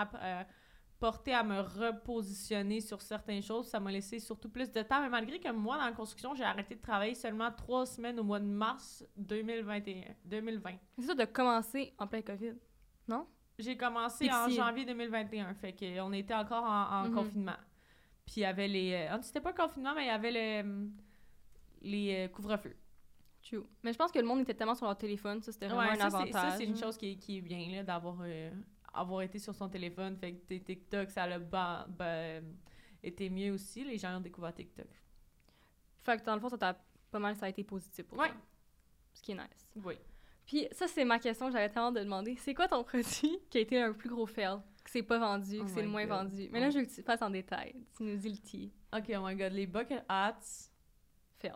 porté 1.00 1.32
à 1.32 1.42
me 1.42 1.60
repositionner 1.60 2.80
sur 2.80 3.00
certaines 3.00 3.42
choses. 3.42 3.66
Ça 3.68 3.80
m'a 3.80 3.90
laissé 3.90 4.20
surtout 4.20 4.50
plus 4.50 4.70
de 4.70 4.82
temps. 4.82 5.00
Mais 5.00 5.08
malgré 5.08 5.40
que 5.40 5.50
moi, 5.50 5.78
dans 5.78 5.86
la 5.86 5.92
construction, 5.92 6.34
j'ai 6.34 6.44
arrêté 6.44 6.74
de 6.74 6.80
travailler 6.80 7.14
seulement 7.14 7.50
trois 7.50 7.86
semaines 7.86 8.20
au 8.20 8.22
mois 8.22 8.38
de 8.38 8.44
mars 8.44 9.04
2021, 9.16 10.14
2020. 10.26 10.72
C'est 10.98 11.06
ça 11.06 11.14
de 11.14 11.24
commencer 11.24 11.94
en 11.98 12.06
plein 12.06 12.20
COVID, 12.20 12.54
non? 13.10 13.26
J'ai 13.58 13.76
commencé 13.76 14.30
en 14.32 14.48
janvier 14.48 14.86
2021, 14.86 15.52
fait 15.54 15.74
qu'on 15.74 16.12
était 16.14 16.34
encore 16.34 16.64
en, 16.64 17.04
Mhm. 17.08 17.14
confinement. 17.14 17.56
Puis 18.24 18.36
il 18.38 18.40
y 18.40 18.44
avait 18.46 18.68
les... 18.68 18.92
euh, 18.94 19.08
ah, 19.14 19.22
c'était 19.22 19.40
pas 19.40 19.50
le 19.50 19.56
confinement, 19.56 19.92
mais 19.94 20.04
il 20.04 20.06
y 20.06 20.10
avait 20.10 20.62
le, 20.62 20.88
les 21.82 22.14
euh, 22.14 22.28
couvre-feux. 22.28 22.76
True. 23.42 23.64
Mais 23.82 23.92
je 23.92 23.98
pense 23.98 24.12
que 24.12 24.18
le 24.18 24.24
monde 24.26 24.40
était 24.40 24.54
tellement 24.54 24.74
sur 24.74 24.86
leur 24.86 24.96
téléphone, 24.96 25.42
ça 25.42 25.50
c'était 25.52 25.66
vraiment 25.66 25.82
Ouais, 25.82 26.00
un 26.00 26.10
ça, 26.10 26.16
avantage. 26.18 26.32
ça, 26.52 26.56
c'est 26.56 26.64
une 26.64 26.76
chose 26.76 26.96
qui 26.96 27.12
est, 27.12 27.16
qui 27.16 27.38
est 27.38 27.40
bien, 27.40 27.68
là, 27.76 27.82
d'avoir 27.82 28.16
euh, 28.22 28.50
avoir 28.94 29.22
été 29.22 29.38
sur 29.38 29.54
son 29.54 29.68
téléphone. 29.68 30.16
Fait 30.16 30.32
que 30.34 30.54
TikTok, 30.58 31.10
ça 31.10 31.24
a 31.24 31.38
ba- 31.38 31.86
été 33.02 33.28
mieux 33.30 33.52
aussi. 33.52 33.82
Les 33.84 33.98
gens 33.98 34.16
ont 34.16 34.20
découvert 34.20 34.54
TikTok. 34.54 34.88
Fait 36.02 36.18
que 36.18 36.24
dans 36.24 36.34
le 36.34 36.40
fond, 36.40 36.48
ça 36.48 36.58
t'a 36.58 36.78
pas 37.10 37.18
mal, 37.18 37.34
ça 37.36 37.46
a 37.46 37.48
été 37.48 37.64
positif 37.64 38.06
pour 38.06 38.18
Ouais. 38.18 38.28
toi. 38.28 38.36
Ce 39.14 39.22
qui 39.22 39.32
est 39.32 39.34
nice. 39.34 39.68
Oui. 39.84 39.94
Puis 40.50 40.66
ça, 40.72 40.88
c'est 40.88 41.04
ma 41.04 41.20
question 41.20 41.46
que 41.46 41.52
j'avais 41.52 41.68
tellement 41.68 41.92
de 41.92 42.00
demander. 42.00 42.34
C'est 42.38 42.54
quoi 42.54 42.66
ton 42.66 42.82
produit 42.82 43.38
qui 43.50 43.58
a 43.58 43.60
été 43.60 43.80
un 43.80 43.92
plus 43.92 44.08
gros 44.08 44.26
fail? 44.26 44.56
Que 44.82 44.90
c'est 44.90 45.04
pas 45.04 45.16
vendu, 45.16 45.58
Oh 45.60 45.64
que 45.64 45.70
c'est 45.70 45.82
le 45.82 45.86
moins 45.86 46.04
God. 46.06 46.24
vendu? 46.24 46.48
Mais 46.50 46.58
là, 46.58 46.70
je 46.70 46.80
veux 46.80 46.84
que 46.84 46.90
tu 46.92 47.02
fasses 47.04 47.22
en 47.22 47.30
détail. 47.30 47.76
Tu 47.96 48.02
nous 48.02 48.16
dis 48.16 48.30
le 48.30 48.38
tea. 48.38 48.72
OK, 48.92 49.04
oh 49.16 49.20
my 49.24 49.36
God. 49.36 49.52
Les 49.52 49.68
bucket 49.68 50.02
hats, 50.08 50.40
Fail. 51.38 51.52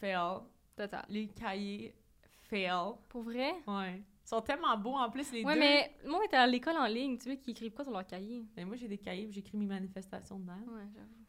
fail. 0.00 0.40
Total. 0.74 1.04
Les 1.08 1.28
cahiers, 1.28 1.94
fail. 2.40 2.94
Pour 3.10 3.22
vrai? 3.22 3.52
Ouais. 3.68 4.02
Ils 4.24 4.28
sont 4.28 4.40
tellement 4.40 4.76
beaux, 4.76 4.96
en 4.96 5.08
plus, 5.08 5.30
les 5.30 5.44
ouais, 5.44 5.54
deux. 5.54 5.60
mais 5.60 5.94
le 6.02 6.10
monde 6.10 6.22
était 6.24 6.36
à 6.36 6.46
l'école 6.48 6.78
en 6.78 6.86
ligne. 6.86 7.18
Tu 7.18 7.28
veux 7.28 7.34
qu'ils 7.36 7.52
écrivent 7.52 7.72
quoi 7.74 7.84
sur 7.84 7.92
leur 7.92 8.04
cahier? 8.08 8.44
Mais 8.56 8.64
moi, 8.64 8.74
j'ai 8.74 8.88
des 8.88 8.98
cahiers 8.98 9.30
j'écris 9.30 9.56
mes 9.56 9.66
manifestations 9.66 10.40
dedans. 10.40 10.58
Ouais, 10.66 10.82
j'avoue. 10.92 11.26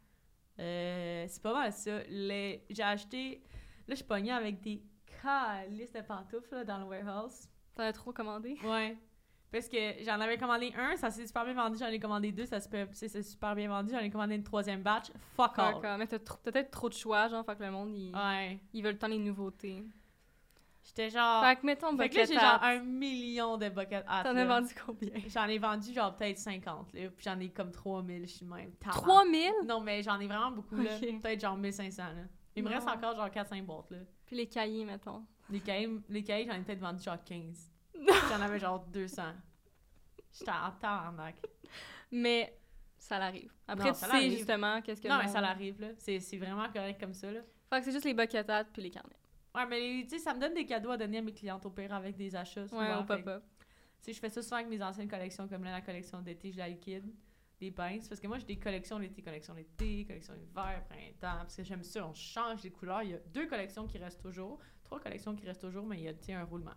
Euh, 0.58 1.26
c'est 1.28 1.42
pas 1.42 1.52
mal 1.52 1.72
ça. 1.72 2.02
Les... 2.08 2.64
J'ai 2.70 2.82
acheté... 2.82 3.40
Là, 3.86 3.90
je 3.90 3.96
suis 3.96 4.04
pognée 4.04 4.32
avec 4.32 4.60
des 4.60 4.82
calices 5.24 5.92
de 5.92 6.00
pantoufles 6.02 6.54
là, 6.54 6.64
dans 6.64 6.78
le 6.78 6.84
warehouse. 6.84 7.48
T'en 7.74 7.82
as 7.84 7.92
trop 7.92 8.12
commandé? 8.12 8.56
Ouais. 8.64 8.96
Parce 9.50 9.68
que 9.68 10.02
j'en 10.04 10.20
avais 10.20 10.36
commandé 10.36 10.72
un, 10.76 10.96
ça 10.96 11.10
s'est 11.10 11.26
super 11.26 11.44
bien 11.44 11.54
vendu, 11.54 11.78
j'en 11.78 11.86
ai 11.86 12.00
commandé 12.00 12.32
deux, 12.32 12.44
ça 12.44 12.58
s'est 12.60 13.22
super 13.22 13.54
bien 13.54 13.68
vendu, 13.68 13.92
j'en 13.92 14.00
ai 14.00 14.10
commandé 14.10 14.34
une 14.34 14.42
troisième 14.42 14.82
batch. 14.82 15.12
Fuck 15.36 15.58
all. 15.58 15.74
D'accord. 15.74 15.98
Mais 15.98 16.06
t'as 16.08 16.18
peut-être 16.18 16.70
trop 16.72 16.88
de 16.88 16.94
choix, 16.94 17.28
genre, 17.28 17.44
fait 17.46 17.56
que 17.56 17.62
le 17.62 17.70
monde, 17.70 17.94
ils, 17.94 18.12
Ouais. 18.14 18.58
ils 18.72 18.82
veulent 18.82 18.98
tant 18.98 19.06
les 19.06 19.18
nouveautés. 19.18 19.84
J'étais 20.82 21.08
genre. 21.08 21.42
Fait 21.44 21.56
que 21.56 21.64
mettons, 21.64 21.96
Fait 21.96 22.08
que 22.10 22.16
là, 22.16 22.24
j'ai 22.24 22.34
genre 22.34 22.62
un 22.62 22.80
million 22.80 23.56
de 23.56 23.68
bucket 23.70 24.04
hats. 24.06 24.22
T'en 24.24 24.36
as 24.36 24.44
vendu 24.44 24.74
combien? 24.84 25.12
J'en 25.28 25.46
ai 25.46 25.58
vendu 25.58 25.94
genre 25.94 26.14
peut-être 26.14 26.36
50, 26.36 26.92
là. 26.92 27.08
Puis 27.16 27.24
j'en 27.24 27.38
ai 27.40 27.48
comme 27.48 27.70
3000, 27.70 28.26
je 28.26 28.32
suis 28.32 28.44
même. 28.46 28.72
Tabarnak. 28.72 29.02
3000? 29.04 29.50
Non, 29.66 29.80
mais 29.80 30.02
j'en 30.02 30.18
ai 30.20 30.26
vraiment 30.26 30.50
beaucoup, 30.50 30.76
là. 30.76 30.90
Peut-être 31.00 31.40
genre 31.40 31.56
1500, 31.56 32.02
là. 32.02 32.22
Il 32.56 32.64
me 32.64 32.68
reste 32.68 32.86
encore 32.88 33.16
genre 33.16 33.28
4-5 33.30 33.64
boîtes, 33.64 33.90
là. 33.92 33.98
Puis 34.26 34.36
les 34.36 34.46
cahiers, 34.46 34.84
mettons. 34.84 35.24
Les 35.50 35.60
cahiers, 35.60 35.90
les 36.08 36.22
cahiers 36.22 36.46
j'en 36.46 36.54
ai 36.54 36.60
peut-être 36.60 36.80
vendu 36.80 37.02
genre 37.02 37.22
15. 37.22 37.70
J'en 38.28 38.40
avais 38.40 38.58
genre 38.58 38.80
200. 38.86 39.22
J'étais 40.32 40.50
en 40.50 40.70
tabarnak. 40.72 41.36
Mais 42.10 42.58
ça 42.96 43.18
l'arrive. 43.18 43.52
Après, 43.68 43.88
Non, 43.88 43.92
tu 43.94 44.04
sais 44.06 44.30
justement 44.30 44.80
qu'est-ce 44.80 45.00
que 45.00 45.08
Non, 45.08 45.18
mais 45.18 45.28
ça 45.28 45.40
l'arrive, 45.40 45.80
là. 45.80 45.88
C'est 45.98 46.18
vraiment 46.38 46.68
correct 46.72 46.98
comme 47.00 47.14
ça, 47.14 47.30
là. 47.30 47.40
Fait 47.70 47.78
que 47.80 47.84
c'est 47.84 47.92
juste 47.92 48.04
les 48.04 48.14
hats 48.18 48.64
puis 48.64 48.82
les 48.82 48.90
carnets. 48.90 49.16
Ouais, 49.54 49.66
mais 49.66 50.02
tu 50.04 50.10
sais, 50.10 50.18
ça 50.18 50.34
me 50.34 50.40
donne 50.40 50.54
des 50.54 50.66
cadeaux 50.66 50.90
à 50.90 50.96
donner 50.96 51.18
à 51.18 51.22
mes 51.22 51.32
clientes 51.32 51.64
au 51.64 51.70
pire 51.70 51.94
avec 51.94 52.16
des 52.16 52.34
achats. 52.34 52.66
souvent. 52.66 52.80
Ouais, 52.82 52.94
au 52.94 53.04
pop-up. 53.04 53.42
Tu 54.02 54.06
sais, 54.06 54.12
je 54.12 54.20
fais 54.20 54.28
ça 54.28 54.42
souvent 54.42 54.56
avec 54.56 54.68
mes 54.68 54.82
anciennes 54.82 55.08
collections, 55.08 55.46
comme 55.46 55.64
là, 55.64 55.70
la 55.72 55.80
collection 55.80 56.20
d'été, 56.20 56.50
je 56.52 56.58
la 56.58 56.68
liquide. 56.68 57.04
Des 57.60 57.70
pinces. 57.70 58.08
Parce 58.08 58.20
que 58.20 58.26
moi, 58.26 58.38
j'ai 58.38 58.46
des 58.46 58.58
collections 58.58 58.98
d'été, 58.98 59.22
collection 59.22 59.54
d'été, 59.54 60.04
collection 60.04 60.34
hiver, 60.34 60.84
printemps. 60.88 61.38
Parce 61.38 61.56
que 61.56 61.62
j'aime 61.64 61.82
ça, 61.82 62.06
on 62.06 62.12
change 62.14 62.62
les 62.62 62.70
couleurs. 62.70 63.02
Il 63.02 63.10
y 63.10 63.14
a 63.14 63.18
deux 63.32 63.46
collections 63.46 63.86
qui 63.86 63.98
restent 63.98 64.20
toujours, 64.20 64.58
trois 64.82 65.00
collections 65.00 65.34
qui 65.34 65.46
restent 65.46 65.60
toujours, 65.60 65.86
mais 65.86 65.98
il 66.00 66.28
y 66.28 66.32
a, 66.32 66.40
un 66.40 66.44
roulement. 66.44 66.74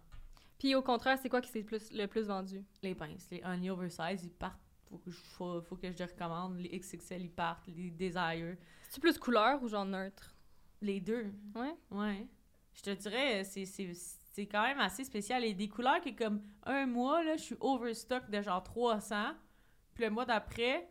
Puis 0.60 0.76
au 0.76 0.82
contraire, 0.82 1.18
c'est 1.22 1.30
quoi 1.30 1.42
qui 1.42 1.50
s'est 1.50 1.64
plus, 1.64 1.92
le 1.92 2.08
plus 2.08 2.28
vendu? 2.28 2.64
Les 2.82 2.96
pinces, 2.96 3.28
les 3.32 3.44
honey 3.44 3.70
oversize, 3.70 4.24
ils 4.24 4.32
partent. 4.32 4.62
Faut 4.90 4.98
que, 4.98 5.12
je, 5.12 5.18
faut, 5.18 5.62
faut 5.62 5.76
que 5.76 5.92
je 5.92 5.98
les 5.98 6.06
recommande. 6.06 6.58
Les 6.60 6.80
XXL, 6.80 7.22
ils 7.22 7.30
partent. 7.32 7.68
Les 7.68 7.92
Desire. 7.92 8.56
C'est-tu 8.84 9.02
plus 9.02 9.18
couleur 9.18 9.62
ou 9.62 9.68
genre 9.68 9.86
neutre? 9.86 10.36
Les 10.82 11.02
deux. 11.02 11.34
Ouais? 11.56 11.76
Ouais. 11.92 12.28
Je 12.74 12.82
te 12.82 12.90
dirais, 12.92 13.44
c'est- 13.44 13.66
c'est 13.66 13.94
c'est 14.38 14.46
quand 14.46 14.62
même 14.62 14.80
assez 14.80 15.04
spécial. 15.04 15.44
Et 15.44 15.56
des 15.56 15.68
couleurs 15.68 16.00
qui, 16.00 16.16
comme 16.16 16.44
un 16.64 16.86
mois, 16.86 17.24
là, 17.24 17.38
je 17.38 17.42
suis 17.42 17.58
overstock 17.60 18.30
de 18.30 18.40
genre 18.40 18.62
300. 18.64 19.34
Puis 19.98 20.06
le 20.06 20.12
mois 20.12 20.26
d'après, 20.26 20.88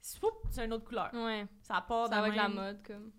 c'est 0.00 0.64
une 0.64 0.72
autre 0.72 0.84
couleur. 0.86 1.10
Ouais. 1.12 1.46
Ça 1.60 1.82
part 1.82 2.06
Ça 2.08 2.14
de 2.16 2.20
va 2.20 2.26
avec 2.28 2.34
la 2.34 2.48
mode, 2.48 2.82
comme. 2.82 3.12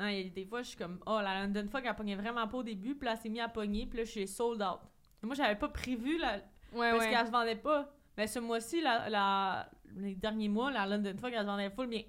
Hein, 0.00 0.06
a 0.08 0.22
des 0.24 0.44
fois, 0.44 0.62
je 0.62 0.68
suis 0.70 0.76
comme, 0.76 0.98
oh, 1.06 1.20
la 1.22 1.42
London 1.46 1.68
Fog, 1.70 1.84
elle 1.86 1.94
pognait 1.94 2.16
vraiment 2.16 2.48
pas 2.48 2.58
au 2.58 2.62
début. 2.64 2.96
Puis 2.96 3.06
là, 3.06 3.12
elle 3.12 3.18
s'est 3.18 3.28
mise 3.28 3.40
à 3.42 3.48
pogner. 3.48 3.86
Puis 3.86 3.98
là, 3.98 4.04
je 4.04 4.10
suis 4.10 4.26
sold 4.26 4.60
out. 4.60 4.80
Et 5.22 5.26
moi, 5.26 5.36
j'avais 5.36 5.54
pas 5.54 5.68
prévu, 5.68 6.18
la... 6.18 6.38
Ouais, 6.72 6.90
parce 6.90 7.04
ouais. 7.04 7.10
qu'elle 7.10 7.26
se 7.26 7.30
vendait 7.30 7.54
pas. 7.54 7.94
Mais 8.16 8.26
ce 8.26 8.40
mois-ci, 8.40 8.80
la, 8.80 9.08
la- 9.08 9.70
les 9.94 10.16
derniers 10.16 10.48
mois, 10.48 10.72
la 10.72 10.86
London 10.86 11.14
Fog, 11.20 11.32
elle 11.32 11.42
se 11.42 11.46
vendait 11.46 11.70
full 11.70 11.86
bien. 11.86 12.02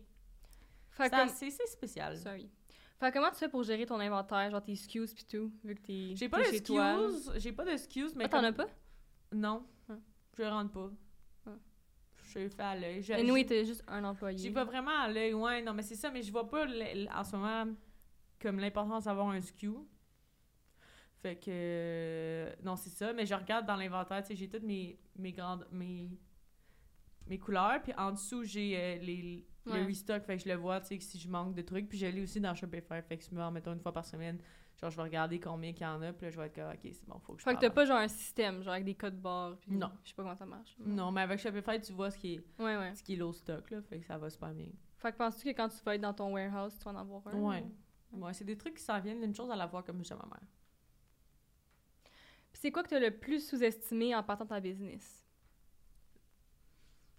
Comme... 0.97 1.27
C'est 1.29 1.51
c'est 1.51 1.67
spécial. 1.67 2.17
Sorry. 2.17 2.49
Fait 2.99 3.11
comment 3.11 3.29
tu 3.29 3.35
fais 3.35 3.49
pour 3.49 3.61
gérer 3.63 3.85
ton 3.85 3.99
inventaire, 3.99 4.49
genre 4.49 4.63
tes 4.63 4.75
SKUs 4.75 5.13
pis 5.13 5.25
tout, 5.25 5.51
vu 5.63 5.75
que 5.75 5.81
t'es 5.81 6.15
J'ai 6.15 6.29
pas 6.29 6.39
de 6.39 6.45
excuse. 6.47 7.31
J'ai 7.35 7.51
pas 7.51 7.65
d'excuses, 7.65 8.15
mais 8.15 8.23
Ah, 8.25 8.29
t'en 8.29 8.37
comme- 8.37 8.45
as 8.45 8.53
pas? 8.53 8.67
Non. 9.33 9.63
Ah. 9.89 9.93
Je 10.37 10.43
rentre 10.43 10.71
pas. 10.71 10.89
Je 12.35 12.47
fais 12.49 12.61
à 12.63 12.75
l'œil. 12.75 13.01
Je- 13.01 13.13
Et 13.13 13.23
nous, 13.23 13.41
t'es 13.43 13.63
juste 13.65 13.83
un 13.87 14.03
employé. 14.03 14.37
J'y 14.37 14.49
vais 14.49 14.63
vraiment 14.65 14.91
à 14.99 15.07
l'œil. 15.07 15.33
Ouais, 15.33 15.61
non, 15.61 15.73
mais 15.73 15.83
c'est 15.83 15.95
ça, 15.95 16.11
mais 16.11 16.21
je 16.21 16.31
vois 16.31 16.47
pas 16.49 16.65
en 16.65 17.23
ce 17.23 17.35
moment 17.35 17.73
comme 18.41 18.59
l'importance 18.59 19.05
d'avoir 19.05 19.29
un 19.29 19.39
SKU. 19.41 19.71
Fait 21.21 21.35
que. 21.37 21.45
euh, 21.47 22.53
Non, 22.63 22.75
c'est 22.75 22.89
ça, 22.89 23.13
mais 23.13 23.25
je 23.25 23.33
regarde 23.33 23.65
dans 23.65 23.75
l'inventaire, 23.75 24.21
tu 24.21 24.27
sais, 24.29 24.35
j'ai 24.35 24.49
toutes 24.49 24.63
mes, 24.63 24.99
mes 25.15 25.31
grandes. 25.31 25.65
Mes, 25.71 26.09
mes 27.27 27.39
couleurs, 27.39 27.81
puis 27.81 27.93
en 27.97 28.11
dessous, 28.11 28.43
j'ai 28.43 28.77
euh, 28.77 28.95
les. 28.97 29.47
Ouais. 29.65 29.79
Le 29.81 29.85
restock, 29.87 30.23
fait 30.23 30.37
que 30.37 30.43
je 30.43 30.49
le 30.49 30.55
vois, 30.55 30.79
tu 30.81 30.87
sais, 30.87 30.99
si 30.99 31.19
je 31.19 31.27
manque 31.29 31.55
de 31.55 31.61
trucs. 31.61 31.89
Puis 31.89 31.97
je 31.97 32.05
l'ai 32.05 32.21
aussi 32.21 32.39
dans 32.39 32.53
Shopify, 32.53 33.01
fait 33.01 33.17
que 33.17 33.23
je 33.23 33.33
me 33.35 33.41
en 33.41 33.51
mettons 33.51 33.73
une 33.73 33.79
fois 33.79 33.91
par 33.93 34.05
semaine. 34.05 34.39
Genre, 34.79 34.91
je 34.91 34.97
vais 34.97 35.03
regarder 35.03 35.39
combien 35.39 35.71
qu'il 35.73 35.83
y 35.83 35.85
en 35.85 36.01
a, 36.01 36.11
puis 36.13 36.25
là, 36.25 36.31
je 36.31 36.37
vais 36.37 36.47
être 36.47 36.55
comme, 36.55 36.69
ok, 36.69 36.79
c'est 36.83 37.05
bon, 37.07 37.17
faut 37.19 37.33
que 37.33 37.39
je 37.39 37.45
Fait 37.45 37.55
que 37.55 37.61
t'as 37.61 37.69
pas 37.69 37.85
genre 37.85 37.97
un 37.97 38.07
système, 38.09 38.61
genre 38.61 38.73
avec 38.73 38.85
des 38.85 38.93
codes 38.95 39.19
barres. 39.19 39.57
Pis... 39.57 39.71
Non. 39.71 39.89
Je 40.03 40.09
sais 40.09 40.15
pas 40.15 40.23
comment 40.23 40.35
ça 40.35 40.45
marche. 40.45 40.75
Non, 40.79 41.11
mais 41.11 41.21
avec 41.21 41.39
Shopify, 41.39 41.79
tu 41.81 41.93
vois 41.93 42.11
ce 42.11 42.17
qui 42.17 42.33
est, 42.35 42.43
Ouais, 42.61 42.75
ouais. 42.77 42.93
ce 42.93 43.01
qui 43.01 43.13
est 43.13 43.15
low 43.17 43.31
stock, 43.33 43.71
là, 43.71 43.81
fait 43.81 43.99
que 43.99 44.05
ça 44.05 44.17
va 44.17 44.29
super 44.29 44.53
bien. 44.53 44.67
Fait 44.97 45.11
que 45.13 45.17
penses-tu 45.17 45.45
que 45.51 45.55
quand 45.57 45.69
tu 45.69 45.77
vas 45.83 45.95
être 45.95 46.01
dans 46.01 46.13
ton 46.13 46.33
warehouse, 46.33 46.77
tu 46.77 46.83
vas 46.83 46.91
en 46.91 46.97
avoir 46.97 47.25
un? 47.27 47.33
Ouais. 47.39 47.63
ou- 48.11 48.23
Ouais, 48.25 48.33
c'est 48.33 48.45
des 48.45 48.57
trucs 48.57 48.75
qui 48.75 48.83
s'en 48.83 48.99
viennent 48.99 49.21
d'une 49.21 49.33
chose 49.35 49.49
à 49.49 49.55
la 49.55 49.67
fois, 49.67 49.81
comme 49.81 50.03
chez 50.03 50.13
ma 50.15 50.25
mère. 50.25 50.47
C'est 52.53 52.71
quoi 52.71 52.83
que 52.83 52.89
t'as 52.89 52.99
le 52.99 53.11
plus 53.11 53.45
sous-estimé 53.47 54.15
en 54.15 54.23
partant 54.23 54.45
de 54.45 54.49
ta 54.49 54.59
business? 54.59 55.24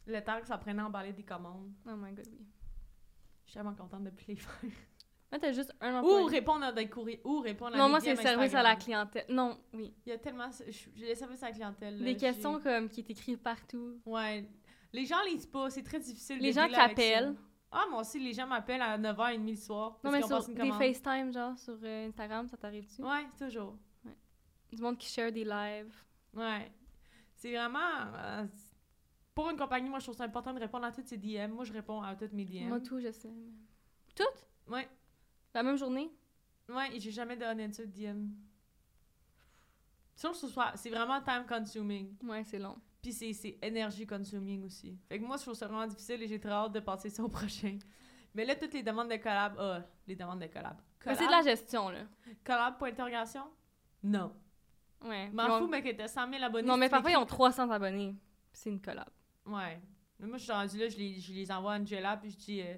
Le 0.07 0.21
temps 0.23 0.40
que 0.40 0.47
ça 0.47 0.59
prenait 0.59 0.81
à 0.83 0.87
emballer 0.87 1.12
des 1.12 1.25
commandes, 1.25 1.73
Oh 1.87 1.97
my 1.97 2.12
god, 2.12 2.27
oui. 2.31 2.47
je 3.45 3.51
suis 3.51 3.55
tellement 3.55 3.75
contente 3.75 4.05
de 4.05 4.11
plus 4.11 4.27
les 4.29 4.37
faire. 4.37 4.53
Là, 5.33 5.40
t'as 5.40 5.53
juste 5.53 5.75
un 5.81 5.95
Ou 5.95 6.07
employé. 6.07 6.38
répondre 6.38 6.64
à 6.64 6.73
des 6.73 6.88
courriers, 6.88 7.21
ou 7.25 7.40
répondre 7.40 7.75
à 7.75 7.79
Non, 7.79 7.87
des 7.87 7.90
moi, 7.90 8.01
c'est 8.01 8.14
le 8.14 8.23
service 8.23 8.55
à 8.55 8.62
la 8.62 8.77
clientèle. 8.77 9.25
Non, 9.29 9.59
oui. 9.75 9.92
Il 10.07 10.11
y 10.11 10.12
a 10.12 10.19
tellement... 10.19 10.49
je- 10.53 10.88
J'ai 10.95 11.09
le 11.09 11.14
service 11.16 11.42
à 11.42 11.47
la 11.47 11.53
clientèle. 11.53 11.99
Des 12.03 12.16
questions 12.16 12.61
comme 12.61 12.88
qui 12.88 13.03
t'écrivent 13.03 13.38
partout. 13.40 14.01
Ouais. 14.07 14.49
Les 14.92 15.05
gens 15.05 15.21
lisent 15.29 15.47
pas, 15.47 15.69
c'est 15.69 15.83
très 15.83 15.99
difficile 15.99 16.38
Les 16.38 16.51
de 16.51 16.55
gens 16.55 16.69
qui 16.69 16.77
appellent. 16.77 17.35
Ah, 17.73 17.85
moi 17.90 18.03
aussi, 18.03 18.21
les 18.21 18.33
gens 18.33 18.47
m'appellent 18.47 18.81
à 18.81 18.97
9h30 18.97 19.51
le 19.51 19.57
soir. 19.57 19.99
Non, 20.05 20.12
mais 20.12 20.23
sur 20.23 20.47
des. 20.49 20.71
FaceTime, 20.71 21.33
genre, 21.33 21.59
sur 21.59 21.77
euh, 21.83 22.07
Instagram, 22.09 22.47
ça 22.47 22.57
t'arrive-tu? 22.57 23.03
Ouais, 23.03 23.27
toujours. 23.37 23.77
Du 24.73 24.81
monde 24.81 24.97
qui 24.97 25.09
share 25.09 25.33
des 25.33 25.45
lives. 25.45 25.92
Ouais. 26.35 26.71
C'est 27.35 27.51
vraiment... 27.53 27.81
euh, 28.14 28.45
pour 29.37 29.51
une 29.51 29.59
compagnie, 29.59 29.90
moi, 29.90 29.99
je 29.99 30.07
trouve 30.07 30.16
ça 30.16 30.25
important 30.25 30.55
de 30.55 30.59
répondre 30.59 30.87
à 30.87 30.90
toutes 30.90 31.07
ces 31.07 31.18
DM. 31.18 31.53
Moi, 31.53 31.64
je 31.64 31.72
réponds 31.75 32.01
à 32.03 32.16
toutes 32.16 32.33
mes 32.33 32.46
DM. 32.46 32.68
Moi, 32.68 32.81
tout, 32.81 32.99
je 32.99 33.12
sais. 33.12 33.31
Toutes? 34.14 34.49
Ouais. 34.66 34.88
La 35.53 35.62
même 35.62 35.77
journée? 35.77 36.11
Ouais, 36.70 36.96
et 36.96 36.99
j'ai 36.99 37.11
jamais 37.11 37.37
donné 37.37 37.68
de 37.68 37.85
DM. 37.85 38.29
Sauf 40.14 40.33
que 40.33 40.38
ce 40.38 40.49
soit- 40.49 40.72
c'est 40.77 40.88
vraiment 40.88 41.20
time 41.20 41.44
consuming. 41.46 42.16
Ouais, 42.25 42.44
c'est 42.44 42.59
long. 42.59 42.77
Puis 43.03 43.12
c'est, 43.12 43.59
énergie 43.61 44.07
consuming 44.07 44.64
aussi. 44.64 44.99
Fait 45.07 45.18
que 45.20 45.25
moi, 45.25 45.37
je 45.37 45.42
trouve 45.42 45.55
ça 45.55 45.66
vraiment 45.66 45.87
difficile 45.87 46.22
et 46.22 46.27
j'ai 46.29 46.40
très 46.40 46.51
hâte 46.51 46.72
de 46.72 46.81
passer 46.81 47.11
ça 47.11 47.22
au 47.22 47.29
prochain. 47.29 47.79
Mais 48.35 48.47
là, 48.47 48.57
toutes 48.57 48.72
les 48.72 48.82
demandes 48.82 49.11
de 49.11 49.16
collab, 49.16 49.55
ah, 49.59 49.82
les 50.07 50.16
demandes 50.16 50.41
de 50.41 50.47
collab. 50.47 50.78
Mais 50.78 51.12
Collab, 51.12 51.18
c'est 51.18 51.26
de 51.26 51.30
la 51.30 51.43
gestion, 51.43 51.91
là. 51.91 52.07
collab, 52.43 52.78
point 52.78 52.89
d'interrogation? 52.89 53.45
Non. 54.03 54.32
Ouais. 55.05 55.28
M'en 55.28 55.59
fous, 55.59 55.66
mais 55.68 55.82
que 55.82 55.91
t'as 55.95 56.09
100 56.09 56.30
000 56.30 56.43
abonnés. 56.43 56.66
Non, 56.66 56.78
mais 56.78 56.89
parfois, 56.89 57.11
ils 57.11 57.16
ont 57.18 57.26
300 57.26 57.70
abonnés. 57.70 58.16
C'est 58.51 58.70
une 58.70 58.80
collab. 58.80 59.09
Ouais. 59.47 59.80
Moi, 60.20 60.38
je 60.38 60.42
suis 60.44 60.53
rendue 60.53 60.78
là, 60.78 60.88
je 60.88 60.97
les, 60.97 61.20
je 61.20 61.32
les 61.32 61.51
envoie 61.53 61.74
à 61.74 61.78
Angela, 61.78 62.16
puis 62.16 62.30
je 62.30 62.36
dis, 62.36 62.62
euh, 62.62 62.74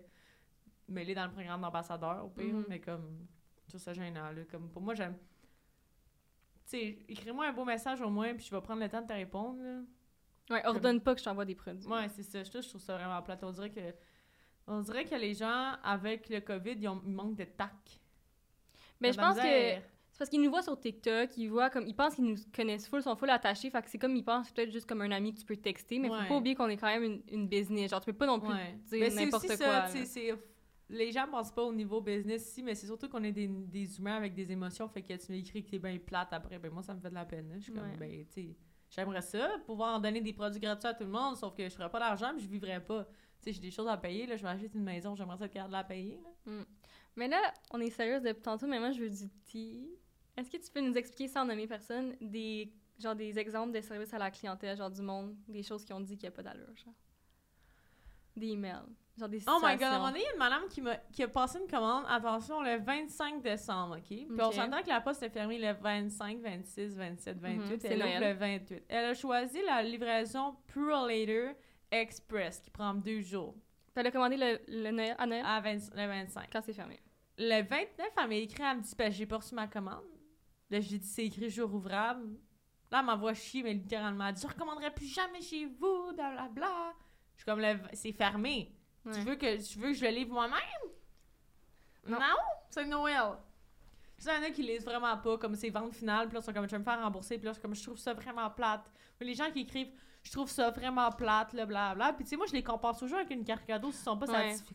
mets-les 0.88 1.14
dans 1.14 1.26
le 1.26 1.32
programme 1.32 1.60
d'ambassadeur, 1.60 2.24
au 2.24 2.28
pire. 2.30 2.52
Mhm. 2.52 2.64
Mais 2.68 2.80
comme, 2.80 3.26
je 3.64 3.68
trouve 3.70 3.80
ça 3.80 3.92
gênant, 3.92 4.30
là. 4.32 4.42
Comme, 4.50 4.68
pour 4.70 4.82
moi, 4.82 4.94
j'aime. 4.94 5.16
Tu 6.64 6.76
sais, 6.78 6.98
écris-moi 7.08 7.46
un 7.46 7.52
beau 7.52 7.64
message 7.64 8.00
au 8.02 8.10
moins, 8.10 8.34
puis 8.34 8.44
je 8.44 8.54
vais 8.54 8.60
prendre 8.60 8.82
le 8.82 8.88
temps 8.88 9.00
de 9.02 9.06
te 9.06 9.12
répondre, 9.12 9.62
là. 9.62 9.80
Ouais, 10.50 10.66
ordonne 10.66 11.00
pas 11.00 11.14
que 11.14 11.20
je 11.20 11.24
t'envoie 11.24 11.44
des 11.44 11.54
produits. 11.54 11.86
Ouais, 11.88 12.08
c'est 12.08 12.22
ça. 12.22 12.42
Je, 12.42 12.48
trouve- 12.48 12.62
je 12.62 12.68
trouve 12.70 12.80
ça 12.80 12.96
vraiment 12.96 13.20
plate. 13.22 13.44
On 13.44 13.50
dirait 13.52 13.70
que, 13.70 13.94
on 14.66 14.80
dirait 14.80 15.04
que 15.04 15.14
les 15.14 15.34
gens, 15.34 15.74
avec 15.82 16.28
le 16.30 16.40
COVID, 16.40 16.72
ils, 16.72 16.88
ont, 16.88 17.02
ils 17.04 17.12
manquent 17.12 17.36
de 17.36 17.44
tact. 17.44 18.00
Mais 19.00 19.12
je 19.12 19.18
pense 19.18 19.36
que. 19.36 19.97
C'est 20.18 20.24
parce 20.24 20.30
qu'ils 20.30 20.42
nous 20.42 20.50
voient 20.50 20.62
sur 20.62 20.78
TikTok, 20.78 21.36
ils 21.36 21.46
voient 21.48 21.70
comme 21.70 21.86
ils 21.86 21.94
pensent 21.94 22.16
qu'ils 22.16 22.24
nous 22.24 22.34
connaissent 22.52 22.88
full, 22.88 23.00
sont 23.02 23.14
full 23.14 23.30
attachés, 23.30 23.70
fait 23.70 23.80
que 23.82 23.88
c'est 23.88 23.98
comme 23.98 24.16
ils 24.16 24.24
pensent 24.24 24.50
peut-être 24.50 24.72
juste 24.72 24.86
comme 24.88 25.00
un 25.02 25.12
ami 25.12 25.32
que 25.32 25.38
tu 25.38 25.44
peux 25.46 25.56
texter, 25.56 26.00
mais 26.00 26.10
Ouais. 26.10 26.22
faut 26.22 26.28
pas 26.28 26.36
oublier 26.38 26.56
qu'on 26.56 26.68
est 26.68 26.76
quand 26.76 26.88
même 26.88 27.04
une, 27.04 27.22
une 27.30 27.46
business, 27.46 27.92
genre 27.92 28.00
tu 28.00 28.06
peux 28.12 28.18
pas 28.18 28.26
non 28.26 28.40
plus 28.40 28.48
Ouais. 28.50 28.76
dire 28.90 29.14
n'importe 29.14 29.44
aussi 29.44 29.56
quoi. 29.56 29.86
ça, 29.86 30.36
les 30.90 31.12
gens 31.12 31.26
pensent 31.30 31.52
pas 31.52 31.62
au 31.62 31.72
niveau 31.72 32.00
business 32.00 32.48
ici, 32.50 32.62
mais 32.64 32.74
c'est 32.74 32.86
surtout 32.86 33.08
qu'on 33.08 33.22
est 33.22 33.30
des, 33.32 33.46
des 33.46 33.98
humains 33.98 34.16
avec 34.16 34.34
des 34.34 34.50
émotions, 34.50 34.88
fait 34.88 35.02
que 35.02 35.12
tu 35.14 35.30
m'écris 35.30 35.62
que 35.62 35.70
t'es 35.70 35.78
bien 35.78 35.96
plate 35.98 36.32
après, 36.32 36.58
ben 36.58 36.72
moi 36.72 36.82
ça 36.82 36.94
me 36.94 37.00
fait 37.00 37.10
de 37.10 37.14
la 37.14 37.24
peine. 37.24 37.48
là. 37.50 37.54
Je 37.58 37.64
suis 37.64 37.72
comme, 37.72 37.94
ben 37.98 38.10
tu 38.26 38.32
sais, 38.32 38.56
j'aimerais 38.90 39.20
ça, 39.22 39.50
pouvoir 39.66 39.96
en 39.96 40.00
donner 40.00 40.20
des 40.20 40.32
produits 40.32 40.60
gratuits 40.60 40.88
à 40.88 40.94
tout 40.94 41.04
le 41.04 41.10
monde, 41.10 41.36
sauf 41.36 41.54
que 41.54 41.62
je 41.62 41.74
ferais 41.74 41.90
pas 41.90 41.98
d'argent, 42.00 42.32
je 42.38 42.46
vivrais 42.48 42.82
pas. 42.82 43.04
Tu 43.04 43.44
sais, 43.44 43.52
j'ai 43.52 43.60
des 43.60 43.70
choses 43.70 43.86
à 43.86 43.96
payer, 43.96 44.26
là, 44.26 44.36
je 44.36 44.42
m'achète 44.42 44.74
une 44.74 44.82
maison, 44.82 45.14
j'aimerais 45.14 45.36
ça 45.36 45.46
de 45.46 45.70
la 45.72 45.84
payer. 45.84 46.18
là. 46.46 46.64
Mais 47.16 47.28
là, 47.28 47.38
on 47.72 47.80
est 47.80 47.90
sérieuse 47.90 48.22
depuis 48.22 48.42
tantôt, 48.42 48.66
mais 48.66 48.78
moi 48.80 48.90
je 48.90 49.00
veux 49.00 49.10
du 49.10 49.28
tea. 49.44 49.90
Est-ce 50.39 50.51
que 50.51 50.57
tu 50.57 50.70
peux 50.70 50.80
nous 50.80 50.95
expliquer 50.95 51.26
sans 51.28 51.45
nommer 51.45 51.66
personne 51.66 52.14
des 52.20 52.72
genre 52.99 53.14
des 53.16 53.36
exemples 53.39 53.72
de 53.72 53.80
services 53.80 54.12
à 54.14 54.18
la 54.18 54.30
clientèle, 54.30 54.76
genre 54.76 54.91
du 54.91 55.03
monde, 55.03 55.36
des 55.49 55.62
choses 55.62 55.84
qui 55.84 55.93
ont 55.93 56.01
dit 56.01 56.16
qu'il 56.16 56.28
n'y 56.28 56.32
a 56.34 56.36
pas 56.36 56.43
d'allure, 56.43 56.74
genre? 56.76 56.95
Des 58.36 58.49
emails, 58.49 58.82
genre 59.18 59.28
des 59.28 59.39
Oh 59.39 59.59
situations. 59.59 59.66
my 59.68 59.74
god, 59.74 59.82
à 59.82 59.91
un 59.95 59.99
moment 59.99 60.09
donné, 60.11 60.20
il 60.20 60.24
y 60.24 60.28
a 60.28 60.32
une 60.32 60.39
madame 60.39 60.68
qui, 61.12 61.22
a 61.22 61.28
passé 61.28 61.59
une 61.61 61.68
commande, 61.68 62.05
attention, 62.09 62.61
le 62.62 62.76
25 62.78 63.43
décembre, 63.43 63.97
OK? 63.99 64.05
Puis 64.07 64.26
on 64.41 64.47
Ok. 64.49 64.55
s'entend 64.55 64.82
que 64.82 64.89
la 64.89 65.01
poste 65.01 65.22
est 65.24 65.30
fermée 65.30 65.59
le 65.59 65.72
25, 65.72 66.39
26, 66.41 66.97
27, 66.97 67.39
28, 67.39 67.59
Mhm, 67.59 67.78
c'est 67.80 67.89
elle 67.89 67.99
ouvre 67.99 68.18
Noël. 68.18 68.32
le 68.32 68.39
28. 68.39 68.84
Elle 68.89 69.05
a 69.07 69.14
choisi 69.14 69.61
la 69.62 69.82
livraison 69.82 70.57
Later 70.76 71.53
Express, 71.91 72.61
qui 72.61 72.70
prend 72.70 72.95
deux 72.95 73.20
jours, 73.22 73.55
T'allais 73.95 74.12
commander 74.12 74.36
le, 74.36 74.61
le 74.68 74.91
Noël, 74.93 75.16
à 75.18 75.26
Noël? 75.26 75.45
À 75.45 75.61
20 75.61 75.95
le 75.97 76.07
25. 76.07 76.49
quand 76.53 76.61
c'est 76.62 76.72
fermé. 76.72 77.01
Le 77.36 77.62
29, 77.62 77.89
elle 78.16 78.28
m'a 78.28 78.34
écrit, 78.36 78.62
elle 78.62 78.76
me 78.78 78.82
dit, 78.82 78.95
ben, 78.97 79.11
j'ai 79.11 79.26
pas 79.26 79.39
reçu 79.39 79.55
ma 79.57 79.66
commande. 79.66 80.05
Là, 80.70 80.80
j'ai 80.80 80.98
dit, 80.98 81.06
c'est 81.06 81.24
écrit 81.26 81.48
jour 81.50 81.72
ouvrable. 81.74 82.38
Là, 82.90 83.00
elle 83.00 83.04
m'envoie 83.06 83.34
chier, 83.34 83.62
mais 83.62 83.74
littéralement, 83.74 84.26
elle 84.26 84.34
dit, 84.34 84.42
je 84.42 84.46
recommanderai 84.48 84.92
plus 84.92 85.06
jamais 85.06 85.40
chez 85.40 85.66
vous, 85.66 86.12
blablabla. 86.14 86.94
Je 87.36 87.42
suis 87.42 87.44
comme, 87.46 87.60
le- 87.60 87.80
c'est 87.92 88.12
fermé. 88.12 88.74
Tu 89.12 89.20
veux 89.20 89.36
que 89.36 89.56
tu 89.66 89.78
veux 89.78 89.88
que 89.88 89.94
je 89.94 90.04
le 90.04 90.10
livre 90.10 90.32
moi-même? 90.32 90.60
Non. 92.06 92.18
Non, 92.18 92.36
c'est 92.70 92.84
Noël. 92.86 93.36
Tu 94.18 94.24
sais, 94.24 94.30
il 94.34 94.42
y 94.42 94.46
en 94.46 94.48
a 94.48 94.50
qui 94.50 94.62
lisent 94.62 94.84
vraiment 94.84 95.16
pas, 95.18 95.38
comme 95.38 95.54
c'est 95.54 95.70
vente 95.70 95.94
finale, 95.94 96.26
puis 96.26 96.34
là, 96.34 96.40
ils 96.40 96.44
sont 96.44 96.52
comme, 96.52 96.66
je 96.66 96.70
vais 96.72 96.78
me 96.78 96.84
faire 96.84 97.00
rembourser, 97.00 97.38
puis 97.38 97.46
là, 97.46 97.52
comme, 97.60 97.74
je 97.74 97.82
trouve 97.82 97.98
ça 97.98 98.12
vraiment 98.14 98.50
plate. 98.50 98.90
Mais 99.20 99.26
les 99.26 99.34
gens 99.34 99.50
qui 99.50 99.60
écrivent, 99.60 99.92
je 100.22 100.32
trouve 100.32 100.50
ça 100.50 100.70
vraiment 100.70 101.10
plate, 101.12 101.52
là, 101.52 101.64
blablabla. 101.66 102.12
Puis 102.14 102.24
tu 102.24 102.30
sais, 102.30 102.36
moi, 102.36 102.46
je 102.46 102.52
les 102.52 102.62
compense 102.62 102.98
toujours 102.98 103.18
avec 103.18 103.30
une 103.30 103.44
carte 103.44 103.64
cadeau 103.64 103.92
s'ils 103.92 104.02
sont 104.02 104.18
pas 104.18 104.26
Ouais. 104.26 104.50
satisfaits. 104.52 104.74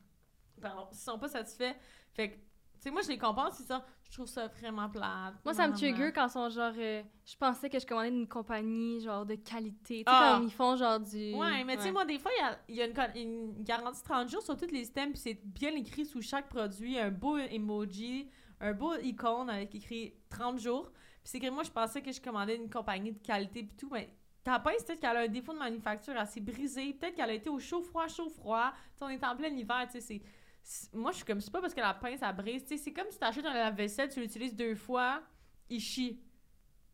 Pardon, 0.61 0.87
s'ils 0.91 1.01
sont 1.01 1.19
pas 1.19 1.27
satisfaits. 1.27 1.75
Fait 2.13 2.31
que, 2.31 2.37
sais, 2.84 2.91
moi, 2.91 3.01
je 3.01 3.09
les 3.09 3.17
compense, 3.17 3.59
ils 3.59 3.65
sont, 3.65 3.81
je 4.09 4.13
trouve 4.13 4.27
ça 4.27 4.47
vraiment 4.47 4.89
plate. 4.89 5.34
Moi, 5.43 5.53
ça 5.53 5.67
me 5.67 5.73
trigger 5.73 6.11
quand 6.13 6.27
ils 6.27 6.31
sont 6.31 6.49
genre. 6.49 6.73
euh, 6.77 7.01
je 7.25 7.36
pensais 7.36 7.69
que 7.69 7.79
je 7.79 7.86
commandais 7.86 8.11
d'une 8.11 8.27
compagnie, 8.27 8.99
genre 9.01 9.25
de 9.25 9.36
qualité. 9.36 9.79
Tu 9.86 9.97
sais, 9.99 10.03
Ah. 10.07 10.36
comme 10.38 10.47
ils 10.47 10.51
font 10.53 10.75
genre 10.75 10.99
du. 10.99 11.34
Ouais, 11.34 11.63
mais 11.63 11.75
tu 11.77 11.84
sais, 11.84 11.91
moi, 11.91 12.05
des 12.05 12.19
fois, 12.19 12.31
il 12.67 12.75
y 12.75 12.81
a, 12.81 12.86
y 12.86 12.88
a 12.88 13.13
une, 13.15 13.21
une 13.55 13.63
garantie 13.63 14.01
de 14.01 14.07
30 14.07 14.29
jours 14.29 14.41
sur 14.41 14.55
tous 14.57 14.71
les 14.71 14.84
systèmes, 14.84 15.11
puis 15.11 15.19
c'est 15.19 15.39
bien 15.43 15.73
écrit 15.75 16.05
sous 16.05 16.21
chaque 16.21 16.49
produit, 16.49 16.97
un 16.99 17.11
beau 17.11 17.38
emoji, 17.38 18.29
un 18.59 18.73
beau 18.73 18.93
icône 19.01 19.49
avec 19.49 19.73
écrit 19.75 20.13
30 20.29 20.59
jours. 20.59 20.91
Puis 21.23 21.31
c'est 21.31 21.39
que 21.39 21.49
moi, 21.49 21.63
je 21.63 21.71
pensais 21.71 22.01
que 22.01 22.11
je 22.11 22.19
commandais 22.21 22.55
une 22.57 22.69
compagnie 22.69 23.11
de 23.13 23.19
qualité, 23.19 23.63
puis 23.63 23.75
tout, 23.77 23.89
mais 23.91 24.09
ta 24.43 24.59
pince, 24.59 24.84
peut-être 24.84 24.99
qu'elle 24.99 25.15
a 25.15 25.21
un 25.21 25.27
défaut 25.29 25.53
de 25.53 25.57
manufacture 25.59 26.17
assez 26.17 26.41
brisé, 26.41 26.93
peut-être 26.93 27.15
qu'elle 27.15 27.29
a 27.29 27.34
été 27.34 27.49
au 27.49 27.59
chaud-froid, 27.59 28.07
chaud-froid. 28.09 28.73
On 28.99 29.07
est 29.09 29.23
en 29.23 29.36
plein 29.38 29.47
hiver, 29.47 29.84
tu 29.86 29.93
sais, 29.93 30.01
c'est. 30.01 30.21
C'est- 30.64 30.93
Moi, 30.93 31.11
je 31.11 31.18
suis 31.18 31.26
comme, 31.26 31.39
c'est 31.41 31.51
pas 31.51 31.61
parce 31.61 31.74
que 31.74 31.82
la 31.82 31.93
pince, 31.93 32.22
elle 32.22 32.36
brise. 32.36 32.64
Tu 32.64 32.70
sais, 32.70 32.84
c'est 32.84 32.93
comme 32.93 33.09
si 33.11 33.20
t'achètes 33.20 33.45
un 33.45 33.53
lave-vaisselle, 33.53 34.09
tu 34.09 34.20
l'utilises 34.22 34.55
deux 34.55 34.76
fois, 34.76 35.22
il 35.70 35.80
chie. 35.80 36.20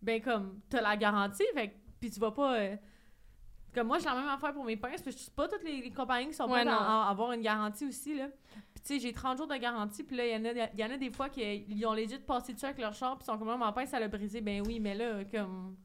Ben, 0.02 0.22
comme, 0.22 0.62
t'as 0.70 0.82
la 0.82 0.96
garantie, 0.98 1.44
fait 1.54 1.76
puis 2.00 2.10
tu 2.10 2.20
vas 2.20 2.32
pas. 2.32 2.58
euh, 2.58 2.78
comme 3.74 3.88
moi, 3.88 4.00
j'ai 4.00 4.06
la 4.06 4.16
même 4.16 4.28
affaire 4.30 4.54
pour 4.54 4.64
mes 4.64 4.78
pinces, 4.78 5.02
puis 5.02 5.12
je 5.12 5.18
sais 5.18 5.32
pas 5.32 5.48
toutes 5.48 5.64
les, 5.64 5.82
les 5.82 5.92
compagnies 5.92 6.28
qui 6.30 6.34
sont 6.34 6.50
Ouais, 6.50 6.66
non. 6.66 6.72
à 6.72 7.08
avoir 7.10 7.34
une 7.34 7.42
garantie 7.42 7.86
aussi, 7.86 8.16
là. 8.16 8.30
Puis 8.74 8.82
tu 8.82 8.88
sais, 8.96 9.00
j'ai 9.00 9.14
30 9.14 9.38
jours 9.38 9.48
de 9.48 9.56
garantie, 9.58 10.04
puis 10.04 10.16
là, 10.18 10.26
il 10.26 10.32
y, 10.32 10.36
en 10.36 10.46
a- 10.46 10.70
il 10.74 10.80
y 10.80 10.84
en 10.84 10.90
a 10.92 10.98
des 10.98 11.12
fois 11.12 11.30
qui 11.30 11.42
ils 11.68 11.86
ont 11.86 11.94
legit 11.94 12.18
passé 12.20 12.54
dessus 12.54 12.66
avec 12.66 12.80
leur 12.80 12.94
char, 12.94 13.18
puis 13.18 13.26
ils 13.28 13.32
sont 13.32 13.38
comme, 13.38 13.50
Ah, 13.50 13.58
ma 13.58 13.72
pince, 13.74 13.94
elle 13.94 14.04
a 14.04 14.08
brisé. 14.08 14.42
Ben 14.42 14.64
oui, 14.66 14.80
mais 14.80 14.96
là, 14.96 15.24
comme, 15.26 15.76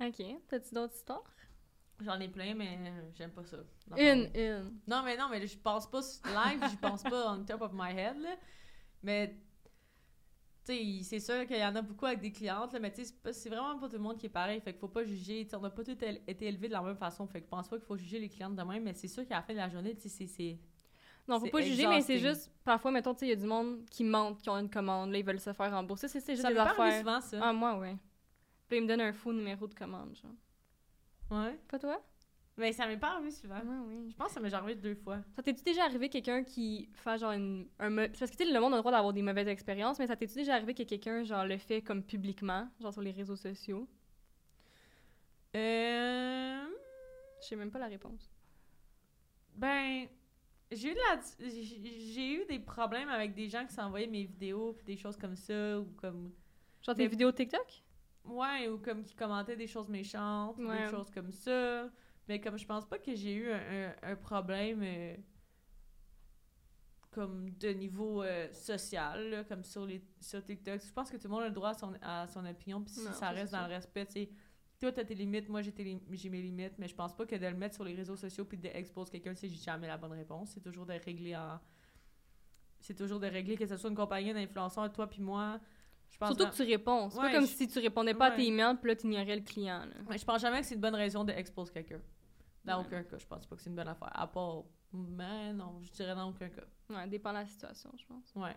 Ok. 0.00 0.22
T'as-tu 0.48 0.74
d'autres 0.74 0.94
histoires? 0.94 1.22
J'en 2.02 2.18
ai 2.20 2.28
plein, 2.28 2.54
mais 2.54 2.78
j'aime 3.14 3.30
pas 3.30 3.44
ça. 3.44 3.58
Une, 3.96 4.30
une. 4.34 4.80
Non, 4.86 5.02
mais 5.04 5.16
non, 5.16 5.28
mais 5.30 5.46
je 5.46 5.58
pense 5.58 5.90
pas 5.90 6.00
live, 6.00 6.68
j'y 6.70 6.76
pense 6.76 7.02
pas 7.02 7.32
on 7.32 7.44
top 7.44 7.62
of 7.62 7.72
my 7.72 7.90
head, 7.96 8.18
là. 8.18 8.36
Mais, 9.02 9.36
tu 10.64 10.72
sais, 10.72 11.00
c'est 11.02 11.20
sûr 11.20 11.46
qu'il 11.46 11.58
y 11.58 11.64
en 11.64 11.74
a 11.74 11.82
beaucoup 11.82 12.06
avec 12.06 12.20
des 12.20 12.30
clientes, 12.30 12.72
là, 12.72 12.78
mais 12.78 12.92
tu 12.92 13.04
sais, 13.04 13.14
c'est 13.32 13.48
vraiment 13.48 13.78
pas 13.78 13.88
tout 13.88 13.96
le 13.96 14.02
monde 14.02 14.16
qui 14.16 14.26
est 14.26 14.30
pareil, 14.30 14.60
fait 14.60 14.72
qu'il 14.72 14.80
faut 14.80 14.88
pas 14.88 15.02
juger, 15.04 15.44
tu 15.44 15.50
sais, 15.50 15.56
on 15.56 15.60
n'a 15.60 15.70
pas 15.70 15.82
tous 15.82 15.90
été 15.92 16.46
élevés 16.46 16.68
de 16.68 16.72
la 16.72 16.82
même 16.82 16.96
façon, 16.96 17.26
fait 17.26 17.40
que 17.40 17.46
je 17.46 17.50
pense 17.50 17.68
pas 17.68 17.76
qu'il 17.76 17.86
faut 17.86 17.96
juger 17.96 18.20
les 18.20 18.28
clientes 18.28 18.54
de 18.54 18.62
même, 18.62 18.84
mais 18.84 18.94
c'est 18.94 19.08
sûr 19.08 19.26
qu'à 19.26 19.36
la 19.36 19.42
fin 19.42 19.52
de 19.52 19.58
la 19.58 19.68
journée, 19.68 19.94
tu 19.96 20.08
sais, 20.08 20.26
c'est-. 20.26 20.58
Non, 21.28 21.38
faut 21.38 21.46
pas 21.46 21.62
juger, 21.62 21.86
mais 21.86 22.00
c'est 22.00 22.18
juste. 22.18 22.50
Parfois, 22.64 22.90
mettons, 22.90 23.14
tu 23.14 23.20
sais, 23.20 23.26
il 23.26 23.30
y 23.30 23.32
a 23.32 23.36
du 23.36 23.46
monde 23.46 23.84
qui 23.90 24.02
mentent, 24.04 24.40
qui 24.42 24.50
ont 24.50 24.58
une 24.58 24.70
commande, 24.70 25.10
là, 25.12 25.18
ils 25.18 25.24
veulent 25.24 25.40
se 25.40 25.52
faire 25.52 25.70
rembourser. 25.70 26.08
C'est 26.08 26.20
juste 26.20 26.42
Ça 26.42 26.50
des 26.52 26.58
affaires. 26.58 26.98
souvent, 26.98 27.20
ça. 27.20 27.38
Ah, 27.40 27.52
moi, 27.52 27.78
ouais. 27.78 27.96
Puis 28.68 28.78
ils 28.78 28.82
me 28.82 28.88
donnent 28.88 29.02
un 29.02 29.12
faux 29.12 29.32
numéro 29.32 29.66
de 29.66 29.74
commande, 29.74 30.16
genre. 30.16 30.32
Ouais. 31.32 31.58
Pas 31.68 31.78
toi? 31.78 32.00
Mais 32.58 32.72
ça 32.72 32.86
m'est 32.86 32.98
pas 32.98 33.12
arrivé 33.14 33.30
souvent. 33.30 33.64
Moi, 33.64 33.76
oui. 33.86 34.10
Je 34.10 34.14
pense 34.16 34.28
que 34.28 34.34
ça 34.34 34.40
m'est 34.40 34.48
déjà 34.48 34.58
arrivé 34.58 34.74
deux 34.74 34.94
fois. 34.94 35.20
Ça 35.34 35.42
t'es-tu 35.42 35.62
déjà 35.62 35.84
arrivé 35.84 36.10
quelqu'un 36.10 36.44
qui 36.44 36.90
fait 36.92 37.16
genre 37.18 37.32
une, 37.32 37.66
un... 37.78 37.96
Parce 38.08 38.30
que 38.30 38.36
tu 38.36 38.44
sais, 38.44 38.52
le 38.52 38.60
monde 38.60 38.74
a 38.74 38.76
le 38.76 38.82
droit 38.82 38.92
d'avoir 38.92 39.14
des 39.14 39.22
mauvaises 39.22 39.48
expériences, 39.48 39.98
mais 39.98 40.06
ça 40.06 40.16
t'es-tu 40.16 40.34
déjà 40.34 40.54
arrivé 40.56 40.74
que 40.74 40.82
quelqu'un, 40.82 41.24
genre, 41.24 41.46
le 41.46 41.56
fait 41.56 41.80
comme 41.80 42.02
publiquement, 42.02 42.68
genre 42.78 42.92
sur 42.92 43.00
les 43.00 43.10
réseaux 43.12 43.36
sociaux? 43.36 43.88
Euh... 45.56 46.62
Je 47.40 47.46
sais 47.46 47.56
même 47.56 47.70
pas 47.70 47.78
la 47.78 47.86
réponse. 47.86 48.30
Ben, 49.54 50.06
j'ai 50.70 50.92
eu, 50.92 50.94
la... 50.94 51.20
j'ai 51.40 52.12
j'ai 52.12 52.34
eu 52.34 52.44
des 52.46 52.58
problèmes 52.58 53.08
avec 53.08 53.34
des 53.34 53.48
gens 53.48 53.66
qui 53.66 53.72
s'envoyaient 53.74 54.06
mes 54.06 54.24
vidéos 54.24 54.74
puis 54.74 54.84
des 54.84 54.96
choses 54.96 55.16
comme 55.16 55.36
ça, 55.36 55.80
ou 55.80 55.86
comme... 55.96 56.32
Genre 56.82 56.94
tes 56.94 57.04
Mais- 57.04 57.08
vidéos 57.08 57.32
TikTok? 57.32 57.82
Ouais, 58.24 58.68
ou 58.68 58.78
comme 58.78 59.02
qui 59.02 59.14
commentaient 59.14 59.56
des 59.56 59.66
choses 59.66 59.88
méchantes, 59.88 60.56
ou 60.58 60.66
Ouais. 60.68 60.84
des 60.84 60.90
choses 60.90 61.10
comme 61.10 61.32
ça. 61.32 61.88
Mais 62.28 62.40
comme 62.40 62.56
je 62.56 62.64
pense 62.66 62.86
pas 62.86 62.98
que 62.98 63.14
j'ai 63.14 63.34
eu 63.34 63.50
un, 63.50 63.88
un- 63.88 63.94
un 64.12 64.16
problème 64.16 64.80
euh, 64.82 65.16
comme 67.10 67.50
de 67.50 67.68
niveau 67.70 68.22
euh, 68.22 68.50
social, 68.52 69.28
là, 69.30 69.44
comme 69.44 69.64
sur, 69.64 69.84
les, 69.84 70.02
sur 70.20 70.42
TikTok. 70.42 70.80
Je 70.82 70.92
pense 70.92 71.10
que 71.10 71.16
tout 71.18 71.24
le 71.24 71.30
monde 71.30 71.42
a 71.42 71.48
le 71.48 71.54
droit 71.54 71.70
à 71.70 71.74
son, 71.74 71.92
à 72.00 72.26
son 72.26 72.44
opinion, 72.46 72.80
puis 72.82 72.94
si 72.94 73.04
Non, 73.04 73.12
ça 73.12 73.30
reste 73.30 73.52
dans 73.52 73.66
le 73.66 73.74
respect, 73.74 74.06
tu 74.06 74.12
sais. 74.12 74.30
Toi, 74.80 74.90
t'as 74.92 75.04
tes 75.04 75.14
limites, 75.14 75.48
moi, 75.48 75.60
j'ai 75.62 75.72
mes 76.30 76.42
limites, 76.42 76.74
mais 76.78 76.88
je 76.88 76.94
pense 76.94 77.14
pas 77.14 77.24
que 77.26 77.36
de 77.36 77.46
le 77.46 77.54
mettre 77.56 77.74
sur 77.76 77.84
les 77.84 77.94
réseaux 77.94 78.16
sociaux 78.16 78.44
puis 78.44 78.56
d'exposer 78.58 79.10
quelqu'un, 79.12 79.34
c'est 79.34 79.48
jamais 79.48 79.86
la 79.86 79.96
bonne 79.96 80.12
réponse. 80.12 80.50
C'est 80.54 80.60
toujours 80.62 80.86
de 80.86 80.94
régler 80.94 81.36
en... 81.36 81.60
C'est 82.80 82.94
toujours 82.96 83.20
de 83.20 83.26
régler 83.28 83.56
que 83.56 83.66
ce 83.66 83.76
soit 83.76 83.90
une 83.90 83.96
compagnie 83.96 84.32
d'influenceurs, 84.34 84.90
toi 84.92 85.06
puis 85.08 85.20
moi. 85.22 85.60
Je 86.12 86.18
pense 86.18 86.28
Surtout 86.36 86.50
que 86.50 86.56
tu 86.56 86.62
réponds. 86.62 87.10
C'est 87.10 87.18
Ouais, 87.18 87.22
pas 87.30 87.32
comme 87.38 87.46
je- 87.46 87.52
si 87.52 87.66
tu 87.68 87.78
répondais 87.80 88.14
pas 88.14 88.26
à 88.26 88.30
tes 88.32 88.46
emails, 88.46 88.76
puis 88.80 88.88
là, 88.90 88.96
tu 88.96 89.06
ignorais 89.06 89.36
le 89.36 89.42
client, 89.42 89.80
là. 89.86 89.94
Ouais, 90.08 90.18
je 90.18 90.24
pense 90.24 90.40
jamais 90.40 90.60
que 90.60 90.66
c'est 90.66 90.74
une 90.74 90.80
bonne 90.80 90.94
raison 90.94 91.24
d'exposer 91.24 91.72
quelqu'un. 91.72 92.00
Dans 92.64 92.80
aucun 92.82 93.02
cas, 93.02 93.18
je 93.18 93.26
pense 93.26 93.44
pas 93.46 93.56
que 93.56 93.62
c'est 93.62 93.70
une 93.70 93.76
bonne 93.76 93.88
affaire. 93.88 94.10
À 94.12 94.26
part. 94.26 94.62
Mais 94.92 95.52
non, 95.52 95.80
je 95.82 95.90
dirais 95.90 96.14
dans 96.14 96.28
aucun 96.28 96.48
cas. 96.48 96.62
Ouais, 96.90 97.08
dépend 97.08 97.30
de 97.30 97.38
la 97.38 97.46
situation, 97.46 97.90
je 97.98 98.04
pense. 98.06 98.32
Ouais. 98.36 98.54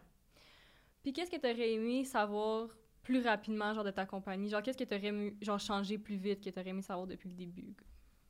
Puis 1.01 1.13
qu'est-ce 1.13 1.31
que 1.31 1.37
t'aurais 1.37 1.71
aimé 1.71 2.03
savoir 2.03 2.67
plus 3.01 3.21
rapidement, 3.25 3.73
genre, 3.73 3.83
de 3.83 3.91
ta 3.91 4.05
compagnie? 4.05 4.49
Genre, 4.49 4.61
qu'est-ce 4.61 4.77
que 4.77 4.83
t'aurais 4.83 5.05
aimé, 5.07 5.35
genre, 5.41 5.59
changer 5.59 5.97
plus 5.97 6.17
vite 6.17 6.43
que 6.43 6.49
t'aurais 6.49 6.69
aimé 6.69 6.81
savoir 6.81 7.07
depuis 7.07 7.29
le 7.29 7.35
début? 7.35 7.73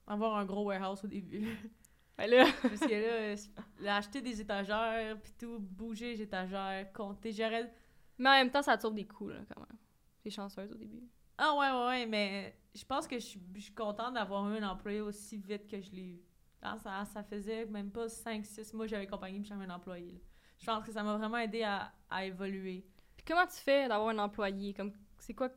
Avoir 0.07 0.35
un 0.37 0.45
gros 0.45 0.65
warehouse 0.65 1.03
au 1.03 1.07
début. 1.07 1.45
Ben 2.17 2.29
là... 2.29 2.45
Parce 2.61 2.79
que 2.79 2.85
là, 2.93 3.35
là, 3.81 3.95
acheter 3.97 4.21
des 4.21 4.39
étagères, 4.39 5.19
puis 5.21 5.33
tout, 5.37 5.59
bouger 5.59 6.13
les 6.15 6.21
étagères, 6.21 6.93
compter. 6.93 7.33
J'aurais. 7.33 7.69
Mais 8.17 8.29
en 8.29 8.33
même 8.33 8.51
temps, 8.51 8.61
ça 8.61 8.77
tourne 8.77 8.95
des 8.95 9.05
coups, 9.05 9.33
là, 9.33 9.39
quand 9.53 9.59
même. 9.59 9.77
T'es 10.23 10.29
chanceuse 10.29 10.71
au 10.71 10.75
début. 10.75 11.03
Ah 11.37 11.53
ouais, 11.53 11.69
ouais, 11.71 11.87
ouais, 11.87 12.05
mais 12.05 12.57
je 12.73 12.85
pense 12.85 13.07
que 13.07 13.15
je 13.19 13.25
suis, 13.25 13.41
je 13.55 13.61
suis 13.61 13.73
contente 13.73 14.13
d'avoir 14.13 14.49
eu 14.49 14.57
un 14.57 14.69
employé 14.69 15.01
aussi 15.01 15.37
vite 15.37 15.67
que 15.67 15.81
je 15.81 15.91
l'ai 15.91 16.05
eu. 16.05 16.21
Ah, 16.61 16.77
ça, 16.81 17.05
ça 17.05 17.23
faisait 17.23 17.65
même 17.65 17.91
pas 17.91 18.07
5-6 18.07 18.75
mois 18.75 18.85
que 18.85 18.91
j'avais 18.91 19.05
compagnie 19.05 19.39
puis 19.39 19.49
j'avais 19.49 19.65
un 19.65 19.69
employé. 19.69 20.11
là. 20.13 20.19
Je 20.59 20.65
pense 20.65 20.85
que 20.85 20.91
ça 20.91 21.03
m'a 21.03 21.17
vraiment 21.17 21.37
aidé 21.37 21.63
à, 21.63 21.93
à 22.09 22.25
évoluer. 22.25 22.85
Puis 23.17 23.25
comment 23.27 23.45
tu 23.45 23.57
fais 23.57 23.87
d'avoir 23.87 24.09
un 24.09 24.17
employé? 24.17 24.73
Comme, 24.73 24.93
c'est 25.19 25.33
quoi... 25.33 25.49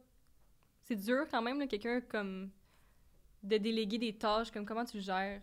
C'est 0.82 0.96
dur, 0.96 1.26
quand 1.30 1.42
même, 1.42 1.58
là, 1.58 1.66
quelqu'un, 1.66 2.00
comme... 2.00 2.50
De 3.42 3.56
déléguer 3.56 3.98
des 3.98 4.18
tâches, 4.18 4.50
comme 4.50 4.66
comment 4.66 4.84
tu 4.84 5.00
gères? 5.00 5.42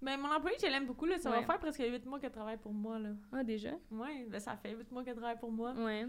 Mais 0.00 0.16
mon 0.16 0.30
employé, 0.30 0.56
je 0.60 0.66
l'aime 0.66 0.86
beaucoup. 0.86 1.06
Là. 1.06 1.18
Ça 1.18 1.30
va 1.30 1.42
faire 1.42 1.58
presque 1.58 1.80
8 1.80 2.06
mois 2.06 2.20
qu'elle 2.20 2.30
travaille 2.30 2.56
pour 2.58 2.72
moi. 2.72 2.98
Là. 2.98 3.10
Ah, 3.32 3.42
déjà? 3.42 3.70
Ouais, 3.90 4.26
ben 4.28 4.38
ça 4.40 4.56
fait 4.56 4.74
8 4.74 4.90
mois 4.92 5.02
qu'elle 5.04 5.16
travaille 5.16 5.38
pour 5.38 5.50
moi. 5.50 5.72
Ouais. 5.74 6.06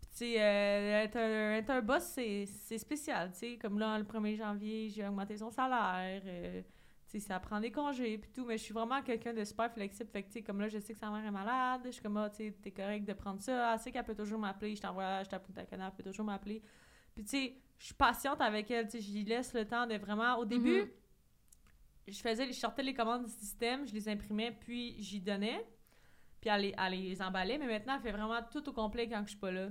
Puis 0.00 0.08
sais, 0.10 0.40
euh, 0.40 1.02
être, 1.04 1.16
un, 1.16 1.52
être 1.56 1.70
un 1.70 1.80
boss, 1.80 2.02
c'est 2.04 2.44
c'est 2.46 2.78
spécial, 2.78 3.30
tu 3.32 3.38
sais. 3.38 3.58
Comme 3.58 3.78
là, 3.78 3.98
le 3.98 4.04
1er 4.04 4.36
janvier, 4.36 4.88
j'ai 4.90 5.06
augmenté 5.06 5.36
son 5.36 5.50
salaire. 5.50 6.22
euh, 6.26 6.60
tu 7.10 7.18
sais, 7.20 7.26
ça 7.26 7.38
prend 7.40 7.60
des 7.60 7.70
congés 7.72 8.16
puis 8.18 8.30
tout, 8.30 8.44
mais 8.44 8.56
je 8.58 8.62
suis 8.62 8.72
vraiment 8.74 9.02
quelqu'un 9.02 9.32
de 9.34 9.44
super 9.44 9.70
flexible. 9.72 10.08
Fait 10.10 10.22
que, 10.22 10.28
tu 10.28 10.34
sais, 10.34 10.42
comme 10.42 10.60
là, 10.60 10.68
je 10.68 10.78
sais 10.78 10.92
que 10.94 10.98
sa 10.98 11.10
mère 11.10 11.24
est 11.26 11.30
malade. 11.30 11.82
Je 11.86 11.90
suis 11.90 12.02
comme, 12.02 12.16
ah, 12.16 12.30
tu 12.30 12.52
t'es 12.52 12.70
correct 12.70 13.04
de 13.04 13.12
prendre 13.12 13.40
ça. 13.40 13.72
Elle 13.74 13.78
sait 13.80 13.90
qu'elle 13.92 14.04
peut 14.04 14.14
toujours 14.14 14.38
m'appeler. 14.38 14.74
Je 14.76 14.80
t'envoie, 14.82 15.22
je 15.24 15.28
t'appuie 15.28 15.52
ta 15.52 15.64
canne, 15.64 15.82
elle 15.84 15.90
peut 15.92 16.02
toujours 16.02 16.24
m'appeler. 16.26 16.62
Puis, 17.14 17.24
tu 17.24 17.30
sais, 17.30 17.54
je 17.78 17.84
suis 17.86 17.94
patiente 17.94 18.40
avec 18.40 18.70
elle. 18.70 18.86
Tu 18.86 18.92
sais, 18.92 19.00
je 19.00 19.12
lui 19.12 19.24
laisse 19.24 19.52
le 19.54 19.66
temps 19.66 19.86
de 19.86 19.94
vraiment. 19.96 20.36
Au 20.36 20.44
début, 20.44 20.82
Mhm. 20.82 20.88
Je 22.08 22.20
faisais, 22.20 22.46
je 22.46 22.52
sortais 22.52 22.82
les 22.82 22.94
commandes 22.94 23.24
du 23.24 23.30
système, 23.30 23.86
je 23.86 23.92
les 23.92 24.08
imprimais, 24.08 24.52
puis 24.52 24.96
j'y 24.98 25.20
donnais. 25.20 25.64
Puis 26.40 26.50
elle 26.50 26.62
les, 26.62 26.74
elle 26.76 26.92
les 26.92 27.22
emballait, 27.22 27.58
mais 27.58 27.66
maintenant, 27.66 27.94
elle 27.96 28.02
fait 28.02 28.10
vraiment 28.10 28.40
tout 28.50 28.68
au 28.68 28.72
complet 28.72 29.08
quand 29.08 29.22
je 29.22 29.30
suis 29.30 29.38
pas 29.38 29.52
là. 29.52 29.68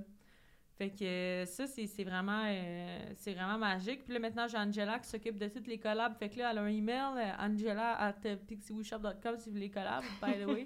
Fait 0.77 0.89
que 0.89 1.03
euh, 1.03 1.45
ça, 1.45 1.67
c'est 1.67 2.03
vraiment, 2.03 2.43
euh, 2.47 3.11
c'est 3.15 3.33
vraiment 3.33 3.57
magique. 3.57 4.03
Puis 4.03 4.13
là, 4.13 4.19
maintenant, 4.19 4.47
j'ai 4.47 4.57
Angela 4.57 4.97
qui 4.99 5.09
s'occupe 5.09 5.37
de 5.37 5.47
toutes 5.47 5.67
les 5.67 5.77
collabs. 5.77 6.17
Fait 6.17 6.29
que 6.29 6.39
là, 6.39 6.51
elle 6.51 6.57
a 6.57 6.61
un 6.61 6.67
email, 6.67 7.17
euh, 7.17 7.31
angela 7.37 7.99
at 8.01 8.15
pixiewoodshop.com 8.47 9.37
si 9.37 9.49
vous 9.49 9.55
voulez 9.55 9.69
collab, 9.69 10.03
by 10.23 10.39
the 10.39 10.47
way. 10.47 10.65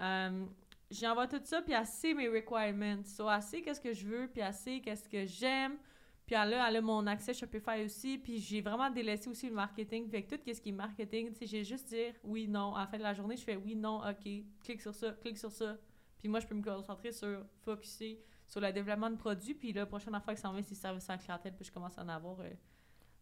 J'envoie 0.90 1.26
tout 1.26 1.40
ça, 1.44 1.62
puis 1.62 1.72
elle 1.72 1.86
sait 1.86 2.12
mes 2.12 2.28
requirements. 2.28 3.02
So, 3.04 3.30
elle 3.30 3.42
sait 3.42 3.62
qu'est-ce 3.62 3.80
que 3.80 3.94
je 3.94 4.06
veux, 4.06 4.28
puis 4.28 4.42
elle 4.42 4.52
sait 4.52 4.80
qu'est-ce 4.80 5.08
que 5.08 5.24
j'aime. 5.24 5.76
Puis 6.26 6.34
elle 6.34 6.54
a, 6.54 6.68
elle 6.68 6.76
a 6.76 6.80
mon 6.80 7.06
accès 7.06 7.34
Shopify 7.34 7.84
aussi. 7.84 8.18
Puis 8.18 8.38
j'ai 8.38 8.60
vraiment 8.60 8.90
délaissé 8.90 9.28
aussi 9.28 9.48
le 9.48 9.54
marketing. 9.54 10.08
Fait 10.08 10.22
que 10.22 10.34
tout 10.34 10.40
ce 10.46 10.60
qui 10.60 10.70
est 10.70 10.72
marketing, 10.72 11.32
tu 11.32 11.40
sais, 11.40 11.46
j'ai 11.46 11.64
juste 11.64 11.88
dire 11.88 12.14
oui, 12.22 12.48
non. 12.48 12.74
À 12.74 12.80
la 12.80 12.86
fin 12.86 12.96
de 12.96 13.02
la 13.02 13.12
journée, 13.12 13.36
je 13.36 13.44
fais 13.44 13.56
oui, 13.56 13.74
non, 13.74 13.98
OK. 13.98 14.28
Clique 14.62 14.80
sur 14.80 14.94
ça, 14.94 15.12
clique 15.12 15.38
sur 15.38 15.50
ça. 15.50 15.76
Puis 16.18 16.28
moi, 16.28 16.40
je 16.40 16.46
peux 16.46 16.54
me 16.54 16.62
concentrer 16.62 17.12
sur, 17.12 17.44
focuser 17.62 18.22
sur 18.46 18.60
le 18.60 18.72
développement 18.72 19.10
de 19.10 19.16
produits. 19.16 19.54
Puis 19.54 19.72
la 19.72 19.84
prochaine 19.84 20.14
affaire 20.14 20.34
qui 20.34 20.40
s'en 20.40 20.52
vient, 20.52 20.62
c'est 20.62 20.74
service 20.74 21.08
à 21.10 21.18
clientèle. 21.18 21.54
Puis 21.54 21.66
je 21.66 21.72
commence 21.72 21.98
à 21.98 22.02
en 22.02 22.08
avoir 22.08 22.40
euh, 22.40 22.50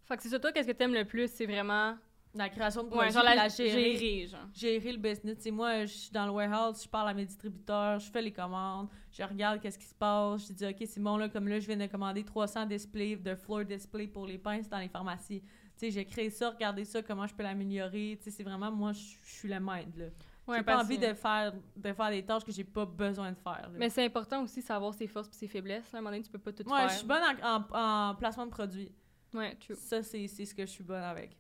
Fait 0.05 0.17
que 0.17 0.23
c'est 0.23 0.29
ça, 0.29 0.39
toi, 0.39 0.53
qu'est-ce 0.53 0.69
que 0.69 0.73
t'aimes 0.73 0.95
le 0.95 1.05
plus? 1.05 1.29
C'est 1.29 1.47
vraiment. 1.47 1.97
La 2.35 2.49
création 2.49 2.83
de 2.83 2.89
produits, 2.89 3.07
Ouais, 3.09 3.13
genre 3.13 3.23
la, 3.25 3.35
la 3.35 3.49
gérer. 3.49 3.97
gérer, 3.97 4.27
genre. 4.27 4.41
gérer 4.55 4.93
le 4.93 4.99
business. 4.99 5.47
Moi, 5.53 5.85
je 5.87 5.93
suis 5.93 6.11
dans 6.11 6.25
le 6.25 6.33
warehouse, 6.33 6.83
je 6.83 6.89
parle 6.89 7.09
à 7.11 7.15
mes 7.15 7.27
distributeurs, 7.27 7.99
je 7.99 8.11
fais 8.11 8.23
les 8.23 8.33
commandes, 8.33 8.89
je 9.11 9.23
regarde 9.23 9.61
qu'est-ce 9.61 9.79
qui 9.79 9.85
se 9.87 9.95
passe, 9.95 10.49
je 10.49 10.53
dis, 10.55 10.67
OK, 10.67 10.77
c'est 10.87 11.01
bon, 11.01 11.17
là, 11.19 11.29
comme 11.29 11.47
là, 11.49 11.59
je 11.61 11.67
viens 11.67 11.77
de 11.77 11.87
commander 11.87 12.25
300 12.25 12.67
displays 12.67 13.17
de 13.17 13.35
floor 13.35 13.65
display 13.65 14.07
pour 14.07 14.27
les 14.27 14.39
pinces 14.39 14.69
dans 14.69 14.79
les 14.79 14.89
pharmacies. 14.89 15.43
Tu 15.43 15.49
sais, 15.77 15.91
j'ai 15.91 16.05
créé 16.05 16.31
ça, 16.31 16.51
regardez 16.51 16.85
ça, 16.85 17.03
comment 17.03 17.27
je 17.27 17.35
peux 17.35 17.43
l'améliorer. 17.43 18.17
Tu 18.19 18.25
sais, 18.25 18.31
c'est 18.31 18.43
vraiment, 18.45 18.71
moi, 18.71 18.93
je 18.93 19.01
suis 19.25 19.49
le 19.49 19.61
maître, 19.61 19.91
là. 19.97 20.07
Ouais, 20.47 20.57
j'ai 20.59 20.65
pas 20.65 20.81
envie 20.83 20.99
de 20.99 21.15
faire, 21.15 21.53
de 21.77 21.93
faire 21.93 22.11
des 22.11 22.25
tâches 22.25 22.45
que 22.45 22.51
j'ai 22.51 22.65
pas 22.65 22.85
besoin 22.85 23.31
de 23.31 23.37
faire. 23.39 23.63
là. 23.71 23.79
Mais 23.79 23.89
c'est 23.89 24.05
important 24.05 24.43
aussi 24.43 24.59
de 24.61 24.65
savoir 24.65 24.93
ses 24.93 25.07
forces 25.07 25.29
et 25.29 25.35
ses 25.35 25.47
faiblesses. 25.47 25.93
Là. 25.93 25.99
À 25.99 25.99
un 25.99 26.01
moment 26.01 26.11
donné, 26.11 26.25
tu 26.25 26.31
peux 26.31 26.39
pas 26.41 26.53
tout 26.53 26.65
ouais, 26.69 26.79
faire. 26.81 26.89
je 26.89 26.95
suis 26.97 27.07
bonne 27.07 27.23
en, 27.23 27.59
en- 27.61 28.11
en 28.11 28.15
placement 28.17 28.47
de 28.47 28.51
produits. 28.51 28.91
Ouais, 29.33 29.55
true. 29.55 29.77
Ça, 29.77 30.03
c'est 30.03 30.27
c'est 30.27 30.45
ce 30.45 30.53
que 30.53 30.63
je 30.67 30.71
suis 30.71 30.83
bonne 30.83 31.03
avec. 31.03 31.37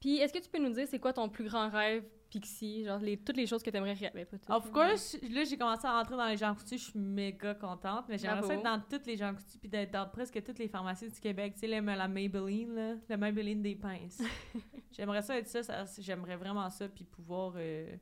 Puis, 0.00 0.16
est-ce 0.16 0.32
que 0.32 0.38
tu 0.38 0.48
peux 0.48 0.58
nous 0.58 0.72
dire 0.72 0.86
c'est 0.88 0.98
quoi 0.98 1.12
ton 1.12 1.28
plus 1.28 1.44
grand 1.44 1.68
rêve 1.68 2.04
Pixie? 2.30 2.84
Genre, 2.84 2.98
les, 3.00 3.18
toutes 3.18 3.36
les 3.36 3.46
choses 3.46 3.62
que 3.62 3.68
t'aimerais 3.70 3.92
réaliser. 3.92 4.24
pas 4.24 4.38
toutes, 4.38 4.50
Of 4.50 4.72
course, 4.72 5.18
là, 5.22 5.44
j'ai 5.44 5.58
commencé 5.58 5.86
à 5.86 5.92
rentrer 5.92 6.16
dans 6.16 6.26
les 6.26 6.36
gens 6.38 6.54
coutus, 6.54 6.80
je 6.82 6.90
suis 6.90 6.98
méga 6.98 7.54
contente, 7.54 8.06
mais 8.08 8.16
j'aimerais 8.16 8.42
ça 8.42 8.54
être 8.54 8.62
dans 8.62 8.80
toutes 8.80 9.06
les 9.06 9.16
gens 9.16 9.34
coutus, 9.34 9.58
puis 9.58 9.68
d'être 9.68 9.90
dans 9.90 10.08
presque 10.08 10.42
toutes 10.42 10.58
les 10.58 10.68
pharmacies 10.68 11.08
du 11.10 11.20
Québec. 11.20 11.52
Tu 11.54 11.60
sais, 11.60 11.66
la, 11.66 11.80
la 11.80 12.08
Maybelline, 12.08 12.74
là, 12.74 12.94
la 13.08 13.16
Maybelline 13.16 13.60
des 13.62 13.74
pinces. 13.74 14.22
j'aimerais 14.92 15.22
ça 15.22 15.36
être 15.36 15.48
ça, 15.48 15.62
ça- 15.62 15.84
j'aimerais 15.98 16.36
vraiment 16.36 16.70
ça, 16.70 16.88
puis 16.88 17.04
pouvoir, 17.04 17.52
euh, 17.56 17.92
tu 17.92 17.98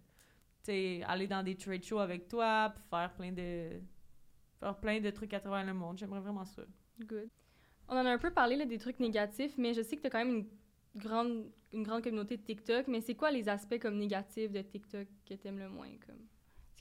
sais, 0.73 1.03
aller 1.07 1.27
dans 1.27 1.43
des 1.43 1.57
trade 1.57 1.83
shows 1.83 1.99
avec 1.99 2.29
toi, 2.29 2.71
puis 2.75 2.85
faire 2.89 3.13
plein 3.15 3.33
de... 3.33 3.71
faire 4.61 4.77
plein 4.79 5.01
de 5.01 5.11
trucs 5.11 5.35
à 5.35 5.41
travers 5.41 5.65
le 5.67 5.75
monde. 5.75 5.99
J'aimerais 5.99 6.21
vraiment 6.21 6.45
ça. 6.45 6.63
Good. 7.01 7.29
On 7.89 7.95
en 7.97 8.05
a 8.07 8.11
un 8.11 8.19
peu 8.19 8.31
parlé 8.31 8.55
là, 8.57 8.67
des 8.67 8.79
trucs 8.79 9.01
négatifs, 9.01 9.55
mais 9.57 9.73
je 9.75 9.83
sais 9.83 9.97
que 9.97 10.03
t'as 10.03 10.11
quand 10.11 10.19
même 10.19 10.37
une 10.37 10.47
grande, 10.97 11.51
une 11.73 11.83
grande 11.83 12.03
communauté 12.03 12.37
de 12.37 12.43
TikTok. 12.43 12.87
Mais 12.89 13.01
c'est 13.01 13.15
quoi 13.15 13.31
les 13.31 13.49
aspects 13.49 13.79
comme 13.79 13.97
négatifs 13.99 14.51
de 14.51 14.63
TikTok 14.63 15.07
que 15.27 15.35
t'aimes 15.35 15.59
le 15.59 15.69
moins? 15.69 15.91
comme? 16.07 16.17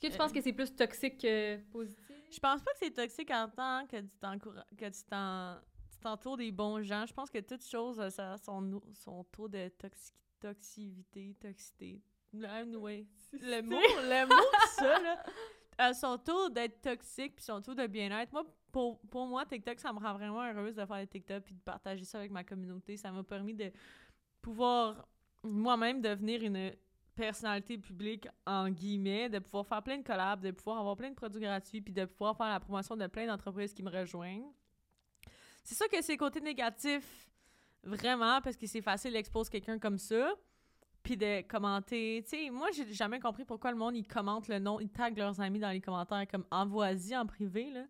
Est-ce 0.00 0.02
que 0.02 0.06
tu 0.08 0.14
Euh, 0.14 0.16
penses 0.18 0.32
que 0.32 0.40
c'est 0.40 0.52
plus 0.52 0.74
toxique 0.74 1.18
que 1.20 1.56
positif? 1.70 2.12
Je 2.30 2.38
pense 2.38 2.62
pas 2.62 2.70
que 2.72 2.78
c'est 2.78 2.90
toxique 2.92 3.30
en 3.30 3.48
tant 3.48 3.86
que 3.86 3.96
tu 3.96 4.76
que 4.76 4.84
tu 4.90 5.04
t'en- 5.08 5.58
tu 5.90 5.98
t'entoures 5.98 6.36
des 6.36 6.52
bons 6.52 6.82
gens. 6.82 7.04
Je 7.06 7.12
pense 7.14 7.30
que 7.30 7.38
toute 7.38 7.64
chose 7.64 7.98
a 7.98 8.10
sa- 8.10 8.36
son, 8.38 8.80
son 8.94 9.24
taux 9.24 9.48
de 9.48 9.68
toxi 9.70 10.12
toxivité, 10.40 11.34
toxicité. 11.40 12.00
Anyway, 12.44 13.06
le 13.32 13.60
mot, 13.62 13.76
le 13.80 14.26
mot 14.26 14.46
ça, 14.76 15.00
là, 15.02 15.24
a 15.78 15.94
son 15.94 16.18
taux 16.18 16.50
d'être 16.50 16.80
toxique 16.80 17.36
puis 17.36 17.44
son 17.44 17.62
taux 17.62 17.74
de 17.74 17.86
bien-être. 17.86 18.32
Moi, 18.32 18.44
pour, 18.70 19.00
pour 19.08 19.26
moi, 19.26 19.46
TikTok, 19.46 19.78
ça 19.78 19.92
me 19.92 19.98
rend 19.98 20.12
vraiment 20.14 20.42
heureuse 20.42 20.74
de 20.74 20.84
faire 20.84 20.96
des 20.98 21.06
TikTok 21.06 21.44
puis 21.44 21.54
de 21.54 21.60
partager 21.60 22.04
ça 22.04 22.18
avec 22.18 22.30
ma 22.30 22.44
communauté. 22.44 22.96
Ça 22.96 23.10
m'a 23.10 23.22
permis 23.22 23.54
de 23.54 23.72
pouvoir 24.42 25.08
moi-même 25.42 26.00
devenir 26.00 26.42
une 26.42 26.72
personnalité 27.14 27.78
publique, 27.78 28.28
en 28.46 28.68
guillemets, 28.70 29.28
de 29.28 29.38
pouvoir 29.40 29.66
faire 29.66 29.82
plein 29.82 29.98
de 29.98 30.04
collabs, 30.04 30.40
de 30.40 30.50
pouvoir 30.52 30.78
avoir 30.78 30.96
plein 30.96 31.10
de 31.10 31.14
produits 31.14 31.40
gratuits, 31.40 31.80
puis 31.80 31.92
de 31.92 32.04
pouvoir 32.04 32.36
faire 32.36 32.48
la 32.48 32.60
promotion 32.60 32.96
de 32.96 33.06
plein 33.06 33.26
d'entreprises 33.26 33.72
qui 33.72 33.82
me 33.82 33.90
rejoignent. 33.90 34.52
C'est 35.64 35.74
ça 35.74 35.88
que 35.88 36.00
c'est 36.00 36.12
le 36.12 36.18
côté 36.18 36.40
négatif, 36.40 37.28
vraiment, 37.82 38.40
parce 38.40 38.56
que 38.56 38.66
c'est 38.66 38.80
facile 38.80 39.12
d'exposer 39.12 39.50
quelqu'un 39.50 39.78
comme 39.78 39.98
ça, 39.98 40.32
puis 41.08 41.16
de 41.16 41.40
commenter. 41.48 42.22
Tu 42.28 42.36
sais, 42.36 42.50
moi, 42.50 42.68
j'ai 42.70 42.92
jamais 42.92 43.18
compris 43.18 43.46
pourquoi 43.46 43.70
le 43.70 43.78
monde, 43.78 43.96
ils 43.96 44.06
commentent 44.06 44.46
le 44.48 44.58
nom, 44.58 44.78
ils 44.78 44.90
taguent 44.90 45.16
leurs 45.16 45.40
amis 45.40 45.58
dans 45.58 45.70
les 45.70 45.80
commentaires, 45.80 46.26
comme 46.30 46.44
«envoie-y 46.50 47.16
en 47.16 47.24
privé», 47.24 47.70
là. 47.72 47.84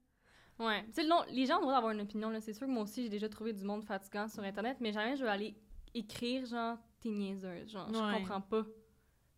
Ouais. 0.60 0.84
Tu 0.94 1.02
sais, 1.02 1.08
les 1.30 1.44
gens 1.44 1.56
ont 1.56 1.58
le 1.58 1.62
droit 1.62 1.74
d'avoir 1.74 1.90
une 1.90 2.00
opinion. 2.00 2.30
là. 2.30 2.40
C'est 2.40 2.52
sûr 2.52 2.68
que 2.68 2.72
moi 2.72 2.84
aussi, 2.84 3.02
j'ai 3.02 3.08
déjà 3.08 3.28
trouvé 3.28 3.52
du 3.52 3.64
monde 3.64 3.82
fatigant 3.82 4.28
sur 4.28 4.44
Internet, 4.44 4.76
mais 4.80 4.92
jamais 4.92 5.16
je 5.16 5.24
vais 5.24 5.30
aller 5.30 5.56
écrire, 5.94 6.46
genre, 6.46 6.78
t'es 7.00 7.08
niaiseuse. 7.08 7.72
Genre, 7.72 7.88
je 7.92 8.18
comprends 8.18 8.40
pas. 8.40 8.62
Puis 8.62 8.72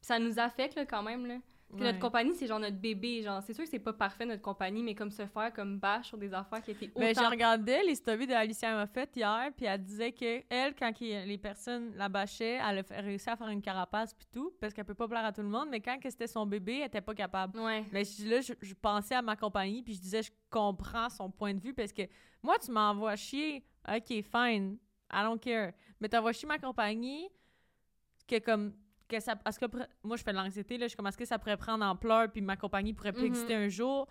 ça 0.03 0.19
nous 0.19 0.39
affecte, 0.39 0.75
là, 0.75 0.85
quand 0.85 1.03
même, 1.03 1.25
là. 1.25 1.39
Que 1.71 1.77
Ouais. 1.77 1.83
notre 1.85 2.01
compagnie, 2.01 2.35
c'est 2.35 2.49
genre 2.49 2.59
notre 2.59 2.77
bébé. 2.79 3.23
Genre, 3.23 3.41
c'est 3.43 3.55
sûr 3.55 3.63
que 3.63 3.71
c'est 3.71 3.79
pas 3.79 3.93
parfait, 3.93 4.27
notre 4.27 4.43
compagnie, 4.43 4.83
mais 4.83 4.95
comme 4.97 5.11
se 5.13 5.25
faire 5.25 5.53
comme 5.53 5.79
bâche 5.79 6.09
sur 6.09 6.19
des 6.19 6.35
affaires 6.35 6.61
qui 6.63 6.73
étaient 6.73 6.87
autant... 6.89 6.99
Ben, 7.01 7.15
j'ai 7.17 7.27
regardé 7.27 7.81
les 7.87 7.95
stories 7.95 8.27
de 8.27 8.33
Alicia 8.33 8.77
Moffett 8.77 9.17
hier, 9.17 9.51
puis 9.57 9.67
elle 9.67 9.81
disait 9.83 10.11
que 10.11 10.43
elle, 10.51 10.75
quand 10.75 10.91
les 11.01 11.39
personnes 11.39 11.93
la 11.97 12.09
bâchaient, 12.09 12.59
elle 12.69 12.79
a 12.91 13.01
réussi 13.01 13.31
à 13.31 13.37
faire 13.37 13.47
une 13.49 13.63
carapace 13.63 14.13
puis 14.15 14.27
tout, 14.33 14.53
parce 14.61 14.75
qu'elle 14.75 14.85
peut 14.85 14.95
pas 14.95 15.07
plaire 15.07 15.25
à 15.25 15.33
tout 15.33 15.43
le 15.43 15.49
monde, 15.49 15.69
mais 15.71 15.81
quand 15.81 15.97
c'était 16.03 16.27
son 16.27 16.45
bébé, 16.45 16.79
elle 16.79 16.87
était 16.89 17.01
pas 17.01 17.15
capable. 17.15 17.59
Ouais. 17.61 17.85
Mais 17.93 18.05
je- 18.05 18.29
là, 18.29 18.41
je, 18.41 18.53
je 18.61 18.75
pensais 18.75 19.15
à 19.15 19.23
ma 19.23 19.37
compagnie, 19.37 19.83
puis 19.85 19.95
je 19.95 20.01
disais, 20.01 20.23
je 20.25 20.33
comprends 20.51 21.09
son 21.09 21.31
point 21.31 21.55
de 21.55 21.61
vue, 21.61 21.73
parce 21.73 21.93
que 21.93 22.03
moi, 22.43 22.57
tu 22.59 22.73
m'envoies 22.73 23.15
chier, 23.15 23.65
ok, 23.89 24.07
fine, 24.09 24.77
I 25.13 25.23
don't 25.23 25.39
care. 25.39 25.73
Mais 26.01 26.09
t'envoies 26.09 26.33
chier 26.33 26.49
ma 26.49 26.59
compagnie, 26.59 27.29
que 28.27 28.39
comme, 28.41 28.73
que 29.11 29.21
ça, 29.21 29.35
est-ce 29.47 29.59
que, 29.59 29.67
moi, 30.03 30.17
je 30.17 30.23
fais 30.23 30.33
de 30.33 30.37
l'anxiété, 30.37 30.79
là, 30.79 30.87
je 30.89 30.97
commence 30.97 31.17
que 31.17 31.25
ça 31.25 31.39
pourrait 31.39 31.57
prendre 31.57 31.85
ampleur, 31.85 32.31
puis 32.31 32.41
ma 32.41 32.57
compagnie 32.57 32.93
pourrait 32.95 33.13
plus 33.13 33.23
Mhm. 33.23 33.27
exister 33.29 33.55
un 33.55 33.69
jour? 33.69 34.09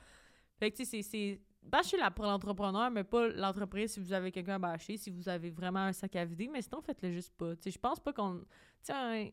Fait 0.60 0.70
que, 0.72 0.78
tu 0.78 0.86
sais, 0.86 1.02
c'est- 1.02 1.10
c'est, 1.10 1.42
bâchez 1.64 1.98
la 1.98 2.12
pour 2.12 2.26
l'entrepreneur, 2.26 2.92
mais 2.92 3.04
pas 3.04 3.28
l'entreprise 3.30 3.94
si 3.94 4.00
vous 4.00 4.14
avez 4.14 4.32
quelqu'un 4.32 4.56
à 4.56 4.60
bâcher, 4.60 4.98
si 4.98 5.10
vous 5.10 5.28
avez 5.30 5.50
vraiment 5.50 5.80
un 5.80 5.94
sac 5.94 6.16
à 6.16 6.26
vider, 6.26 6.48
mais 6.48 6.62
sinon, 6.62 6.82
faites-le 6.82 7.12
juste 7.12 7.34
pas. 7.38 7.56
Tu 7.56 7.64
sais, 7.64 7.72
je 7.72 7.80
pense 7.80 8.00
pas 8.00 8.12
qu'on, 8.14 8.40
tu 8.40 8.46
sais, 8.84 8.94
un- 8.94 9.30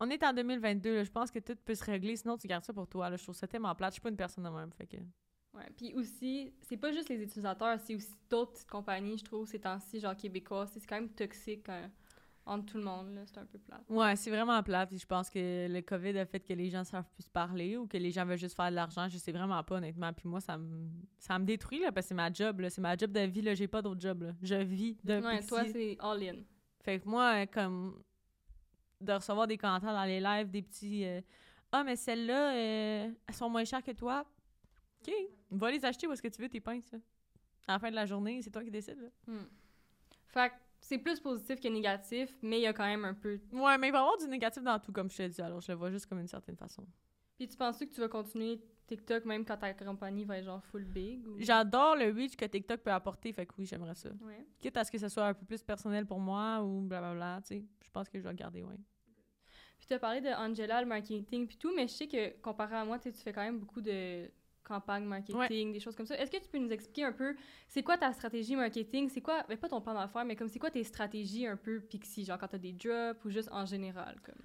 on 0.00 0.10
est 0.10 0.22
en 0.22 0.32
2022, 0.34 0.94
là, 0.96 1.04
je 1.04 1.10
pense 1.10 1.30
que 1.30 1.38
tout 1.38 1.56
peut 1.64 1.74
se 1.74 1.84
régler, 1.84 2.16
sinon 2.16 2.36
tu 2.36 2.46
gardes 2.46 2.64
ça 2.64 2.72
pour 2.74 2.86
toi. 2.86 3.08
Là, 3.08 3.16
je 3.16 3.22
trouve 3.22 3.34
ça 3.34 3.46
tellement 3.46 3.74
plate. 3.74 3.92
Je 3.92 3.94
suis 3.94 4.02
pas 4.02 4.10
une 4.10 4.16
personne 4.16 4.44
de 4.44 4.50
même. 4.50 4.70
Fait 4.72 4.86
que... 4.86 4.96
Ouais. 5.54 5.70
Puis 5.74 5.94
aussi, 5.94 6.52
c'est 6.60 6.76
pas 6.76 6.92
juste 6.92 7.08
les 7.08 7.22
utilisateurs, 7.22 7.80
c'est 7.80 7.94
aussi 7.94 8.12
d'autres 8.28 8.52
petites 8.52 8.68
compagnies, 8.68 9.16
je 9.16 9.24
trouve, 9.24 9.46
ces 9.46 9.58
temps-ci, 9.58 10.00
genre 10.00 10.14
québécois. 10.14 10.66
C'est 10.66 10.84
quand 10.86 10.96
même 10.96 11.08
toxique 11.08 11.66
hein, 11.70 11.90
entre 12.46 12.64
tout 12.66 12.78
le 12.78 12.84
monde, 12.84 13.12
là. 13.14 13.22
C'est 13.26 13.38
un 13.38 13.44
peu 13.44 13.58
plate. 13.58 13.82
Ouais, 13.88 14.14
c'est 14.16 14.30
vraiment 14.30 14.62
plate. 14.62 14.88
Puis 14.88 14.98
je 14.98 15.06
pense 15.06 15.28
que 15.28 15.66
le 15.68 15.80
COVID 15.82 16.16
a 16.18 16.24
fait 16.26 16.40
que 16.40 16.52
les 16.52 16.70
gens 16.70 16.84
savent 16.84 17.08
plus 17.12 17.28
parler 17.28 17.76
ou 17.76 17.86
que 17.86 17.96
les 17.98 18.10
gens 18.12 18.24
veulent 18.24 18.38
juste 18.38 18.54
faire 18.56 18.70
de 18.70 18.76
l'argent. 18.76 19.08
Je 19.08 19.18
sais 19.18 19.32
vraiment 19.32 19.62
pas, 19.64 19.76
honnêtement. 19.76 20.12
Puis 20.12 20.28
moi, 20.28 20.40
ça 20.40 20.56
me, 20.56 20.88
ça 21.18 21.38
me 21.38 21.44
détruit, 21.44 21.80
là, 21.80 21.90
parce 21.92 22.06
que 22.06 22.08
c'est 22.10 22.14
ma 22.14 22.32
job. 22.32 22.60
là. 22.60 22.70
C'est 22.70 22.80
ma 22.80 22.96
job 22.96 23.10
de 23.12 23.20
vie. 23.20 23.42
Là. 23.42 23.54
J'ai 23.54 23.66
pas 23.68 23.82
d'autre 23.82 24.00
job. 24.00 24.22
Là. 24.22 24.32
Je 24.42 24.54
vis 24.54 24.96
de 25.04 25.20
Ouais, 25.20 25.42
toi, 25.42 25.64
c'est 25.66 25.96
all-in. 26.00 26.36
Fait 26.82 27.00
que 27.00 27.08
moi, 27.08 27.46
comme 27.46 28.00
de 29.00 29.12
recevoir 29.12 29.46
des 29.46 29.58
commentaires 29.58 29.92
dans 29.92 30.04
les 30.04 30.20
lives, 30.20 30.48
des 30.50 30.62
petits 30.62 31.04
euh, 31.04 31.20
Ah, 31.72 31.82
mais 31.84 31.96
celles-là, 31.96 32.54
euh, 32.54 33.10
elles 33.26 33.34
sont 33.34 33.50
moins 33.50 33.64
chères 33.64 33.82
que 33.82 33.90
toi. 33.90 34.24
OK, 35.06 35.12
va 35.50 35.70
les 35.70 35.84
acheter 35.84 36.06
où 36.06 36.12
est-ce 36.12 36.22
que 36.22 36.28
tu 36.28 36.40
veux 36.40 36.48
tes 36.48 36.60
pinces. 36.60 36.90
là. 36.92 36.98
À 37.68 37.72
la 37.72 37.78
fin 37.80 37.90
de 37.90 37.96
la 37.96 38.06
journée, 38.06 38.40
c'est 38.42 38.50
toi 38.50 38.62
qui 38.62 38.70
décides. 38.70 39.00
Là. 39.00 39.08
Hmm. 39.26 39.46
Fait 40.28 40.50
que 40.50 40.54
c'est 40.80 40.98
plus 40.98 41.20
positif 41.20 41.60
que 41.60 41.68
négatif, 41.68 42.36
mais 42.42 42.58
il 42.58 42.62
y 42.62 42.66
a 42.66 42.72
quand 42.72 42.86
même 42.86 43.04
un 43.04 43.14
peu. 43.14 43.40
Ouais, 43.52 43.78
mais 43.78 43.88
il 43.88 43.92
va 43.92 43.98
y 43.98 44.00
avoir 44.00 44.16
du 44.18 44.28
négatif 44.28 44.62
dans 44.62 44.78
tout, 44.78 44.92
comme 44.92 45.10
je 45.10 45.16
te 45.16 45.28
dis. 45.28 45.40
Alors, 45.40 45.60
je 45.60 45.72
le 45.72 45.78
vois 45.78 45.90
juste 45.90 46.06
comme 46.06 46.20
une 46.20 46.28
certaine 46.28 46.56
façon. 46.56 46.86
Puis 47.36 47.48
tu 47.48 47.56
penses 47.56 47.78
que 47.78 47.84
tu 47.84 48.00
vas 48.00 48.08
continuer 48.08 48.60
TikTok 48.86 49.24
même 49.24 49.44
quand 49.44 49.56
ta 49.56 49.74
compagnie 49.74 50.24
va 50.24 50.38
être 50.38 50.44
genre 50.44 50.62
full 50.62 50.84
big? 50.84 51.26
Ou... 51.26 51.36
J'adore 51.38 51.96
le 51.96 52.12
reach 52.12 52.36
que 52.36 52.44
TikTok 52.44 52.80
peut 52.80 52.92
apporter, 52.92 53.32
fait 53.32 53.44
que 53.44 53.52
oui, 53.58 53.66
j'aimerais 53.66 53.94
ça. 53.94 54.10
Ouais. 54.20 54.46
Quitte 54.58 54.76
à 54.76 54.84
ce 54.84 54.90
que 54.90 54.98
ce 54.98 55.08
soit 55.08 55.26
un 55.26 55.34
peu 55.34 55.44
plus 55.44 55.62
personnel 55.62 56.06
pour 56.06 56.20
moi 56.20 56.62
ou 56.62 56.82
blablabla, 56.82 57.40
tu 57.42 57.48
sais. 57.48 57.64
Je 57.82 57.90
pense 57.90 58.08
que 58.08 58.18
je 58.18 58.24
vais 58.24 58.30
le 58.30 58.36
garder, 58.36 58.62
ouais. 58.62 58.78
Puis 59.78 59.86
tu 59.86 59.94
as 59.94 59.98
parlé 59.98 60.20
de 60.20 60.28
Angela, 60.28 60.80
le 60.80 60.86
marketing 60.86 61.46
puis 61.46 61.56
tout, 61.56 61.74
mais 61.74 61.86
je 61.86 61.92
sais 61.92 62.06
que 62.06 62.40
comparé 62.40 62.76
à 62.76 62.84
moi, 62.84 62.98
tu 62.98 63.12
fais 63.12 63.32
quand 63.32 63.42
même 63.42 63.58
beaucoup 63.58 63.82
de 63.82 64.30
campagnes 64.66 65.04
marketing, 65.04 65.72
des 65.72 65.80
choses 65.80 65.94
comme 65.94 66.06
ça. 66.06 66.18
Est-ce 66.18 66.30
que 66.30 66.38
tu 66.38 66.48
peux 66.48 66.58
nous 66.58 66.70
expliquer 66.70 67.04
un 67.04 67.12
peu, 67.12 67.36
c'est 67.68 67.82
quoi 67.82 67.96
ta 67.96 68.12
stratégie 68.12 68.56
marketing? 68.56 69.08
C'est 69.08 69.20
quoi, 69.20 69.44
mais 69.48 69.56
pas 69.56 69.68
ton 69.68 69.80
plan 69.80 69.94
d'affaires, 69.94 70.24
mais 70.24 70.36
comme 70.36 70.48
c'est 70.48 70.58
quoi 70.58 70.70
tes 70.70 70.84
stratégies 70.84 71.46
un 71.46 71.56
peu 71.56 71.80
pixie, 71.80 72.24
genre 72.24 72.38
quand 72.38 72.48
t'as 72.48 72.58
des 72.58 72.72
drops 72.72 73.24
ou 73.24 73.30
juste 73.30 73.48
en 73.52 73.64
général, 73.64 74.16
comme? 74.24 74.42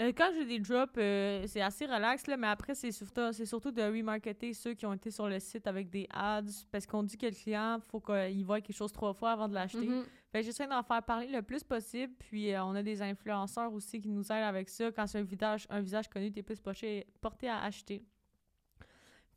Euh, 0.00 0.12
quand 0.16 0.30
j'ai 0.34 0.46
des 0.46 0.58
drops, 0.58 0.94
euh, 0.96 1.44
c'est 1.46 1.60
assez 1.60 1.84
relax, 1.84 2.26
là, 2.26 2.38
mais 2.38 2.46
après, 2.46 2.74
c'est 2.74 2.90
surtout, 2.90 3.32
c'est 3.32 3.44
surtout 3.44 3.70
de 3.70 3.82
remarketer 3.82 4.54
ceux 4.54 4.72
qui 4.72 4.86
ont 4.86 4.94
été 4.94 5.10
sur 5.10 5.28
le 5.28 5.38
site 5.38 5.66
avec 5.66 5.90
des 5.90 6.06
ads, 6.10 6.42
parce 6.72 6.86
qu'on 6.86 7.02
dit 7.02 7.18
que 7.18 7.26
le 7.26 7.32
client, 7.32 7.78
faut 7.88 8.00
qu'il 8.00 8.44
voit 8.44 8.62
quelque 8.62 8.76
chose 8.76 8.92
trois 8.92 9.12
fois 9.12 9.32
avant 9.32 9.46
de 9.46 9.54
l'acheter. 9.54 9.86
Mhm. 9.86 10.04
Fait 10.32 10.40
que 10.40 10.46
j'essaie 10.46 10.66
d'en 10.66 10.82
faire 10.82 11.02
parler 11.02 11.26
le 11.26 11.42
plus 11.42 11.62
possible, 11.62 12.14
puis 12.18 12.54
euh, 12.54 12.64
on 12.64 12.74
a 12.76 12.82
des 12.82 13.02
influenceurs 13.02 13.72
aussi 13.74 14.00
qui 14.00 14.08
nous 14.08 14.24
aident 14.32 14.44
avec 14.44 14.70
ça. 14.70 14.90
Quand 14.90 15.06
c'est 15.06 15.18
un 15.18 15.22
visage, 15.22 15.66
un 15.68 15.80
visage 15.80 16.08
connu, 16.08 16.32
t'es 16.32 16.42
plus 16.42 16.60
porté, 16.60 17.06
porté 17.20 17.48
à 17.48 17.62
acheter. 17.62 18.02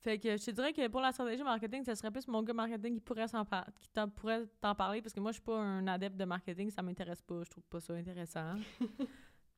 Fait 0.03 0.19
que 0.19 0.35
je 0.35 0.43
te 0.45 0.51
dirais 0.51 0.73
que 0.73 0.85
pour 0.89 0.99
la 0.99 1.11
stratégie 1.13 1.43
marketing, 1.43 1.83
ce 1.85 1.95
serait 1.95 2.11
plus 2.11 2.27
mon 2.27 2.43
gars 2.43 2.53
marketing 2.53 2.95
qui 2.95 2.99
pourrait 2.99 3.27
s'en 3.29 3.45
par- 3.45 3.65
qui 3.79 3.87
t'en- 3.89 4.09
pourrait 4.09 4.45
t'en 4.59 4.75
parler 4.75 5.01
parce 5.01 5.13
que 5.13 5.19
moi 5.21 5.31
je 5.31 5.35
suis 5.35 5.43
pas 5.43 5.57
un 5.57 5.87
adepte 5.87 6.17
de 6.17 6.25
marketing, 6.25 6.69
ça 6.69 6.81
m'intéresse 6.81 7.21
pas, 7.21 7.41
je 7.43 7.49
trouve 7.49 7.63
pas 7.63 7.79
ça 7.79 7.93
intéressant. 7.93 8.55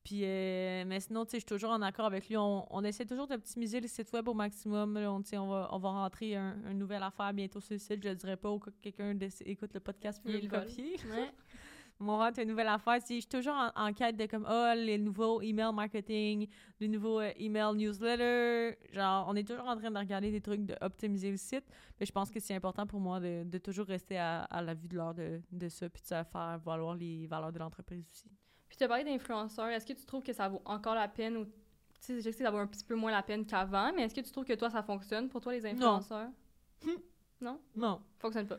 Puis 0.04 0.20
euh, 0.22 0.84
mais 0.86 1.00
sinon 1.00 1.24
tu 1.24 1.32
sais 1.32 1.36
je 1.38 1.40
suis 1.40 1.46
toujours 1.56 1.70
en 1.70 1.82
accord 1.82 2.06
avec 2.06 2.28
lui, 2.28 2.36
on, 2.36 2.64
on 2.72 2.84
essaie 2.84 3.04
toujours 3.04 3.26
d'optimiser 3.26 3.80
le 3.80 3.88
site 3.88 4.12
web 4.12 4.28
au 4.28 4.34
maximum. 4.34 4.94
Là, 4.94 5.10
on, 5.12 5.20
on 5.32 5.48
va 5.48 5.68
on 5.72 5.78
va 5.78 5.88
rentrer 5.90 6.36
un, 6.36 6.56
une 6.70 6.78
nouvelle 6.78 7.02
affaire 7.02 7.32
bientôt 7.34 7.58
sur 7.60 7.72
le 7.72 7.78
site, 7.80 8.00
je 8.04 8.08
le 8.10 8.14
dirais 8.14 8.36
pas 8.36 8.48
au 8.48 8.60
cas 8.60 8.70
que 8.70 8.76
quelqu'un 8.82 9.18
écoute 9.44 9.74
le 9.74 9.80
podcast 9.80 10.22
puis 10.24 10.34
Il 10.34 10.44
le 10.44 10.48
copier. 10.48 10.96
Ouais. 11.10 11.32
Rentre 11.98 12.40
une 12.40 12.48
nouvelle 12.48 12.68
affaire. 12.68 13.00
Si 13.00 13.16
je 13.16 13.20
suis 13.20 13.28
toujours 13.28 13.54
en, 13.54 13.70
en 13.74 13.92
quête 13.92 14.16
de 14.16 14.26
comme, 14.26 14.46
oh, 14.48 14.72
les 14.76 14.98
nouveaux 14.98 15.40
email 15.40 15.72
marketing, 15.72 16.46
les 16.78 16.88
nouveaux 16.88 17.20
euh, 17.20 17.32
email 17.38 17.74
newsletter. 17.74 18.76
Genre, 18.92 19.26
on 19.28 19.34
est 19.34 19.46
toujours 19.48 19.66
en 19.66 19.76
train 19.76 19.90
de 19.90 19.98
regarder 19.98 20.30
des 20.30 20.40
trucs, 20.40 20.60
d'optimiser 20.60 21.30
le 21.30 21.36
site. 21.38 21.64
Mais 21.98 22.04
je 22.04 22.12
pense 22.12 22.30
que 22.30 22.38
c'est 22.38 22.54
important 22.54 22.86
pour 22.86 23.00
moi 23.00 23.18
de, 23.18 23.44
de 23.44 23.58
toujours 23.58 23.86
rester 23.86 24.18
à, 24.18 24.42
à 24.44 24.60
la 24.60 24.74
vue 24.74 24.88
de 24.88 24.96
l'heure 24.96 25.14
de, 25.14 25.40
de 25.50 25.68
ça, 25.68 25.88
puis 25.88 26.02
de 26.02 26.06
se 26.06 26.22
faire 26.24 26.60
valoir 26.64 26.94
les 26.94 27.26
valeurs 27.26 27.52
de 27.52 27.58
l'entreprise 27.58 28.06
aussi. 28.10 28.30
Puis 28.68 28.76
tu 28.76 28.84
as 28.84 28.88
parlé 28.88 29.04
d'influenceurs. 29.04 29.68
Est-ce 29.68 29.86
que 29.86 29.94
tu 29.94 30.04
trouves 30.04 30.22
que 30.22 30.32
ça 30.34 30.48
vaut 30.48 30.60
encore 30.64 30.94
la 30.94 31.08
peine 31.08 31.36
ou 31.38 31.44
tu 31.46 31.52
sais, 32.00 32.16
je 32.16 32.20
sais 32.20 32.30
que 32.32 32.44
ça 32.44 32.50
vaut 32.50 32.58
un 32.58 32.66
petit 32.66 32.84
peu 32.84 32.94
moins 32.94 33.10
la 33.10 33.22
peine 33.22 33.46
qu'avant, 33.46 33.90
mais 33.94 34.02
est-ce 34.02 34.14
que 34.14 34.20
tu 34.20 34.30
trouves 34.30 34.44
que 34.44 34.52
toi 34.52 34.68
ça 34.68 34.82
fonctionne 34.82 35.30
pour 35.30 35.40
toi 35.40 35.52
les 35.54 35.64
influenceurs? 35.64 36.28
Non. 37.40 37.58
Fonctionne 38.18 38.46
pas. 38.46 38.58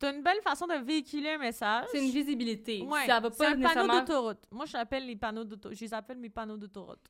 C'est 0.00 0.10
une 0.10 0.22
belle 0.22 0.40
façon 0.42 0.66
de 0.66 0.74
véhiculer 0.74 1.30
un 1.30 1.38
message. 1.38 1.86
C'est 1.92 2.04
une 2.04 2.10
visibilité. 2.10 2.82
Ouais, 2.82 3.06
ça 3.06 3.20
va 3.20 3.30
c'est 3.30 3.38
pas 3.38 3.50
un 3.50 3.60
panneau 3.60 4.00
d'autoroute. 4.00 4.46
Moi, 4.50 4.66
je 4.66 4.72
l'appelle 4.72 5.06
les 5.06 5.16
panneaux 5.16 5.44
d'autoroute. 5.44 5.78
Je 5.78 5.84
les 5.84 5.94
appelle 5.94 6.18
mes 6.18 6.30
panneaux 6.30 6.56
d'autoroute. 6.56 7.06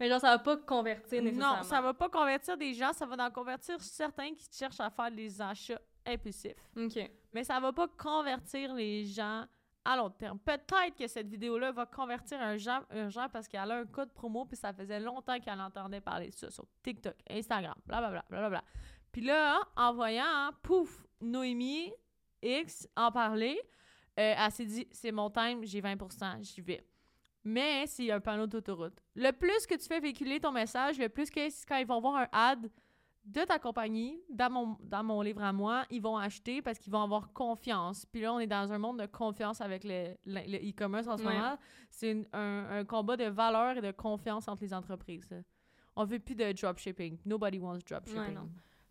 mais 0.00 0.08
genre 0.08 0.20
ça 0.20 0.30
va 0.30 0.38
pas 0.38 0.56
convertir 0.56 1.22
nécessairement. 1.22 1.56
Non, 1.58 1.62
ça 1.62 1.80
va 1.80 1.92
pas 1.92 2.08
convertir 2.08 2.56
des 2.56 2.72
gens, 2.72 2.92
ça 2.92 3.04
va 3.04 3.26
en 3.26 3.30
convertir 3.30 3.80
certains 3.80 4.34
qui 4.34 4.46
cherchent 4.50 4.80
à 4.80 4.90
faire 4.90 5.10
des 5.10 5.40
achats 5.40 5.80
impulsifs. 6.06 6.56
OK. 6.76 7.10
Mais 7.32 7.44
ça 7.44 7.60
va 7.60 7.72
pas 7.72 7.88
convertir 7.88 8.72
les 8.74 9.04
gens 9.04 9.44
à 9.84 9.96
long 9.96 10.10
terme. 10.10 10.38
Peut-être 10.38 10.96
que 10.96 11.06
cette 11.06 11.28
vidéo-là 11.28 11.72
va 11.72 11.86
convertir 11.86 12.40
un 12.40 12.56
gens, 12.56 12.80
un 12.90 13.08
gens 13.08 13.28
parce 13.28 13.48
qu'elle 13.48 13.70
a 13.70 13.76
un 13.76 13.86
code 13.86 14.12
promo 14.12 14.44
puis 14.44 14.56
ça 14.56 14.72
faisait 14.72 15.00
longtemps 15.00 15.38
qu'elle 15.40 15.60
entendait 15.60 16.00
parler 16.00 16.28
de 16.28 16.34
ça 16.34 16.50
sur 16.50 16.66
TikTok, 16.82 17.14
Instagram, 17.30 17.74
blablabla, 17.86 18.24
blablabla. 18.28 18.62
Puis 19.18 19.26
là, 19.26 19.58
en 19.76 19.92
voyant, 19.94 20.22
hein, 20.24 20.52
pouf, 20.62 21.04
Noémie 21.20 21.92
X 22.40 22.86
en 22.96 23.10
parler, 23.10 23.60
euh, 24.16 24.34
elle 24.38 24.52
s'est 24.52 24.64
dit, 24.64 24.86
c'est 24.92 25.10
mon 25.10 25.28
time, 25.28 25.64
j'ai 25.64 25.80
20%, 25.80 26.40
j'y 26.40 26.60
vais. 26.60 26.86
Mais 27.42 27.84
c'est 27.88 28.12
un 28.12 28.20
panneau 28.20 28.46
d'autoroute. 28.46 28.96
Le 29.16 29.32
plus 29.32 29.66
que 29.66 29.74
tu 29.74 29.88
fais 29.88 29.98
véhiculer 29.98 30.38
ton 30.38 30.52
message, 30.52 31.00
le 31.00 31.08
plus 31.08 31.30
que 31.30 31.40
quand 31.66 31.78
ils 31.78 31.86
vont 31.86 32.00
voir 32.00 32.14
un 32.14 32.28
ad 32.30 32.70
de 33.24 33.42
ta 33.42 33.58
compagnie, 33.58 34.22
dans 34.30 34.50
mon, 34.50 34.76
dans 34.84 35.02
mon 35.02 35.20
livre 35.20 35.42
à 35.42 35.52
moi, 35.52 35.84
ils 35.90 36.00
vont 36.00 36.16
acheter 36.16 36.62
parce 36.62 36.78
qu'ils 36.78 36.92
vont 36.92 37.02
avoir 37.02 37.32
confiance. 37.32 38.06
Puis 38.06 38.20
là, 38.20 38.32
on 38.32 38.38
est 38.38 38.46
dans 38.46 38.72
un 38.72 38.78
monde 38.78 39.00
de 39.00 39.06
confiance 39.06 39.60
avec 39.60 39.82
le 39.82 40.14
e-commerce 40.70 41.08
en 41.08 41.16
ce 41.16 41.24
Ouais. 41.24 41.34
moment. 41.34 41.58
C'est 41.90 42.24
un, 42.32 42.66
un 42.70 42.84
combat 42.84 43.16
de 43.16 43.24
valeur 43.24 43.78
et 43.78 43.80
de 43.82 43.90
confiance 43.90 44.46
entre 44.46 44.62
les 44.62 44.72
entreprises. 44.72 45.28
On 45.96 46.04
veut 46.04 46.20
plus 46.20 46.36
de 46.36 46.52
dropshipping. 46.52 47.18
Nobody 47.26 47.58
wants 47.58 47.80
dropshipping. 47.84 48.36
Ouais. 48.38 48.48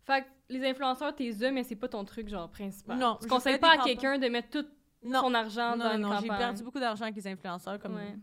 Fait 0.08 0.22
que 0.22 0.28
les 0.48 0.64
influenceurs, 0.66 1.14
t'es 1.14 1.30
eux, 1.30 1.50
mais 1.52 1.62
c'est 1.62 1.76
pas 1.76 1.88
ton 1.88 2.02
truc, 2.04 2.28
genre, 2.28 2.48
principal. 2.50 2.96
Non, 2.98 3.16
Tu 3.20 3.24
je 3.24 3.28
conseilles 3.28 3.58
pas 3.58 3.72
à 3.72 3.78
quelqu'un 3.84 4.18
de 4.18 4.26
mettre 4.28 4.48
tout 4.48 4.66
Non, 5.02 5.20
son 5.20 5.34
argent 5.34 5.76
non, 5.76 5.84
dans 5.84 5.94
une 5.94 6.00
non, 6.00 6.08
j'ai 6.20 6.28
campagne. 6.28 6.38
perdu 6.38 6.62
beaucoup 6.64 6.80
d'argent 6.80 7.02
avec 7.04 7.14
les 7.16 7.26
influenceurs. 7.28 7.78
Comme... 7.78 7.94
Ouais. 7.96 8.16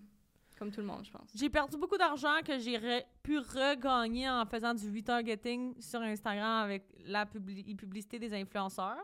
Comme 0.57 0.71
tout 0.71 0.79
le 0.81 0.87
monde, 0.87 1.03
je 1.05 1.11
pense. 1.11 1.29
J'ai 1.35 1.49
perdu 1.49 1.77
beaucoup 1.77 1.97
d'argent 1.97 2.33
que 2.43 2.57
j'ai 2.57 2.77
re- 2.77 3.03
pu 3.21 3.37
regagner 3.39 4.29
en 4.29 4.45
faisant 4.45 4.73
du 4.73 4.89
retargeting 4.89 5.79
sur 5.81 5.99
Instagram 6.01 6.63
avec 6.63 6.85
la 7.05 7.25
publi- 7.25 7.75
publicité 7.75 8.17
des 8.19 8.33
influenceurs. 8.33 8.97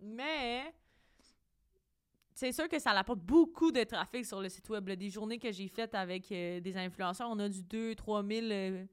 Mais 0.00 0.72
c'est 2.34 2.52
sûr 2.52 2.68
que 2.68 2.78
ça 2.78 2.92
apporte 2.92 3.20
beaucoup 3.20 3.70
de 3.72 3.82
trafic 3.84 4.24
sur 4.24 4.40
le 4.40 4.48
site 4.48 4.68
web. 4.70 4.88
là. 4.88 4.96
Des 4.96 5.10
journées 5.10 5.38
que 5.38 5.50
j'ai 5.52 5.68
faites 5.68 5.94
avec 5.94 6.30
euh, 6.32 6.60
des 6.60 6.76
influenceurs, 6.76 7.28
on 7.30 7.38
a 7.40 7.48
du 7.48 7.60
2-3 7.62 8.26
000, 8.40 8.46
euh, 8.50 8.84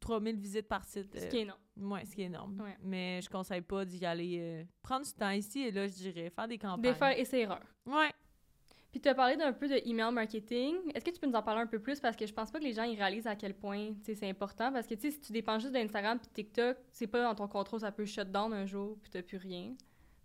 3 0.00 0.20
000 0.22 0.36
visites 0.38 0.68
par 0.68 0.84
site. 0.84 1.12
Ce 1.18 1.24
euh, 1.24 1.28
qui 1.28 1.38
est 1.38 1.44
non. 1.44 1.54
Ouais, 1.76 2.04
ce 2.04 2.14
qui 2.14 2.22
est 2.22 2.26
énorme. 2.26 2.60
Ouais. 2.60 2.76
Mais 2.82 3.20
je 3.22 3.28
conseille 3.28 3.60
pas 3.60 3.84
d'y 3.84 4.04
aller. 4.04 4.38
euh, 4.40 4.64
prendre 4.82 5.04
du 5.04 5.12
temps 5.12 5.30
ici 5.30 5.60
et 5.62 5.70
là, 5.70 5.86
je 5.86 5.92
dirais, 5.92 6.30
faire 6.30 6.48
des 6.48 6.58
campagnes. 6.58 6.82
Des 6.82 6.94
faire 6.94 7.18
essai-erreur. 7.18 7.62
Ouais. 7.86 8.12
Puis 8.90 9.00
tu 9.00 9.08
as 9.08 9.14
parlé 9.14 9.36
d'un 9.36 9.52
peu 9.52 9.66
de 9.66 9.80
email 9.88 10.12
marketing. 10.12 10.76
Est-ce 10.94 11.04
que 11.04 11.10
tu 11.10 11.18
peux 11.18 11.26
nous 11.26 11.34
en 11.34 11.42
parler 11.42 11.62
un 11.62 11.66
peu 11.66 11.80
plus? 11.80 11.98
Parce 11.98 12.14
que 12.14 12.26
je 12.26 12.32
pense 12.32 12.52
pas 12.52 12.60
que 12.60 12.64
les 12.64 12.72
gens 12.72 12.84
ils 12.84 12.96
réalisent 12.96 13.26
à 13.26 13.34
quel 13.34 13.52
point 13.54 13.92
c'est 14.04 14.28
important. 14.28 14.72
Parce 14.72 14.86
que 14.86 14.94
tu 14.94 15.00
sais, 15.00 15.10
si 15.10 15.20
tu 15.20 15.32
dépends 15.32 15.58
juste 15.58 15.72
d'Instagram 15.72 16.16
puis 16.18 16.28
TikTok, 16.32 16.76
c'est 16.92 17.08
pas 17.08 17.22
dans 17.24 17.34
ton 17.34 17.48
contrôle, 17.48 17.80
ça 17.80 17.90
peut 17.90 18.04
shut 18.04 18.30
down 18.30 18.52
un 18.52 18.66
jour 18.66 18.96
puis 19.02 19.10
t'as 19.10 19.22
plus 19.22 19.38
rien. 19.38 19.74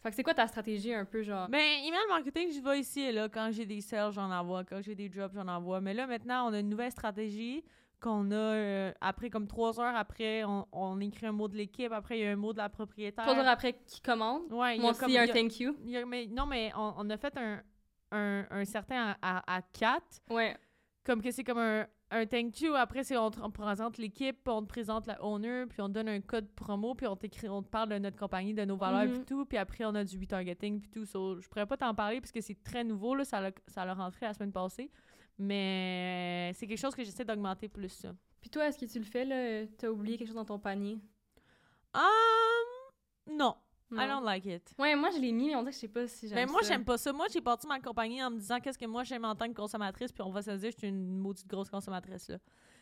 Fait 0.03 0.11
que 0.11 0.15
c'est 0.15 0.23
quoi 0.23 0.35
ta 0.35 0.47
stratégie 0.47 0.93
un 0.93 1.03
peu 1.03 1.23
genre? 1.23 1.49
Ben, 1.49 1.59
email 1.59 1.99
marketing, 2.09 2.53
je 2.53 2.61
vais 2.61 2.79
ici 2.79 3.01
et 3.01 3.11
là. 3.11 3.27
Quand 3.27 3.49
j'ai 3.51 3.65
des 3.65 3.81
sales, 3.81 4.11
j'en 4.13 4.31
envoie. 4.31 4.63
Quand 4.63 4.81
j'ai 4.81 4.93
des 4.95 5.11
jobs, 5.11 5.31
j'en 5.33 5.47
envoie. 5.47 5.81
Mais 5.81 5.95
là, 5.95 6.05
maintenant, 6.05 6.47
on 6.49 6.53
a 6.53 6.59
une 6.59 6.69
nouvelle 6.69 6.91
stratégie 6.91 7.63
qu'on 7.99 8.31
a 8.31 8.35
euh, 8.35 8.91
après, 9.01 9.29
comme 9.29 9.47
trois 9.47 9.79
heures 9.79 9.95
après, 9.95 10.43
on, 10.43 10.65
on 10.71 10.99
écrit 11.01 11.25
un 11.27 11.31
mot 11.31 11.47
de 11.47 11.55
l'équipe. 11.55 11.91
Après, 11.91 12.17
il 12.19 12.23
y 12.23 12.27
a 12.27 12.31
un 12.31 12.35
mot 12.35 12.53
de 12.53 12.57
la 12.57 12.69
propriétaire. 12.69 13.25
Trois 13.25 13.37
heures 13.37 13.47
après 13.47 13.73
qui 13.85 14.01
commande? 14.01 14.51
Ouais, 14.51 14.77
il 14.77 14.83
y 14.83 14.87
a 14.87 14.93
comme- 14.93 15.09
un 15.09 15.13
y 15.13 15.17
a- 15.17 15.27
thank 15.27 15.59
you. 15.59 15.75
y 15.85 15.97
a- 15.97 16.05
mais, 16.05 16.27
non, 16.27 16.45
mais 16.45 16.71
on, 16.77 16.93
on 16.97 17.09
a 17.09 17.17
fait 17.17 17.37
un, 17.37 17.61
un, 18.11 18.45
un 18.49 18.65
certain 18.65 19.15
à, 19.21 19.39
à, 19.39 19.57
à 19.57 19.61
quatre. 19.61 20.19
Ouais. 20.29 20.55
Comme 21.05 21.21
que 21.21 21.31
c'est 21.31 21.43
comme 21.43 21.57
un, 21.59 21.87
un 22.11 22.25
thank 22.25 22.59
you. 22.61 22.73
Après, 22.75 23.03
c'est 23.03 23.17
on 23.17 23.31
te 23.31 23.39
on 23.41 23.49
te 23.49 23.57
présente 23.59 23.97
l'équipe, 23.97 24.37
on 24.47 24.61
te 24.61 24.67
présente 24.67 25.07
la 25.07 25.23
owner, 25.23 25.65
puis 25.69 25.81
on 25.81 25.87
te 25.87 25.93
donne 25.93 26.09
un 26.09 26.21
code 26.21 26.47
promo, 26.55 26.93
puis 26.93 27.07
on 27.07 27.15
t'écrit, 27.15 27.47
on 27.49 27.63
te 27.63 27.69
parle 27.69 27.89
de 27.89 27.97
notre 27.99 28.17
compagnie, 28.17 28.53
de 28.53 28.65
nos 28.65 28.75
valeurs, 28.77 29.05
Mhm. 29.05 29.13
puis 29.13 29.25
tout. 29.25 29.45
Puis 29.45 29.57
après, 29.57 29.85
on 29.85 29.95
a 29.95 30.03
du 30.03 30.19
retargeting, 30.19 30.81
puis 30.81 30.89
tout. 30.89 31.05
So, 31.05 31.39
je 31.39 31.47
pourrais 31.47 31.65
pas 31.65 31.77
t'en 31.77 31.95
parler 31.95 32.19
parce 32.19 32.31
que 32.31 32.41
c'est 32.41 32.61
très 32.63 32.83
nouveau, 32.83 33.15
là. 33.15 33.23
Ça 33.25 33.39
l'a 33.41 33.93
rentré 33.93 34.25
la 34.25 34.33
semaine 34.33 34.51
passée. 34.51 34.91
Mais 35.39 36.51
c'est 36.55 36.67
quelque 36.67 36.79
chose 36.79 36.93
que 36.93 37.03
j'essaie 37.03 37.23
d'augmenter 37.23 37.69
plus, 37.69 37.89
ça. 37.89 38.13
Puis 38.41 38.49
toi, 38.49 38.67
est-ce 38.67 38.77
que 38.77 38.85
tu 38.85 38.99
le 38.99 39.05
fais 39.05 39.23
là? 39.25 39.65
T'as 39.77 39.89
oublié 39.89 40.17
quelque 40.17 40.27
chose 40.27 40.35
dans 40.35 40.45
ton 40.45 40.59
panier? 40.59 40.99
Um, 41.93 42.01
non, 43.27 43.55
Non. 43.89 44.01
I 44.01 44.07
don't 44.07 44.23
like 44.23 44.45
it. 44.45 44.73
Ouais, 44.77 44.95
moi 44.95 45.09
je 45.11 45.19
l'ai 45.19 45.31
mis, 45.31 45.47
mais 45.47 45.55
on 45.55 45.61
dirait 45.61 45.71
que 45.71 45.75
je 45.75 45.79
sais 45.79 45.87
pas 45.87 46.07
si 46.07 46.27
j'aime 46.27 46.35
Mais 46.35 46.45
Ben, 46.45 46.51
moi, 46.51 46.61
j'aime 46.61 46.85
pas 46.85 46.97
ça. 46.97 47.11
Moi, 47.11 47.25
j'ai 47.31 47.41
parti 47.41 47.65
ma 47.67 47.79
compagnie 47.79 48.21
en 48.21 48.29
me 48.29 48.37
disant 48.37 48.59
qu'est-ce 48.59 48.77
que 48.77 48.85
moi 48.85 49.03
j'aime 49.03 49.25
en 49.25 49.35
tant 49.35 49.47
que 49.47 49.53
consommatrice, 49.53 50.11
puis 50.11 50.21
on 50.21 50.29
va 50.29 50.41
se 50.41 50.51
dire, 50.51 50.71
je 50.71 50.77
suis 50.77 50.87
une 50.87 51.17
maudite 51.17 51.47
grosse 51.47 51.69
consommatrice, 51.69 52.29
là. 52.29 52.37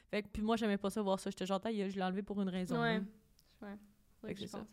Fait 0.09 0.23
que, 0.23 0.27
puis 0.27 0.41
moi, 0.41 0.55
j'aimais 0.55 0.77
pas 0.77 0.89
ça 0.89 1.01
voir 1.01 1.19
ça. 1.19 1.29
J'étais 1.29 1.45
genre, 1.45 1.61
je 1.63 1.69
l'ai 1.71 2.03
enlevé 2.03 2.23
pour 2.23 2.41
une 2.41 2.49
raison. 2.49 2.81
Ouais. 2.81 3.01
Ouais. 3.61 3.77
Faudrait 4.19 4.33
Fait 4.33 4.33
que 4.33 4.39
que 4.39 4.47
je 4.47 4.55
à 4.57 4.59
ça. 4.59 4.67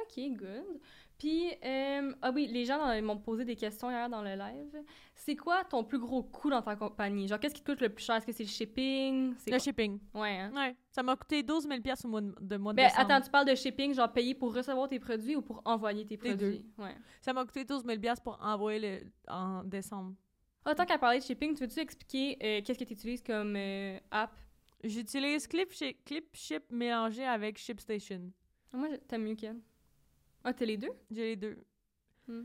OK, 0.00 0.20
good. 0.36 0.80
Puis, 1.16 1.46
euh, 1.64 2.12
ah 2.20 2.32
oui, 2.34 2.48
les 2.48 2.64
gens 2.64 3.00
m'ont 3.00 3.16
posé 3.18 3.44
des 3.44 3.54
questions 3.54 3.88
hier 3.90 4.08
dans 4.10 4.22
le 4.22 4.34
live. 4.34 4.82
C'est 5.14 5.36
quoi 5.36 5.62
ton 5.64 5.84
plus 5.84 5.98
gros 6.00 6.24
coût 6.24 6.50
dans 6.50 6.60
ta 6.62 6.74
compagnie? 6.74 7.28
Genre, 7.28 7.38
qu'est-ce 7.38 7.54
qui 7.54 7.62
te 7.62 7.70
coûte 7.70 7.80
le 7.80 7.88
plus 7.88 8.04
cher? 8.04 8.16
Est-ce 8.16 8.26
que 8.26 8.32
c'est 8.32 8.42
le 8.42 8.48
shipping? 8.48 9.34
Le 9.46 9.50
quoi? 9.50 9.58
shipping. 9.60 10.00
Ouais, 10.12 10.38
hein? 10.38 10.52
Ouais. 10.54 10.76
Ça 10.90 11.02
m'a 11.04 11.14
coûté 11.14 11.42
12 11.44 11.68
000 11.68 11.80
piastres 11.80 12.06
au 12.06 12.08
mois 12.08 12.20
de, 12.20 12.34
de 12.40 12.56
mois 12.56 12.72
de 12.72 12.76
Ben, 12.78 12.88
décembre. 12.88 13.10
attends, 13.12 13.24
tu 13.24 13.30
parles 13.30 13.46
de 13.48 13.54
shipping, 13.54 13.94
genre 13.94 14.12
payer 14.12 14.34
pour 14.34 14.52
recevoir 14.52 14.88
tes 14.88 14.98
produits 14.98 15.36
ou 15.36 15.42
pour 15.42 15.62
envoyer 15.64 16.04
tes 16.04 16.16
Les 16.16 16.30
produits? 16.30 16.66
Ouais. 16.78 16.96
Ça 17.22 17.32
m'a 17.32 17.44
coûté 17.44 17.64
12 17.64 17.84
000 17.84 18.00
piastres 18.00 18.24
pour 18.24 18.36
envoyer 18.42 18.80
le, 18.80 19.06
en 19.32 19.62
décembre. 19.62 20.14
Ah, 20.64 20.74
tant 20.74 20.84
qu'à 20.84 20.98
parler 20.98 21.20
de 21.20 21.24
shipping, 21.24 21.54
tu 21.54 21.60
veux-tu 21.62 21.78
expliquer 21.78 22.36
euh, 22.42 22.60
qu'est-ce 22.64 22.78
que 22.80 22.84
tu 22.84 22.94
utilises 22.94 23.22
comme 23.22 23.54
euh, 23.56 23.98
app? 24.10 24.32
J'utilise 24.82 25.46
Clip, 25.46 25.70
Clip 26.04 26.28
Ship 26.34 26.64
mélangé 26.70 27.24
avec 27.24 27.56
ShipStation. 27.58 28.32
Moi, 28.72 28.88
t'aimes 29.08 29.22
mieux 29.22 29.34
qu'elle? 29.36 29.60
Ah, 30.44 30.52
t'as 30.52 30.66
les 30.66 30.76
deux? 30.76 30.92
J'ai 31.10 31.22
les 31.22 31.36
deux. 31.36 31.64
Hmm. 32.28 32.44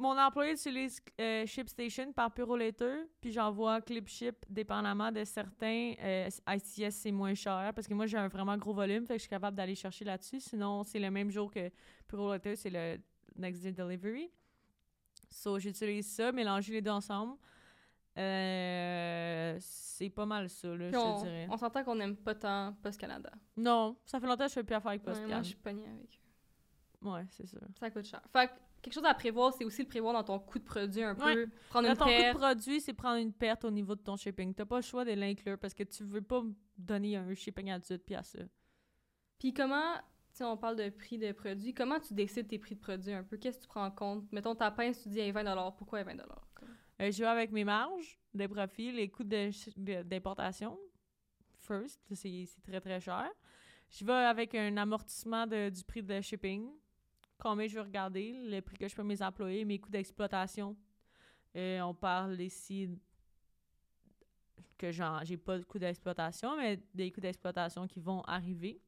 Mon 0.00 0.16
employé 0.16 0.52
utilise 0.52 1.00
euh, 1.20 1.44
ShipStation 1.44 2.12
par 2.12 2.32
Purolator, 2.32 3.04
puis 3.20 3.32
j'envoie 3.32 3.80
ClipShip 3.80 4.36
dépendamment 4.48 5.10
de 5.10 5.24
certains. 5.24 5.94
Euh, 6.00 6.28
ICS, 6.48 6.90
c'est 6.90 7.10
moins 7.10 7.34
cher 7.34 7.72
parce 7.74 7.88
que 7.88 7.94
moi, 7.94 8.06
j'ai 8.06 8.16
un 8.16 8.28
vraiment 8.28 8.56
gros 8.56 8.72
volume, 8.72 9.06
fait 9.06 9.14
que 9.14 9.18
je 9.18 9.22
suis 9.22 9.30
capable 9.30 9.56
d'aller 9.56 9.74
chercher 9.74 10.04
là-dessus. 10.04 10.38
Sinon, 10.38 10.84
c'est 10.84 11.00
le 11.00 11.10
même 11.10 11.30
jour 11.30 11.50
que 11.50 11.70
Purolator, 12.06 12.56
c'est 12.56 12.70
le 12.70 13.00
Next 13.34 13.62
Day 13.62 13.72
Delivery. 13.72 14.30
So, 15.30 15.58
j'utilise 15.58 16.06
ça, 16.06 16.30
mélanger 16.30 16.74
les 16.74 16.82
deux 16.82 16.92
ensemble. 16.92 17.36
Euh, 18.16 19.56
c'est 19.60 20.10
pas 20.10 20.26
mal 20.26 20.48
ça, 20.48 20.68
là, 20.68 20.90
je 20.90 20.96
on, 20.96 21.16
te 21.16 21.24
dirais. 21.24 21.46
on 21.50 21.56
s'entend 21.56 21.84
qu'on 21.84 21.94
n'aime 21.94 22.16
pas 22.16 22.34
tant 22.34 22.72
Post 22.82 23.00
Canada. 23.00 23.30
Non, 23.56 23.96
ça 24.04 24.18
fait 24.20 24.26
longtemps 24.26 24.44
que 24.44 24.50
je 24.50 24.54
fais 24.54 24.64
plus 24.64 24.74
affaire 24.74 24.90
avec 24.90 25.02
Post 25.02 25.20
Ouais, 25.20 25.26
moi, 25.28 25.42
je 25.42 25.48
suis 25.48 25.56
pognée 25.56 25.86
avec. 25.88 26.17
Ouais, 27.02 27.24
c'est 27.30 27.46
ça. 27.46 27.58
Ça 27.78 27.90
coûte 27.90 28.04
cher. 28.06 28.20
Fait 28.32 28.48
que 28.48 28.52
quelque 28.82 28.94
chose 28.94 29.04
à 29.04 29.14
prévoir, 29.14 29.52
c'est 29.54 29.64
aussi 29.64 29.82
le 29.82 29.88
prévoir 29.88 30.12
dans 30.14 30.24
ton 30.24 30.38
coût 30.38 30.58
de 30.58 30.64
produit 30.64 31.02
un 31.02 31.14
Ouais. 31.14 31.34
peu. 31.34 31.46
Prendre 31.68 31.86
Dans 31.86 31.92
une 31.92 31.98
ton 31.98 32.04
coût 32.06 32.10
de 32.10 32.36
produit, 32.36 32.80
c'est 32.80 32.92
prendre 32.94 33.18
une 33.20 33.32
perte 33.32 33.64
au 33.64 33.70
niveau 33.70 33.94
de 33.94 34.00
ton 34.00 34.16
shipping. 34.16 34.52
T'as 34.54 34.64
pas 34.64 34.76
le 34.76 34.82
choix 34.82 35.04
de 35.04 35.12
l'inclure 35.12 35.58
parce 35.58 35.74
que 35.74 35.84
tu 35.84 36.02
veux 36.04 36.22
pas 36.22 36.42
donner 36.76 37.16
un 37.16 37.32
shipping 37.34 37.70
à 37.70 37.78
18 37.78 38.04
piastres. 38.04 38.38
là. 38.38 38.44
Puis 39.38 39.52
comment, 39.54 39.94
si 40.32 40.42
on 40.42 40.56
parle 40.56 40.74
de 40.76 40.88
prix 40.90 41.18
de 41.18 41.30
produit, 41.32 41.72
comment 41.72 42.00
tu 42.00 42.14
décides 42.14 42.48
tes 42.48 42.58
prix 42.58 42.74
de 42.74 42.80
produit 42.80 43.12
un 43.12 43.22
peu? 43.22 43.36
Qu'est-ce 43.36 43.58
que 43.58 43.62
tu 43.62 43.68
prends 43.68 43.84
en 43.86 43.90
compte? 43.92 44.24
Mettons 44.32 44.54
ta 44.56 44.70
pince, 44.72 45.00
tu 45.02 45.08
dis 45.08 45.20
elle 45.20 45.28
est 45.28 45.32
20 45.32 45.72
Pourquoi 45.76 46.00
elle 46.00 46.08
est 46.08 46.14
20 46.16 46.24
comme? 46.54 46.68
Euh, 47.00 47.12
je 47.12 47.18
vais 47.18 47.28
avec 47.28 47.52
mes 47.52 47.62
marges, 47.62 48.18
des 48.34 48.48
profits, 48.48 48.90
les 48.90 49.08
coûts 49.08 49.22
d'importation. 49.22 50.76
First, 51.60 52.00
c'est 52.12 52.44
c'est 52.46 52.62
très 52.62 52.80
très 52.80 53.00
cher. 53.00 53.28
Je 53.90 54.04
vais 54.04 54.12
avec 54.12 54.54
un 54.54 54.76
amortissement 54.76 55.46
de- 55.46 55.70
du 55.70 55.84
prix 55.84 56.02
de 56.02 56.20
shipping. 56.20 56.68
Combien 57.38 57.66
je 57.68 57.74
vais 57.74 57.82
regarder, 57.82 58.32
le 58.32 58.60
prix 58.60 58.76
que 58.76 58.88
je 58.88 58.96
paie 58.96 59.02
mes 59.04 59.22
employés, 59.22 59.64
mes 59.64 59.78
coûts 59.78 59.90
d'exploitation. 59.90 60.76
Euh, 61.56 61.80
on 61.80 61.94
parle 61.94 62.40
ici 62.40 62.90
que 64.76 64.90
j'ai 64.92 65.36
pas 65.36 65.58
de 65.58 65.64
coûts 65.64 65.78
d'exploitation, 65.78 66.56
mais 66.56 66.80
des 66.94 67.10
coûts 67.10 67.20
d'exploitation 67.20 67.86
qui 67.86 68.00
vont 68.00 68.22
arriver. 68.22 68.80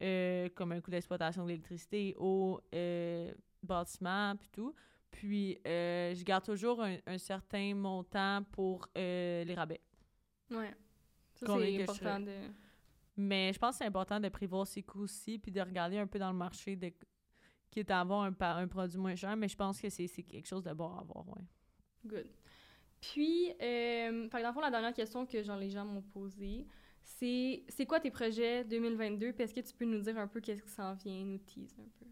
Euh, 0.00 0.48
comme 0.54 0.70
un 0.72 0.80
coût 0.80 0.92
d'exploitation 0.92 1.44
d'électricité, 1.44 2.14
eau, 2.18 2.60
euh, 2.72 3.32
bâtiment, 3.62 4.36
puis 4.36 4.48
tout. 4.52 4.72
Puis, 5.10 5.58
euh, 5.66 6.14
je 6.14 6.22
garde 6.22 6.44
toujours 6.44 6.80
un, 6.82 6.98
un 7.04 7.18
certain 7.18 7.74
montant 7.74 8.44
pour 8.52 8.86
les 8.94 9.54
rabais. 9.56 9.80
Ouais. 10.50 10.72
Ça, 11.34 11.46
c'est 11.46 11.74
je 11.74 11.82
important 11.82 12.20
de... 12.20 12.36
Mais 13.16 13.52
je 13.52 13.58
pense 13.58 13.72
que 13.72 13.78
c'est 13.78 13.86
important 13.86 14.20
de 14.20 14.28
prévoir 14.28 14.66
ses 14.68 14.84
coûts 14.84 15.00
aussi, 15.00 15.40
puis 15.40 15.50
de 15.50 15.60
regarder 15.60 15.98
un 15.98 16.06
peu 16.06 16.20
dans 16.20 16.30
le 16.30 16.36
marché, 16.36 16.76
de, 16.76 16.92
qui 17.70 17.80
est 17.80 17.90
à 17.90 18.00
avoir 18.00 18.22
un, 18.22 18.66
produit 18.68 18.98
moins 18.98 19.14
cher. 19.14 19.36
Mais 19.36 19.48
je 19.48 19.56
pense 19.56 19.80
que 19.80 19.88
c'est 19.88 20.08
quelque 20.08 20.46
chose 20.46 20.64
de 20.64 20.72
bon 20.72 20.88
à 20.96 21.00
avoir, 21.00 21.28
ouais. 21.28 21.44
Good. 22.06 22.30
Puis, 23.00 23.52
euh, 23.62 24.28
le 24.32 24.52
fond, 24.52 24.60
la 24.60 24.70
dernière 24.70 24.94
question 24.94 25.24
que 25.24 25.42
genre, 25.42 25.58
les 25.58 25.70
gens 25.70 25.84
m'ont 25.84 26.02
posée, 26.02 26.66
c'est 27.02 27.64
c'est 27.68 27.86
quoi 27.86 28.00
tes 28.00 28.10
projets 28.10 28.64
2022? 28.64 29.32
Puis 29.32 29.44
est-ce 29.44 29.54
que 29.54 29.60
tu 29.60 29.72
peux 29.72 29.84
nous 29.84 30.00
dire 30.00 30.18
un 30.18 30.26
peu 30.26 30.40
qu'est-ce 30.40 30.62
qui 30.62 30.70
s'en 30.70 30.94
vient, 30.94 31.24
nous 31.24 31.38
tease 31.38 31.74
un 31.78 31.88
peu? 31.98 32.06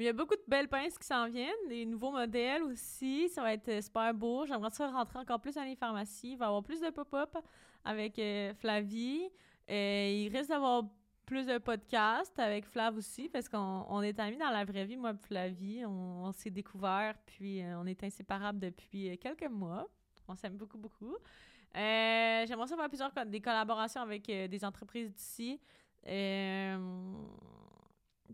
Il 0.00 0.06
y 0.06 0.08
a 0.08 0.14
beaucoup 0.14 0.34
de 0.34 0.42
belles 0.48 0.68
pinces 0.68 0.96
qui 0.96 1.06
s'en 1.06 1.28
viennent, 1.28 1.68
des 1.68 1.84
nouveaux 1.84 2.10
modèles 2.10 2.62
aussi. 2.62 3.28
Ça 3.28 3.42
va 3.42 3.52
être 3.52 3.68
euh, 3.68 3.82
super 3.82 4.14
beau. 4.14 4.46
J'aimerais 4.46 4.70
ça 4.70 4.90
rentrer 4.90 5.18
encore 5.18 5.40
plus 5.40 5.54
dans 5.54 5.62
les 5.62 5.76
pharmacies. 5.76 6.32
Il 6.32 6.38
va 6.38 6.46
y 6.46 6.48
avoir 6.48 6.62
plus 6.62 6.80
de 6.80 6.88
pop-up 6.88 7.36
avec 7.84 8.18
euh, 8.18 8.54
Flavie. 8.54 9.28
Euh, 9.68 10.08
il 10.08 10.34
risque 10.34 10.48
d'avoir 10.48 10.84
plus 11.30 11.46
de 11.46 11.58
podcasts 11.58 12.36
avec 12.40 12.66
Flav 12.66 12.96
aussi, 12.96 13.28
parce 13.28 13.48
qu'on 13.48 13.86
on 13.88 14.02
est 14.02 14.18
amis 14.18 14.36
dans 14.36 14.50
la 14.50 14.64
vraie 14.64 14.84
vie, 14.84 14.96
moi 14.96 15.12
et 15.12 15.16
Flavie. 15.16 15.86
On, 15.86 16.32
s'est 16.32 16.50
découvert, 16.50 17.14
puis 17.24 17.62
euh, 17.62 17.78
on 17.78 17.86
est 17.86 18.02
inséparables 18.02 18.58
depuis 18.58 19.10
euh, 19.10 19.16
quelques 19.16 19.48
mois. 19.48 19.88
On 20.26 20.34
s'aime 20.34 20.56
beaucoup, 20.56 20.76
beaucoup. 20.76 21.14
Euh, 21.14 22.46
J'aimerais 22.48 22.66
ça 22.66 22.76
faire 22.76 22.88
plusieurs 22.88 23.12
des 23.26 23.40
collaborations 23.40 24.00
avec 24.00 24.26
des 24.26 24.64
entreprises 24.64 25.12
d'ici. 25.12 25.60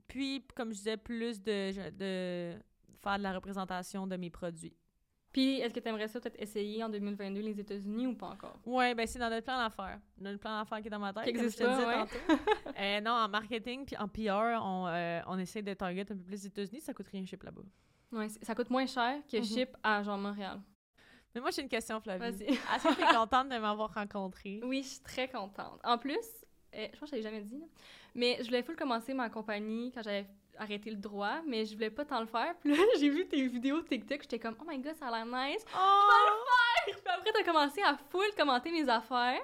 Puis, 0.08 0.42
comme 0.54 0.70
je 0.70 0.78
disais, 0.78 0.96
plus 0.96 1.42
de, 1.42 1.90
de 1.90 2.58
faire 3.02 3.18
de 3.18 3.22
la 3.22 3.34
représentation 3.34 4.06
de 4.06 4.16
mes 4.16 4.30
produits. 4.30 4.74
Puis, 5.36 5.60
est-ce 5.60 5.74
que 5.74 5.80
tu 5.80 5.88
aimerais 5.90 6.08
ça 6.08 6.18
peut-être 6.18 6.40
essayer 6.40 6.82
en 6.82 6.88
2022 6.88 7.42
les 7.42 7.60
États-Unis 7.60 8.06
ou 8.06 8.14
pas 8.14 8.28
encore? 8.28 8.56
Ouais, 8.64 8.94
ben 8.94 9.06
c'est 9.06 9.18
dans 9.18 9.28
notre 9.28 9.44
plan 9.44 9.58
d'affaires. 9.58 10.00
Notre 10.18 10.38
plan 10.38 10.58
d'affaires 10.58 10.80
qui 10.80 10.86
est 10.86 10.90
dans 10.90 10.98
ma 10.98 11.12
tête. 11.12 11.24
Qui 11.24 11.32
comme 11.34 11.42
existe 11.44 11.58
je 11.58 11.64
te 11.64 11.68
pas, 11.68 11.74
disais 11.76 11.86
ouais. 11.86 11.98
tantôt. 11.98 12.42
Euh, 12.78 13.00
non, 13.02 13.10
en 13.10 13.28
marketing 13.28 13.84
puis 13.84 13.96
en 13.98 14.08
PR, 14.08 14.62
on, 14.64 14.86
euh, 14.88 15.20
on 15.26 15.38
essaie 15.38 15.60
de 15.60 15.74
target 15.74 16.02
un 16.10 16.16
peu 16.16 16.22
plus 16.22 16.30
les 16.32 16.46
États-Unis. 16.46 16.80
Ça 16.80 16.94
coûte 16.94 17.08
rien 17.08 17.22
ship 17.26 17.42
là-bas. 17.42 17.60
Ouais, 18.12 18.28
c- 18.30 18.38
ça 18.42 18.54
coûte 18.54 18.70
moins 18.70 18.86
cher 18.86 19.18
que 19.30 19.36
Mhm. 19.36 19.44
ship 19.44 19.76
à 19.82 20.02
genre 20.02 20.16
Montréal. 20.16 20.58
Mais 21.34 21.40
moi, 21.42 21.50
j'ai 21.50 21.60
une 21.60 21.68
question, 21.68 22.00
Flavie. 22.00 22.18
Vas-y. 22.30 22.44
Est-ce 22.48 22.88
que 22.88 22.94
tu 22.94 23.02
es 23.02 23.14
contente 23.14 23.50
de 23.50 23.58
m'avoir 23.58 23.92
rencontrée? 23.92 24.60
Oui, 24.64 24.82
je 24.82 24.88
suis 24.88 25.00
très 25.00 25.28
contente. 25.28 25.80
En 25.84 25.98
plus, 25.98 26.16
euh, 26.74 26.86
je 26.94 26.98
pense 26.98 27.10
que 27.10 27.16
je 27.16 27.20
l'ai 27.20 27.22
jamais 27.22 27.42
dit, 27.42 27.58
là, 27.58 27.66
mais 28.14 28.38
je 28.40 28.44
voulais 28.46 28.62
full 28.62 28.76
commencer 28.76 29.12
ma 29.12 29.28
compagnie 29.28 29.92
quand 29.92 30.02
j'avais 30.02 30.26
arrêté 30.58 30.90
le 30.90 30.96
droit, 30.96 31.40
mais 31.46 31.64
je 31.64 31.74
voulais 31.74 31.90
pas 31.90 32.04
tant 32.04 32.20
le 32.20 32.26
faire. 32.26 32.54
Puis 32.60 32.70
là, 32.74 32.76
j'ai 33.00 33.08
vu 33.10 33.26
tes 33.26 33.46
vidéos 33.46 33.80
TikTok, 33.82 34.22
j'étais 34.22 34.38
comme 34.38 34.56
«Oh 34.60 34.64
my 34.68 34.78
God, 34.78 34.94
ça 34.96 35.08
a 35.08 35.10
l'air 35.10 35.26
nice! 35.26 35.64
Oh!» 35.76 36.08
Puis 36.86 36.94
après, 37.06 37.32
t'as 37.32 37.42
commencé 37.44 37.82
à 37.82 37.96
full 38.10 38.26
commenter 38.36 38.70
mes 38.70 38.88
affaires. 38.88 39.40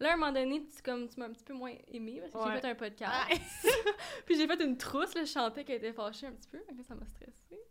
Là, 0.00 0.10
à 0.10 0.14
un 0.14 0.16
moment 0.16 0.32
donné, 0.32 0.64
tu, 0.66 0.82
comme, 0.82 1.08
tu 1.08 1.18
m'as 1.20 1.26
un 1.26 1.32
petit 1.32 1.44
peu 1.44 1.54
moins 1.54 1.72
aimé 1.92 2.18
parce 2.20 2.32
que 2.32 2.38
Ouais. 2.38 2.54
j'ai 2.56 2.60
fait 2.60 2.70
un 2.70 2.74
podcast. 2.74 3.30
Puis 4.26 4.34
j'ai 4.36 4.46
fait 4.46 4.60
une 4.62 4.76
trousse, 4.76 5.14
là, 5.14 5.24
je 5.24 5.30
chantais 5.32 5.64
qu'elle 5.64 5.76
était 5.76 5.92
fâchée 5.92 6.26
un 6.26 6.32
petit 6.32 6.48
peu. 6.48 6.58
Donc 6.58 6.76
là, 6.78 6.82
ça 6.82 6.94
m'a 6.94 7.06
stressée. 7.06 7.62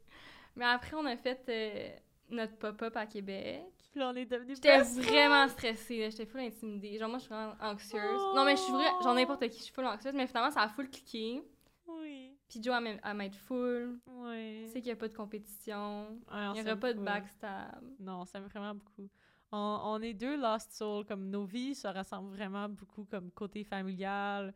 Mais 0.56 0.66
après, 0.66 0.96
on 0.96 1.06
a 1.06 1.18
fait 1.18 1.44
euh, 1.50 1.90
notre 2.30 2.56
pop-up 2.58 2.96
à 2.96 3.06
Québec. 3.06 3.64
Puis 3.92 4.00
là, 4.00 4.10
on 4.10 4.16
est 4.16 4.26
devenus 4.26 4.56
J'étais 4.56 4.80
vraiment 4.80 5.48
stressée, 5.50 6.10
j'étais 6.10 6.26
full 6.26 6.40
intimidée. 6.40 6.98
Genre, 6.98 7.10
moi, 7.10 7.18
je 7.20 7.26
suis 7.26 7.34
vraiment 7.34 7.56
anxieuse. 7.62 8.22
Non, 8.34 8.46
mais 8.46 8.56
je 8.56 8.62
suis 8.62 8.72
vrai, 8.74 8.90
genre 9.04 9.14
n'importe 9.14 9.48
qui, 9.50 9.60
je 9.60 9.64
suis 9.66 9.74
full 9.74 9.86
anxieuse, 9.86 10.14
mais 10.16 10.26
finalement, 10.26 10.50
ça 10.52 10.62
a 10.62 10.70
full 10.70 10.90
cliqué. 10.90 11.44
Oui, 11.88 12.33
Puis 12.54 12.62
Joe, 12.64 12.76
elle 12.86 13.00
elle 13.04 13.18
m'aide 13.18 13.34
full. 13.36 14.00
oui. 14.08 14.62
Tu 14.66 14.68
sais 14.68 14.74
qu'il 14.82 14.86
n'y 14.86 14.92
a 14.92 14.96
pas 14.96 15.08
de 15.08 15.14
compétition. 15.16 16.08
Ouais, 16.32 16.48
on 16.48 16.54
Il 16.54 16.64
n'y 16.64 16.70
aura 16.70 16.80
pas 16.80 16.94
de 16.94 17.00
backstab. 17.00 17.84
Non, 18.00 18.26
ça 18.26 18.40
me 18.40 18.48
vraiment 18.48 18.76
beaucoup. 18.76 19.10
On, 19.52 19.80
on 19.86 20.02
est 20.02 20.14
deux 20.14 20.38
Lost 20.40 20.72
Souls, 20.74 21.06
comme 21.06 21.30
nos 21.30 21.46
vies 21.46 21.76
se 21.76 21.88
ressemblent 21.88 22.36
vraiment 22.36 22.70
beaucoup, 22.70 23.06
comme 23.06 23.32
côté 23.32 23.64
familial, 23.64 24.54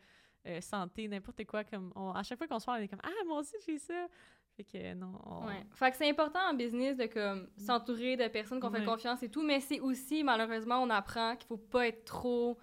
euh, 0.48 0.62
santé, 0.62 1.08
n'importe 1.08 1.44
quoi. 1.46 1.64
Comme 1.64 1.92
on- 1.96 2.12
à 2.12 2.24
chaque 2.24 2.38
fois 2.38 2.48
qu'on 2.48 2.60
se 2.60 2.66
parle, 2.66 2.82
on 2.82 2.84
est 2.84 2.88
comme 2.88 3.02
Ah, 3.04 3.24
moi 3.28 3.40
aussi 3.40 3.56
j'ai 3.66 3.78
ça. 3.80 4.08
Fait 4.56 4.64
que 4.64 4.94
non. 4.96 5.12
on- 5.26 5.46
Ouais. 5.48 5.66
Fait 5.72 5.92
que 5.92 5.98
c'est 5.98 6.10
important 6.10 6.40
en 6.50 6.54
business 6.54 6.98
de 6.98 7.06
comme 7.06 7.48
s'entourer 7.58 8.16
de 8.18 8.28
personnes 8.28 8.60
qu'on 8.60 8.72
fait 8.72 8.80
Ouais. 8.80 8.86
confiance 8.86 9.22
et 9.24 9.30
tout, 9.30 9.44
mais 9.44 9.60
c'est 9.60 9.80
aussi, 9.80 10.24
malheureusement, 10.24 10.82
on 10.82 10.90
apprend 10.90 11.36
qu'il 11.36 11.48
faut 11.48 11.58
pas 11.58 11.88
être 11.88 12.06
trop. 12.06 12.58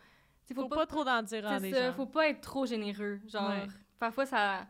Il 0.51 0.55
Faut, 0.57 0.62
faut, 0.62 0.68
pas, 0.68 0.76
pas, 0.76 0.87
trop 0.87 1.05
d'en 1.05 1.22
dire 1.22 1.47
à 1.47 1.59
c'est 1.59 1.68
des 1.68 1.72
ça, 1.72 1.87
gens. 1.89 1.93
faut 1.95 2.07
pas 2.07 2.28
être 2.28 2.41
trop 2.41 2.66
généreux. 2.66 3.20
Genre, 3.28 3.49
Ouais. 3.49 3.66
parfois 3.99 4.26
ça. 4.26 4.66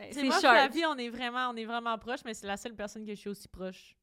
Euh, 0.00 0.04
C'est 0.12 0.22
moi, 0.24 0.40
short. 0.40 0.54
Flavie, 0.54 0.84
on 0.86 0.96
est 0.98 1.08
vraiment, 1.08 1.48
on 1.50 1.56
est 1.56 1.64
vraiment 1.64 1.96
proches, 1.98 2.24
mais 2.24 2.34
c'est 2.34 2.46
la 2.46 2.56
seule 2.56 2.74
personne 2.74 3.04
que 3.04 3.14
je 3.14 3.20
suis 3.20 3.30
aussi 3.30 3.48
proche. 3.48 3.96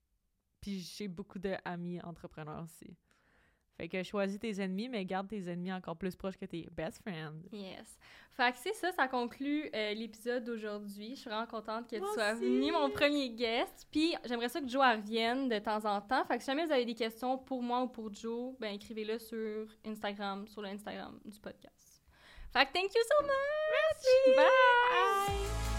Puis 0.62 0.80
j'ai 0.80 1.08
beaucoup 1.08 1.40
d'amis 1.40 2.00
entrepreneurs 2.04 2.64
aussi. 2.64 2.96
Fait 3.76 3.90
que 3.90 4.04
choisis 4.04 4.40
tes 4.40 4.62
ennemis, 4.62 4.88
mais 4.88 5.04
garde 5.04 5.28
tes 5.28 5.50
ennemis 5.50 5.74
encore 5.74 5.98
plus 5.98 6.16
proches 6.16 6.38
que 6.38 6.46
tes 6.46 6.70
best 6.72 7.02
friends. 7.02 7.42
Yes. 7.52 7.98
Fait 8.32 8.52
que 8.52 8.58
c'est 8.60 8.74
ça, 8.74 8.92
ça 8.92 9.08
conclut 9.08 9.68
euh, 9.74 9.94
l'épisode 9.96 10.44
d'aujourd'hui. 10.44 11.16
Je 11.16 11.22
suis 11.22 11.30
vraiment 11.30 11.48
contente 11.48 11.90
que 11.90 11.98
Moi 11.98 12.08
tu 12.08 12.14
sois 12.14 12.34
aussi. 12.34 12.42
venu, 12.44 12.72
mon 12.72 12.92
premier 12.92 13.32
guest. 13.32 13.88
Puis 13.92 14.14
j'aimerais 14.26 14.50
ça 14.50 14.62
que 14.62 14.70
Joe 14.70 14.82
revienne 14.84 15.50
de 15.50 15.58
temps 15.58 15.84
en 15.86 16.02
temps. 16.02 16.24
Fait 16.26 16.38
que 16.38 16.44
si 16.44 16.52
jamais 16.52 16.66
vous 16.68 16.72
avez 16.72 16.86
des 16.86 16.94
questions 16.96 17.36
pour 17.38 17.64
moi 17.64 17.82
ou 17.82 17.88
pour 17.88 18.14
Joe, 18.14 18.56
ben 18.60 18.76
écrivez-le 18.76 19.18
sur 19.18 19.68
Instagram, 19.86 20.48
sur 20.48 20.62
le 20.62 20.70
Instagram 20.70 21.20
du 21.26 21.40
podcast. 21.40 22.04
Fait 22.54 22.68
que 22.68 22.74
thank 22.74 22.94
you 22.94 23.02
so 23.10 23.26
much! 23.26 25.73